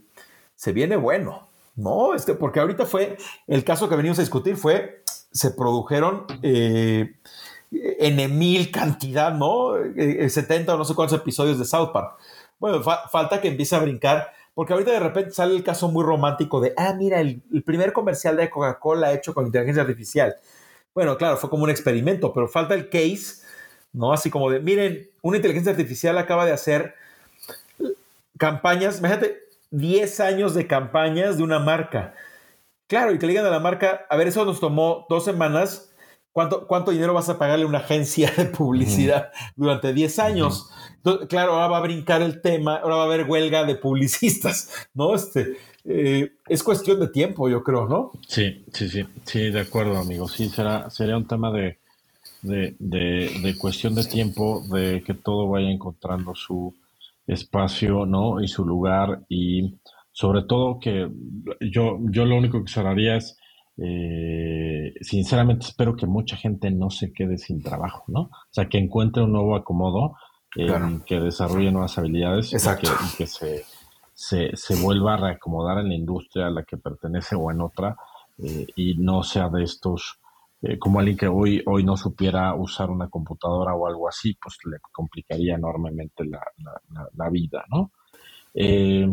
se 0.56 0.72
viene 0.72 0.96
bueno, 0.96 1.50
¿no? 1.76 2.14
Este, 2.14 2.36
porque 2.36 2.62
ahorita 2.62 2.86
fue, 2.86 3.18
el 3.48 3.66
caso 3.66 3.90
que 3.90 3.98
venimos 3.98 4.18
a 4.20 4.22
discutir 4.22 4.56
fue, 4.56 5.04
se 5.06 5.52
produjeron 5.52 6.26
eh, 6.42 7.18
en 7.70 8.40
mil 8.40 8.72
cantidad, 8.72 9.34
¿no? 9.34 9.74
70 10.26 10.74
o 10.74 10.78
no 10.78 10.86
sé 10.86 10.96
cuántos 10.96 11.20
episodios 11.20 11.60
de 11.60 11.66
South 11.66 11.92
Park. 11.92 12.18
Bueno, 12.60 12.82
falta 12.82 13.42
que 13.42 13.50
empiece 13.50 13.76
a 13.76 13.80
brincar 13.80 14.32
porque 14.62 14.74
ahorita 14.74 14.92
de 14.92 15.00
repente 15.00 15.32
sale 15.32 15.56
el 15.56 15.64
caso 15.64 15.90
muy 15.90 16.04
romántico 16.04 16.62
de, 16.62 16.76
ah, 16.78 16.94
mira, 16.96 17.20
el, 17.20 17.42
primer 17.66 17.94
comercial 17.94 18.38
de 18.38 18.48
Coca-Cola 18.48 19.12
hecho 19.12 19.34
con 19.34 19.48
inteligencia 19.48 19.82
artificial. 19.82 20.36
Bueno, 20.94 21.18
claro, 21.18 21.38
fue 21.38 21.50
como 21.50 21.64
un 21.64 21.72
experimento, 21.72 22.32
pero 22.32 22.48
falta 22.48 22.76
el 22.76 22.88
case, 22.88 23.44
¿no? 23.92 24.14
Así 24.14 24.30
como 24.30 24.52
de, 24.52 24.60
miren, 24.60 25.10
una 25.24 25.38
inteligencia 25.38 25.72
artificial 25.72 26.16
acaba 26.20 26.46
de 26.46 26.52
hacer 26.52 26.94
campañas, 28.38 29.00
imagínate, 29.00 29.40
10 29.72 30.20
años 30.20 30.54
de 30.54 30.68
campañas 30.68 31.38
de 31.38 31.44
una 31.44 31.58
marca. 31.58 32.14
Claro, 32.86 33.16
y 33.16 33.18
que 33.18 33.26
le 33.26 33.32
digan 33.32 33.48
a 33.48 33.50
la 33.50 33.60
marca, 33.60 34.06
a 34.12 34.16
ver, 34.16 34.28
eso 34.28 34.46
nos 34.46 34.60
tomó 34.60 35.08
dos 35.10 35.26
semanas 35.26 35.92
¿cuánto, 36.32 36.68
¿cuánto 36.68 36.92
dinero 36.92 37.14
vas 37.14 37.30
a 37.30 37.38
pagarle 37.38 37.66
a 37.66 37.68
una 37.68 37.80
agencia 37.80 38.32
de 38.38 38.46
publicidad 38.46 39.32
durante 39.56 39.94
10 39.94 40.20
años? 40.20 40.70
Claro, 41.28 41.54
ahora 41.54 41.68
va 41.68 41.78
a 41.78 41.82
brincar 41.82 42.22
el 42.22 42.42
tema, 42.42 42.78
ahora 42.78 42.96
va 42.96 43.02
a 43.04 43.06
haber 43.06 43.26
huelga 43.30 43.66
de 43.66 43.76
publicistas, 43.76 44.70
¿no? 44.94 45.16
Este, 45.16 45.58
eh, 45.86 46.34
es 46.48 46.64
cuestión 46.64 47.00
de 47.00 47.08
tiempo, 47.08 47.50
yo 47.50 47.64
creo, 47.64 47.88
¿no? 47.88 48.12
Sí, 48.28 48.64
sí, 48.74 48.90
sí, 48.90 49.06
sí, 49.26 49.50
de 49.50 49.62
acuerdo, 49.62 49.98
amigo. 49.98 50.28
Sí, 50.28 50.50
será, 50.50 50.90
sería 50.90 51.18
un 51.18 51.28
tema 51.28 51.52
de, 51.52 51.80
de, 52.42 52.76
de, 52.80 53.58
cuestión 53.58 53.96
de 53.96 54.04
tiempo, 54.04 54.64
de 54.72 55.04
que 55.04 55.14
todo 55.14 55.48
vaya 55.48 55.70
encontrando 55.70 56.36
su 56.36 56.76
espacio, 57.28 58.06
¿no? 58.06 58.42
Y 58.42 58.48
su 58.48 58.66
lugar 58.66 59.22
y 59.30 59.76
sobre 60.12 60.44
todo 60.44 60.80
que 60.80 61.10
yo, 61.62 62.00
yo 62.12 62.26
lo 62.26 62.36
único 62.36 62.64
que 62.64 62.72
cerraría 62.72 63.16
es, 63.16 63.38
eh, 63.78 64.94
sinceramente 65.02 65.66
espero 65.66 65.96
que 65.96 66.06
mucha 66.06 66.36
gente 66.36 66.70
no 66.70 66.90
se 66.90 67.14
quede 67.14 67.38
sin 67.38 67.64
trabajo, 67.64 68.04
¿no? 68.08 68.22
O 68.22 68.52
sea, 68.52 68.68
que 68.68 68.78
encuentre 68.78 69.24
un 69.24 69.32
nuevo 69.32 69.56
acomodo, 69.56 70.16
eh, 70.56 71.00
que 71.06 71.20
desarrolle 71.20 71.72
nuevas 71.72 71.98
habilidades 71.98 72.54
y 72.54 73.18
que, 73.18 73.28
se, 73.28 73.66
se, 74.14 74.56
se, 74.56 74.76
vuelva 74.76 75.14
a 75.14 75.18
reacomodar 75.18 75.80
en 75.80 75.90
la 75.90 75.96
industria 75.96 76.48
a 76.48 76.52
la 76.52 76.64
que 76.64 76.78
pertenece 76.78 77.36
o 77.36 77.52
en 77.52 77.62
otra 77.62 77.96
eh, 78.38 78.68
y 78.76 78.96
no 78.96 79.24
sea 79.24 79.50
de 79.50 79.64
estos 79.64 80.20
eh, 80.64 80.78
como 80.78 81.00
alguien 81.00 81.18
que 81.18 81.28
hoy, 81.28 81.64
hoy 81.66 81.84
no 81.84 81.98
supiera 81.98 82.54
usar 82.54 82.92
una 82.92 83.10
computadora 83.10 83.74
o 83.74 83.88
algo 83.88 84.08
así, 84.08 84.38
pues 84.42 84.58
le 84.66 84.78
complicaría 84.92 85.56
enormemente 85.56 86.24
la, 86.26 86.42
la, 87.16 87.30
vida, 87.32 87.66
¿no? 87.72 87.92
Eh, 88.54 89.08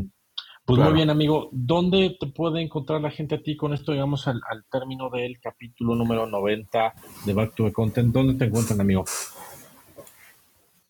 pues 0.66 0.78
muy 0.78 0.92
bien, 0.92 1.08
amigo. 1.08 1.48
¿Dónde 1.50 2.18
te 2.20 2.26
puede 2.26 2.60
encontrar 2.60 3.00
la 3.00 3.10
gente 3.10 3.36
a 3.36 3.42
ti 3.42 3.56
con 3.56 3.72
esto, 3.72 3.92
digamos, 3.92 4.28
al, 4.28 4.42
término 4.70 5.08
del 5.08 5.40
capítulo 5.40 5.94
número 5.94 6.26
90 6.26 6.92
de 7.24 7.32
Back 7.32 7.54
to 7.54 7.64
the 7.64 7.72
Content? 7.72 8.12
¿Dónde 8.12 8.34
te 8.34 8.44
encuentran, 8.44 8.82
amigo? 8.82 9.06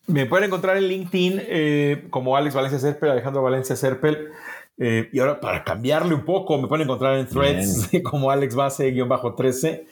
Me 0.09 0.25
pueden 0.25 0.47
encontrar 0.47 0.77
en 0.77 0.87
LinkedIn 0.87 1.41
eh, 1.41 2.07
como 2.09 2.35
Alex 2.35 2.55
Valencia 2.55 2.79
Serpel, 2.79 3.11
Alejandro 3.11 3.41
Valencia 3.41 3.75
Serpel. 3.75 4.29
y 4.77 5.19
ahora, 5.19 5.39
para 5.39 5.63
cambiarle 5.63 6.13
un 6.15 6.25
poco, 6.25 6.57
me 6.57 6.67
pueden 6.67 6.83
encontrar 6.83 7.17
en 7.17 7.27
threads 7.27 7.89
como 8.03 8.31
Alex 8.31 8.55
Base-13. 8.55 9.85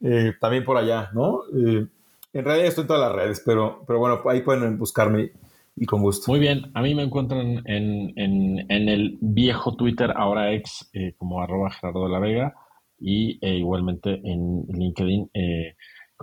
Eh, 0.00 0.32
también 0.40 0.64
por 0.64 0.76
allá, 0.76 1.10
¿no? 1.14 1.42
Eh, 1.56 1.86
en 2.32 2.44
realidad 2.44 2.66
estoy 2.66 2.82
en 2.82 2.88
todas 2.88 3.02
las 3.02 3.12
redes, 3.12 3.42
pero, 3.44 3.84
pero 3.86 3.98
bueno, 3.98 4.20
ahí 4.28 4.42
pueden 4.42 4.76
buscarme 4.78 5.32
y 5.76 5.86
con 5.86 6.02
gusto. 6.02 6.30
Muy 6.30 6.40
bien, 6.40 6.70
a 6.74 6.82
mí 6.82 6.94
me 6.94 7.02
encuentran 7.02 7.62
en, 7.64 8.64
el 8.68 9.18
viejo 9.20 9.76
Twitter, 9.76 10.12
ahora 10.14 10.52
ex, 10.52 10.90
eh, 10.92 11.14
como 11.16 11.40
arroba 11.40 11.70
Gerardo 11.70 12.04
de 12.04 12.10
la 12.10 12.18
Vega, 12.18 12.54
y 12.98 13.38
igualmente 13.46 14.20
en 14.24 14.66
LinkedIn 14.68 15.30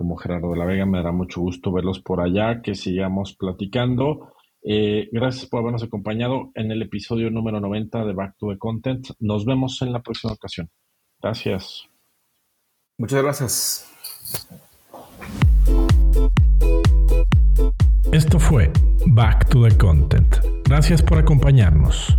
como 0.02 0.16
Gerardo 0.16 0.50
de 0.50 0.58
la 0.58 0.64
Vega. 0.64 0.84
Me 0.84 0.98
dará 0.98 1.12
mucho 1.12 1.40
gusto 1.40 1.70
verlos 1.70 2.00
por 2.00 2.20
allá, 2.20 2.60
que 2.60 2.74
sigamos 2.74 3.36
platicando. 3.36 4.32
gracias 5.12 5.46
por 5.46 5.60
habernos 5.60 5.82
acompañado 5.84 6.50
en 6.54 6.70
el 6.72 6.82
episodio 6.82 7.30
número 7.30 7.60
90 7.60 8.04
de 8.04 8.12
Back 8.12 8.36
to 8.36 8.48
the 8.48 8.58
Content. 8.58 9.06
Nos 9.20 9.44
vemos 9.44 9.80
en 9.82 9.92
la 9.92 10.02
próxima 10.02 10.32
ocasión. 10.32 10.68
Gracias. 11.20 11.84
Muchas 12.98 13.22
gracias. 13.22 13.88
Esto 18.12 18.38
fue 18.40 18.70
Back 19.06 19.48
to 19.50 19.68
the 19.68 19.76
Content. 19.78 20.36
Gracias 20.64 21.00
por 21.00 21.18
acompañarnos. 21.18 22.18